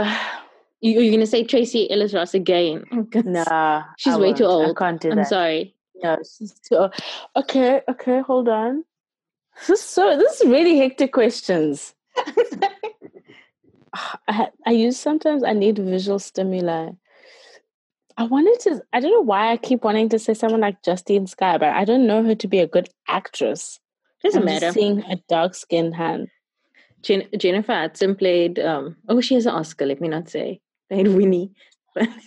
You, 0.82 0.99
you're 0.99 1.12
gonna 1.14 1.26
say 1.28 1.43
Tracee 1.43 1.89
Ellis 1.91 2.14
Ross 2.14 2.34
again? 2.34 2.84
Oh, 2.91 3.06
no, 3.24 3.84
She's 3.97 4.14
I 4.14 4.18
way 4.18 4.34
too 4.34 4.45
won't. 4.45 4.68
old. 4.68 4.78
I 4.78 4.80
can't 4.80 5.02
do 5.02 5.10
that. 5.10 5.18
I'm 5.20 5.26
sorry. 5.26 5.76
No, 6.04 6.18
she's 6.18 6.54
too 6.60 6.76
old. 6.78 6.93
Okay, 7.36 7.82
okay, 7.89 8.22
hold 8.22 8.49
on. 8.49 8.84
This 9.60 9.70
is 9.80 9.82
so 9.82 10.18
this 10.18 10.41
is 10.41 10.47
really 10.49 10.78
hectic 10.78 11.14
questions. 11.14 11.93
I, 13.94 14.50
I 14.66 14.72
use 14.72 14.98
sometimes 14.98 15.44
I 15.44 15.54
need 15.54 15.78
visual 15.78 16.20
stimuli. 16.20 16.92
I 18.18 18.24
wanted 18.24 18.60
to 18.62 18.82
I 18.94 19.00
don't 19.00 19.12
know 19.12 19.22
why 19.22 19.52
I 19.52 19.58
keep 19.58 19.84
wanting 19.84 20.10
to 20.10 20.20
say 20.20 20.34
someone 20.34 20.62
like 20.62 20.84
Justine 20.84 21.28
Skye, 21.28 21.58
but 21.58 21.70
I 21.70 21.86
don't 21.86 22.08
know 22.08 22.24
her 22.24 22.36
to 22.36 22.48
be 22.48 22.60
a 22.60 22.68
good 22.68 22.89
actress. 23.08 23.80
Doesn't 24.24 24.39
I'm 24.39 24.46
matter. 24.46 24.72
Seeing 24.72 25.02
a 25.04 25.18
dark 25.28 25.56
skinned 25.56 25.96
hand. 25.96 26.28
Jen- 27.02 27.28
Jennifer 27.38 27.74
Hudson 27.74 28.16
played. 28.16 28.60
Um, 28.60 28.96
oh, 29.10 29.22
she 29.22 29.34
has 29.36 29.46
an 29.46 29.56
Oscar. 29.56 29.86
Let 29.86 30.02
me 30.02 30.08
not 30.08 30.30
say 30.30 30.62
played 30.89 31.08
Winnie. 31.08 31.52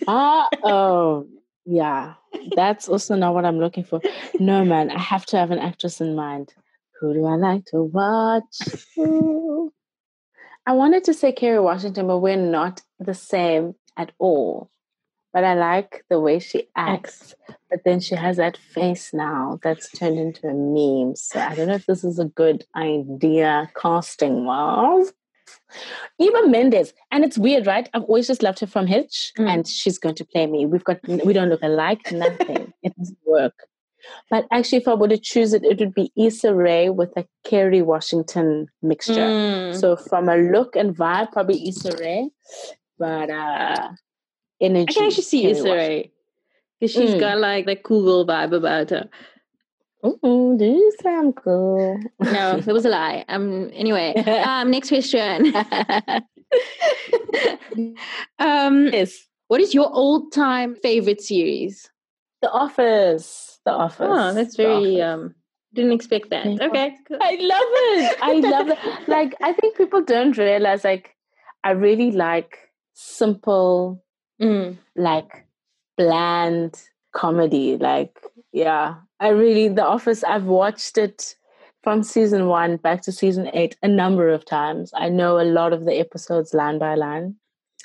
Ah, 0.07 0.49
oh, 0.63 1.27
yeah. 1.65 2.15
That's 2.55 2.89
also 2.89 3.15
not 3.15 3.33
what 3.33 3.45
I'm 3.45 3.59
looking 3.59 3.83
for. 3.83 4.01
No, 4.39 4.65
man, 4.65 4.91
I 4.91 4.99
have 4.99 5.25
to 5.27 5.37
have 5.37 5.51
an 5.51 5.59
actress 5.59 6.01
in 6.01 6.15
mind. 6.15 6.53
Who 6.99 7.13
do 7.13 7.25
I 7.25 7.35
like 7.35 7.65
to 7.67 7.83
watch? 7.83 8.57
Ooh. 8.99 9.71
I 10.65 10.73
wanted 10.73 11.03
to 11.05 11.13
say 11.13 11.31
Kerry 11.31 11.59
Washington, 11.59 12.07
but 12.07 12.19
we're 12.19 12.35
not 12.37 12.81
the 12.99 13.13
same 13.13 13.75
at 13.97 14.11
all. 14.19 14.69
But 15.33 15.43
I 15.43 15.53
like 15.53 16.05
the 16.09 16.19
way 16.19 16.39
she 16.39 16.69
acts. 16.77 17.35
But 17.69 17.81
then 17.83 17.99
she 17.99 18.15
has 18.15 18.37
that 18.37 18.55
face 18.57 19.13
now 19.13 19.59
that's 19.61 19.91
turned 19.91 20.17
into 20.17 20.47
a 20.47 20.53
meme. 20.53 21.15
So 21.17 21.39
I 21.39 21.53
don't 21.55 21.67
know 21.67 21.75
if 21.75 21.85
this 21.85 22.03
is 22.05 22.19
a 22.19 22.25
good 22.25 22.63
idea 22.75 23.69
casting 23.79 24.45
wise. 24.45 25.11
Eva 26.19 26.47
Mendes, 26.47 26.93
and 27.11 27.23
it's 27.25 27.37
weird, 27.37 27.67
right? 27.67 27.89
I've 27.93 28.03
always 28.03 28.27
just 28.27 28.41
loved 28.41 28.59
her 28.61 28.67
from 28.67 28.87
Hitch, 28.87 29.33
Mm. 29.37 29.49
and 29.49 29.67
she's 29.67 29.97
going 29.99 30.15
to 30.15 30.25
play 30.25 30.47
me. 30.47 30.65
We've 30.65 30.83
got 30.83 30.99
we 31.07 31.33
don't 31.33 31.49
look 31.49 31.61
alike, 31.63 32.11
nothing. 32.11 32.73
it 32.81 32.95
doesn't 32.97 33.17
work. 33.25 33.53
But 34.29 34.45
actually, 34.51 34.79
if 34.79 34.87
I 34.87 34.93
were 34.93 35.07
to 35.07 35.17
choose 35.17 35.53
it, 35.53 35.63
it 35.63 35.79
would 35.79 35.93
be 35.93 36.11
Issa 36.17 36.53
Rae 36.53 36.89
with 36.89 37.11
a 37.17 37.25
Kerry 37.43 37.81
Washington 37.81 38.67
mixture. 38.81 39.13
Mm. 39.13 39.79
So 39.79 39.95
from 39.95 40.29
a 40.29 40.37
look 40.37 40.75
and 40.75 40.95
vibe, 40.95 41.31
probably 41.31 41.67
Issa 41.67 41.95
Rae, 41.99 42.29
but 42.97 43.29
uh, 43.29 43.89
energy. 44.61 44.85
I 44.89 44.93
can 44.93 45.05
actually 45.05 45.23
see 45.23 45.41
Kerry 45.41 45.51
Issa 45.53 45.73
Rae 45.73 46.11
because 46.79 46.93
she's 46.93 47.15
Mm. 47.15 47.19
got 47.19 47.39
like 47.39 47.65
the 47.65 47.75
cool 47.75 48.03
girl 48.03 48.25
vibe 48.25 48.53
about 48.55 48.89
her. 48.89 49.09
Ooh, 50.05 50.55
do 50.57 50.65
you 50.65 50.91
say 51.01 51.09
I'm 51.15 51.33
cool? 51.33 51.99
No, 52.19 52.57
it 52.57 52.67
was 52.67 52.85
a 52.85 52.89
lie. 52.89 53.25
Um. 53.27 53.71
Anyway, 53.73 54.13
um. 54.45 54.69
Next 54.69 54.89
question. 54.89 55.53
um. 58.39 58.87
yes. 58.93 59.27
What 59.47 59.61
is 59.61 59.73
your 59.75 59.85
all-time 59.85 60.75
favorite 60.75 61.21
series? 61.21 61.89
The 62.45 62.51
Office. 62.51 63.59
The 63.65 63.71
Office. 63.71 64.07
Oh, 64.07 64.33
that's 64.33 64.55
very. 64.55 65.01
Um. 65.01 65.33
Didn't 65.73 65.93
expect 65.93 66.29
that. 66.29 66.45
Yeah. 66.45 66.67
Okay. 66.67 66.95
cool. 67.07 67.17
I 67.19 67.31
love 67.53 67.71
it. 67.95 68.17
I 68.21 68.33
love 68.53 68.67
it. 68.69 68.77
Like 69.07 69.33
I 69.41 69.51
think 69.53 69.75
people 69.75 70.01
don't 70.03 70.37
realize 70.37 70.83
like 70.83 71.15
I 71.63 71.71
really 71.71 72.11
like 72.11 72.59
simple, 72.93 74.03
Mm. 74.41 74.77
like 74.95 75.47
bland 75.97 76.79
comedy. 77.13 77.77
Like, 77.77 78.15
yeah. 78.53 78.95
I 79.19 79.29
really 79.29 79.67
The 79.69 79.85
Office, 79.85 80.23
I've 80.23 80.45
watched 80.45 80.97
it 80.97 81.35
from 81.83 82.03
season 82.03 82.47
one 82.47 82.77
back 82.77 83.01
to 83.03 83.11
season 83.11 83.49
eight 83.53 83.75
a 83.81 83.87
number 83.87 84.29
of 84.29 84.45
times. 84.45 84.91
I 84.95 85.09
know 85.09 85.39
a 85.41 85.47
lot 85.59 85.73
of 85.73 85.85
the 85.85 85.95
episodes 85.99 86.53
line 86.53 86.77
by 86.79 86.93
line. 86.95 87.35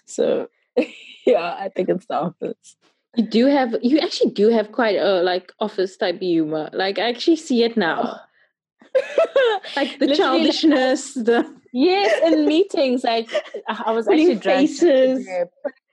So 0.06 0.48
yeah, 1.26 1.56
I 1.58 1.70
think 1.74 1.88
it's 1.88 2.06
The 2.06 2.14
Office. 2.28 2.76
You 3.16 3.24
do 3.26 3.46
have. 3.46 3.74
You 3.82 3.98
actually 3.98 4.30
do 4.30 4.48
have 4.48 4.72
quite 4.72 4.96
a 4.96 5.22
like 5.22 5.52
office 5.58 5.96
type 5.96 6.20
humor. 6.20 6.70
Like 6.72 6.98
I 6.98 7.08
actually 7.08 7.36
see 7.36 7.62
it 7.64 7.76
now. 7.76 8.20
Like 9.76 9.98
the 9.98 10.06
Literally, 10.06 10.44
like, 10.44 10.52
childishness. 10.52 11.14
The 11.24 11.60
Yes, 11.72 12.32
in 12.32 12.46
meetings, 12.46 13.04
like 13.04 13.30
I 13.68 13.92
was 13.92 14.08
actually 14.08 14.36
faces. 14.36 15.28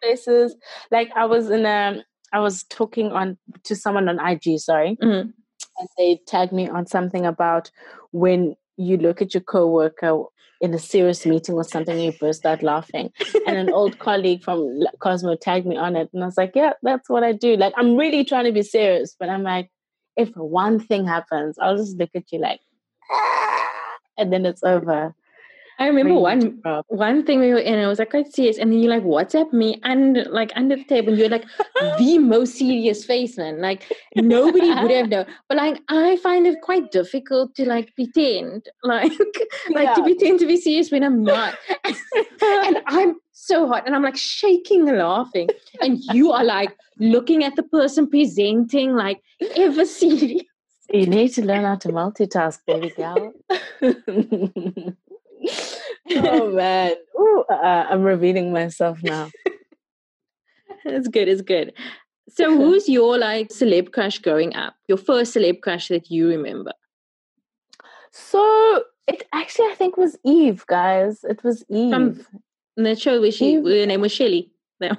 faces. 0.01 0.55
Like 0.89 1.11
I 1.15 1.25
was 1.25 1.49
in 1.51 1.65
a, 1.67 2.03
I 2.33 2.39
was 2.39 2.63
talking 2.63 3.11
on 3.11 3.37
to 3.65 3.75
someone 3.75 4.09
on 4.09 4.19
IG, 4.19 4.57
sorry, 4.59 4.97
Mm. 5.01 5.33
and 5.79 5.87
they 5.97 6.19
tagged 6.25 6.51
me 6.51 6.67
on 6.67 6.87
something 6.87 7.25
about 7.27 7.69
when 8.11 8.55
you 8.77 8.97
look 8.97 9.21
at 9.21 9.33
your 9.33 9.41
coworker 9.41 10.23
in 10.59 10.73
a 10.73 10.79
serious 10.79 11.25
meeting 11.25 11.55
or 11.55 11.63
something, 11.63 11.95
and 11.95 12.05
you 12.05 12.11
burst 12.19 12.45
out 12.45 12.63
laughing. 12.63 13.11
And 13.45 13.57
an 13.57 13.71
old 13.71 13.99
colleague 14.07 14.43
from 14.43 14.81
Cosmo 14.99 15.35
tagged 15.35 15.65
me 15.67 15.77
on 15.77 15.95
it, 15.95 16.09
and 16.13 16.23
I 16.23 16.25
was 16.27 16.37
like, 16.37 16.53
"Yeah, 16.55 16.73
that's 16.81 17.09
what 17.09 17.23
I 17.23 17.31
do." 17.33 17.55
Like 17.55 17.73
I'm 17.77 17.95
really 17.95 18.23
trying 18.23 18.45
to 18.45 18.51
be 18.51 18.63
serious, 18.63 19.15
but 19.19 19.29
I'm 19.29 19.43
like, 19.43 19.69
if 20.15 20.29
one 20.35 20.79
thing 20.79 21.05
happens, 21.05 21.57
I'll 21.59 21.77
just 21.77 21.97
look 21.97 22.09
at 22.15 22.31
you 22.31 22.39
like, 22.39 22.61
"Ah," 23.11 23.69
and 24.17 24.31
then 24.31 24.45
it's 24.45 24.63
over. 24.63 25.13
I 25.79 25.87
remember 25.87 26.15
one 26.15 26.61
one 26.87 27.23
thing 27.23 27.39
we 27.39 27.49
were 27.53 27.59
in, 27.59 27.75
and 27.75 27.83
it 27.83 27.87
was 27.87 27.99
like 27.99 28.09
quite 28.09 28.33
serious, 28.33 28.57
and 28.57 28.71
then 28.71 28.79
you 28.79 28.89
like 28.89 29.03
WhatsApp 29.03 29.53
me 29.53 29.79
and 29.83 30.25
like 30.31 30.51
under 30.55 30.75
the 30.75 30.83
table, 30.83 31.09
and 31.09 31.19
you're 31.19 31.29
like 31.29 31.45
the 31.99 32.17
most 32.17 32.55
serious 32.55 33.05
face, 33.05 33.37
man. 33.37 33.61
Like 33.61 33.83
nobody 34.15 34.69
would 34.69 34.91
have 34.91 35.09
known. 35.09 35.25
But 35.47 35.57
like 35.57 35.81
I 35.89 36.17
find 36.17 36.47
it 36.47 36.61
quite 36.61 36.91
difficult 36.91 37.53
to 37.55 37.65
like 37.65 37.93
pretend, 37.93 38.67
like 38.83 39.11
like 39.69 39.93
to 39.95 40.01
pretend 40.01 40.39
to 40.39 40.47
be 40.47 40.57
serious 40.57 40.91
when 40.91 41.03
I'm 41.03 41.23
not. 41.23 41.55
and 42.41 42.77
I'm 42.87 43.17
so 43.31 43.67
hot, 43.67 43.85
and 43.85 43.95
I'm 43.95 44.03
like 44.03 44.17
shaking 44.17 44.89
and 44.89 44.97
laughing, 44.97 45.49
and 45.79 45.99
you 46.11 46.31
are 46.31 46.43
like 46.43 46.75
looking 46.97 47.43
at 47.43 47.55
the 47.55 47.63
person 47.63 48.09
presenting, 48.09 48.95
like 48.95 49.21
ever 49.55 49.85
serious. 49.85 50.41
You 50.91 51.05
need 51.05 51.33
to 51.33 51.45
learn 51.45 51.65
how 51.65 51.75
to 51.75 51.89
multitask, 51.89 52.59
baby 52.65 52.93
gal. 52.95 53.33
Oh 56.11 56.51
man, 56.55 56.93
Ooh, 57.19 57.43
uh, 57.49 57.87
I'm 57.89 58.03
revealing 58.03 58.51
myself 58.51 59.01
now. 59.03 59.29
It's 60.85 61.07
good. 61.07 61.27
It's 61.27 61.41
good. 61.41 61.73
So, 62.29 62.55
who's 62.57 62.87
your 62.89 63.17
like 63.17 63.49
celeb 63.49 63.91
crush 63.91 64.19
growing 64.19 64.55
up? 64.55 64.75
Your 64.87 64.97
first 64.97 65.35
celeb 65.35 65.61
crush 65.61 65.87
that 65.89 66.09
you 66.09 66.27
remember? 66.29 66.71
So 68.11 68.83
it 69.07 69.23
actually, 69.33 69.71
I 69.71 69.75
think, 69.75 69.97
was 69.97 70.17
Eve, 70.25 70.65
guys. 70.67 71.23
It 71.23 71.43
was 71.43 71.63
Eve. 71.69 71.91
From 71.91 72.25
the 72.75 72.95
show 72.95 73.19
where 73.21 73.31
she, 73.31 73.55
Eve. 73.55 73.65
her 73.65 73.85
name 73.85 74.01
was 74.01 74.11
Shelly. 74.11 74.51
No. 74.79 74.91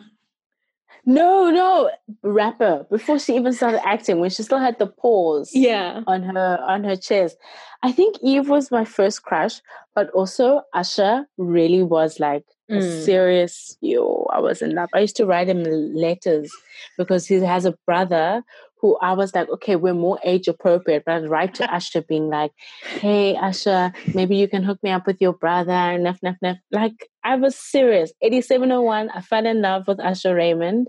No, 1.08 1.48
no, 1.48 1.90
rapper. 2.22 2.84
Before 2.90 3.18
she 3.18 3.34
even 3.34 3.54
started 3.54 3.80
acting, 3.82 4.20
when 4.20 4.28
she 4.28 4.42
still 4.42 4.58
had 4.58 4.78
the 4.78 4.88
paws, 4.88 5.52
yeah, 5.54 6.02
on 6.06 6.22
her 6.22 6.58
on 6.60 6.84
her 6.84 6.96
chest. 6.96 7.38
I 7.82 7.92
think 7.92 8.16
Eve 8.22 8.50
was 8.50 8.70
my 8.70 8.84
first 8.84 9.22
crush, 9.22 9.62
but 9.94 10.10
also 10.10 10.60
Usher 10.74 11.24
really 11.38 11.82
was 11.82 12.20
like 12.20 12.44
mm. 12.70 12.76
a 12.76 13.02
serious. 13.02 13.78
Yo, 13.80 14.28
I 14.34 14.40
was 14.40 14.60
in 14.60 14.74
love. 14.74 14.90
I 14.94 14.98
used 14.98 15.16
to 15.16 15.24
write 15.24 15.48
him 15.48 15.64
letters 15.94 16.52
because 16.98 17.26
he 17.26 17.36
has 17.36 17.64
a 17.64 17.72
brother 17.86 18.42
who 18.80 18.96
I 18.98 19.12
was 19.12 19.34
like, 19.34 19.48
okay, 19.48 19.76
we're 19.76 19.94
more 19.94 20.18
age 20.24 20.48
appropriate. 20.48 21.04
But 21.04 21.16
I'd 21.16 21.30
write 21.30 21.54
to 21.54 21.72
Usher 21.72 22.02
being 22.02 22.28
like, 22.28 22.52
hey, 22.82 23.36
Usher, 23.36 23.92
maybe 24.14 24.36
you 24.36 24.48
can 24.48 24.62
hook 24.62 24.82
me 24.82 24.90
up 24.90 25.06
with 25.06 25.20
your 25.20 25.32
brother. 25.32 25.98
Nef, 25.98 26.22
nef, 26.22 26.36
nef. 26.42 26.58
Like, 26.70 27.08
I 27.24 27.36
was 27.36 27.56
serious. 27.56 28.12
8701, 28.22 29.10
I 29.10 29.20
fell 29.20 29.46
in 29.46 29.62
love 29.62 29.86
with 29.88 30.00
Usher 30.00 30.34
Raymond. 30.34 30.88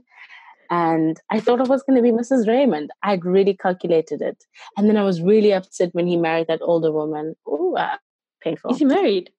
And 0.72 1.20
I 1.32 1.40
thought 1.40 1.60
I 1.60 1.64
was 1.64 1.82
going 1.82 1.96
to 1.96 2.04
be 2.04 2.12
Mrs. 2.12 2.48
Raymond. 2.48 2.92
I'd 3.02 3.26
really 3.26 3.56
calculated 3.56 4.22
it. 4.22 4.44
And 4.78 4.88
then 4.88 4.98
I 4.98 5.04
was 5.04 5.20
really 5.20 5.52
upset 5.52 5.90
when 5.94 6.06
he 6.06 6.16
married 6.16 6.48
that 6.48 6.62
older 6.62 6.92
woman. 6.92 7.36
Oh, 7.48 7.76
uh, 7.76 7.98
painful. 8.42 8.72
Is 8.72 8.78
he 8.78 8.86
married? 8.86 9.32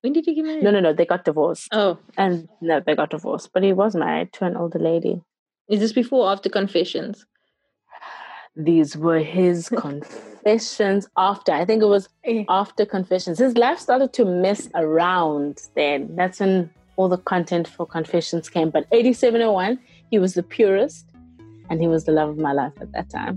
When 0.00 0.12
did 0.12 0.24
he 0.26 0.34
get 0.34 0.44
married? 0.44 0.64
No, 0.64 0.72
no, 0.72 0.80
no. 0.80 0.92
They 0.92 1.06
got 1.06 1.24
divorced. 1.24 1.68
Oh. 1.72 1.98
And 2.16 2.48
no, 2.60 2.80
they 2.84 2.96
got 2.96 3.10
divorced. 3.10 3.50
But 3.52 3.62
he 3.62 3.72
was 3.72 3.94
married 3.94 4.32
to 4.34 4.44
an 4.44 4.56
older 4.56 4.80
lady. 4.80 5.20
Is 5.68 5.80
this 5.80 5.92
before 5.92 6.26
or 6.26 6.32
after 6.32 6.48
confessions? 6.48 7.26
These 8.58 8.96
were 8.96 9.20
his 9.20 9.68
confessions 9.76 11.08
after. 11.16 11.52
I 11.52 11.64
think 11.64 11.80
it 11.80 11.86
was 11.86 12.08
after 12.48 12.84
confessions. 12.84 13.38
His 13.38 13.56
life 13.56 13.78
started 13.78 14.12
to 14.14 14.24
mess 14.24 14.68
around 14.74 15.62
then. 15.76 16.16
That's 16.16 16.40
when 16.40 16.68
all 16.96 17.08
the 17.08 17.18
content 17.18 17.68
for 17.68 17.86
confessions 17.86 18.48
came. 18.48 18.70
But 18.70 18.88
8701, 18.90 19.78
he 20.10 20.18
was 20.18 20.34
the 20.34 20.42
purest 20.42 21.06
and 21.70 21.80
he 21.80 21.86
was 21.86 22.04
the 22.04 22.12
love 22.12 22.30
of 22.30 22.38
my 22.38 22.52
life 22.52 22.72
at 22.80 22.90
that 22.92 23.08
time. 23.10 23.36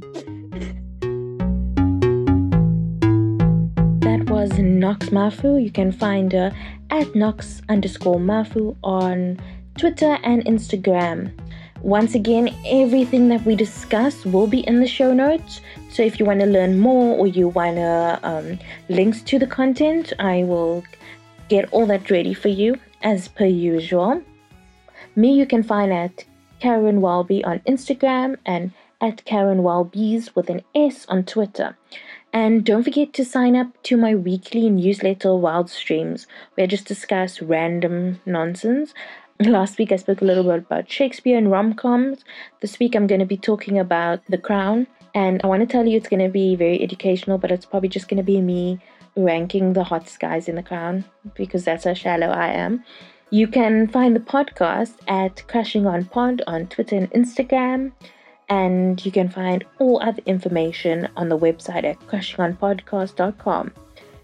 That 3.99 4.27
was 4.27 4.57
Nox 4.57 5.09
Mafu. 5.09 5.63
You 5.63 5.69
can 5.69 5.91
find 5.91 6.31
her 6.31 6.51
at 6.89 7.13
Nox 7.13 7.61
underscore 7.69 8.17
Mafu 8.17 8.75
on 8.83 9.39
Twitter 9.77 10.17
and 10.23 10.43
Instagram. 10.45 11.31
Once 11.83 12.13
again, 12.13 12.55
everything 12.67 13.27
that 13.27 13.43
we 13.43 13.55
discuss 13.55 14.23
will 14.23 14.45
be 14.45 14.59
in 14.67 14.79
the 14.79 14.87
show 14.87 15.13
notes. 15.13 15.61
So 15.89 16.03
if 16.03 16.19
you 16.19 16.25
want 16.25 16.39
to 16.41 16.45
learn 16.45 16.77
more 16.77 17.17
or 17.17 17.25
you 17.25 17.47
want 17.47 17.77
to 17.77 18.19
um, 18.21 18.59
links 18.87 19.23
to 19.23 19.39
the 19.39 19.47
content, 19.47 20.13
I 20.19 20.43
will 20.43 20.83
get 21.49 21.67
all 21.71 21.87
that 21.87 22.11
ready 22.11 22.35
for 22.35 22.49
you 22.49 22.77
as 23.01 23.27
per 23.27 23.45
usual. 23.45 24.21
Me, 25.15 25.33
you 25.33 25.47
can 25.47 25.63
find 25.63 25.91
at 25.91 26.23
Karen 26.59 27.01
Welby 27.01 27.43
on 27.43 27.59
Instagram 27.61 28.37
and 28.45 28.71
at 29.01 29.25
Karen 29.25 29.63
Welby's 29.63 30.35
with 30.35 30.51
an 30.51 30.61
S 30.75 31.07
on 31.09 31.23
Twitter. 31.23 31.75
And 32.33 32.63
don't 32.63 32.83
forget 32.83 33.11
to 33.13 33.25
sign 33.25 33.57
up 33.57 33.67
to 33.83 33.97
my 33.97 34.15
weekly 34.15 34.69
newsletter 34.69 35.35
Wild 35.35 35.69
Streams, 35.69 36.27
where 36.53 36.63
I 36.63 36.67
just 36.67 36.85
discuss 36.85 37.41
random 37.41 38.21
nonsense. 38.25 38.93
Last 39.41 39.79
week 39.79 39.91
I 39.91 39.95
spoke 39.95 40.21
a 40.21 40.25
little 40.25 40.43
bit 40.43 40.59
about 40.59 40.91
Shakespeare 40.91 41.35
and 41.35 41.49
rom 41.49 41.73
coms. 41.73 42.23
This 42.61 42.77
week 42.77 42.95
I'm 42.95 43.07
going 43.07 43.21
to 43.21 43.25
be 43.25 43.37
talking 43.37 43.79
about 43.79 44.21
The 44.29 44.37
Crown. 44.37 44.85
And 45.15 45.41
I 45.43 45.47
want 45.47 45.61
to 45.61 45.65
tell 45.65 45.87
you 45.87 45.97
it's 45.97 46.07
going 46.07 46.23
to 46.23 46.29
be 46.29 46.55
very 46.55 46.79
educational, 46.79 47.39
but 47.39 47.49
it's 47.49 47.65
probably 47.65 47.89
just 47.89 48.07
going 48.07 48.19
to 48.19 48.23
be 48.23 48.39
me 48.39 48.79
ranking 49.15 49.73
the 49.73 49.83
hottest 49.83 50.19
guys 50.19 50.47
in 50.47 50.55
The 50.55 50.61
Crown 50.61 51.05
because 51.33 51.65
that's 51.65 51.85
how 51.85 51.95
shallow 51.95 52.27
I 52.27 52.49
am. 52.49 52.83
You 53.31 53.47
can 53.47 53.87
find 53.87 54.15
the 54.15 54.19
podcast 54.19 54.93
at 55.07 55.47
Crushing 55.47 55.87
on 55.87 56.05
Pod 56.05 56.43
on 56.45 56.67
Twitter 56.67 56.97
and 56.97 57.09
Instagram. 57.11 57.93
And 58.47 59.03
you 59.03 59.11
can 59.11 59.27
find 59.27 59.65
all 59.79 60.03
other 60.03 60.21
information 60.27 61.09
on 61.17 61.29
the 61.29 61.37
website 61.37 61.83
at 61.83 61.99
crushingonpodcast.com. 62.01 63.71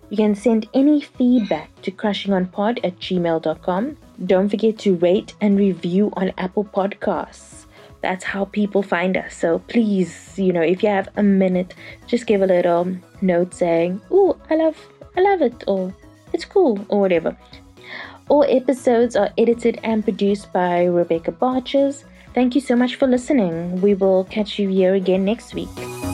You 0.10 0.18
can 0.18 0.36
send 0.36 0.70
any 0.74 1.02
feedback 1.02 1.70
to 1.82 1.92
crushingonpod 1.92 2.80
at 2.84 2.98
gmail.com. 3.00 3.98
Don't 4.26 4.50
forget 4.50 4.78
to 4.80 4.96
rate 4.96 5.34
and 5.42 5.60
review 5.60 6.12
on 6.14 6.34
Apple 6.38 6.64
Podcasts. 6.64 7.66
That's 8.02 8.24
how 8.24 8.46
people 8.46 8.84
find 8.84 9.18
us. 9.18 9.36
So 9.36 9.60
please, 9.68 10.38
you 10.38 10.54
know, 10.54 10.62
if 10.62 10.82
you 10.82 10.90
have 10.90 11.10
a 11.18 11.24
minute, 11.24 11.74
just 12.06 12.26
give 12.26 12.42
a 12.42 12.46
little 12.46 12.96
note 13.22 13.54
saying, 13.54 14.00
"Oh, 14.10 14.38
I 14.50 14.56
love, 14.56 14.78
I 15.18 15.22
love 15.22 15.42
it," 15.42 15.64
or 15.68 15.94
"It's 16.32 16.46
cool," 16.46 16.80
or 16.90 17.02
whatever. 17.02 17.36
All 18.30 18.46
episodes 18.48 19.16
are 19.16 19.32
edited 19.38 19.80
and 19.84 20.04
produced 20.04 20.54
by 20.54 20.86
Rebecca 20.86 21.32
Barches. 21.32 22.06
Thank 22.34 22.56
you 22.56 22.62
so 22.62 22.76
much 22.76 22.96
for 22.96 23.08
listening. 23.08 23.82
We 23.82 23.94
will 23.94 24.26
catch 24.26 24.60
you 24.60 24.70
here 24.70 24.94
again 24.94 25.26
next 25.26 25.54
week. 25.54 26.07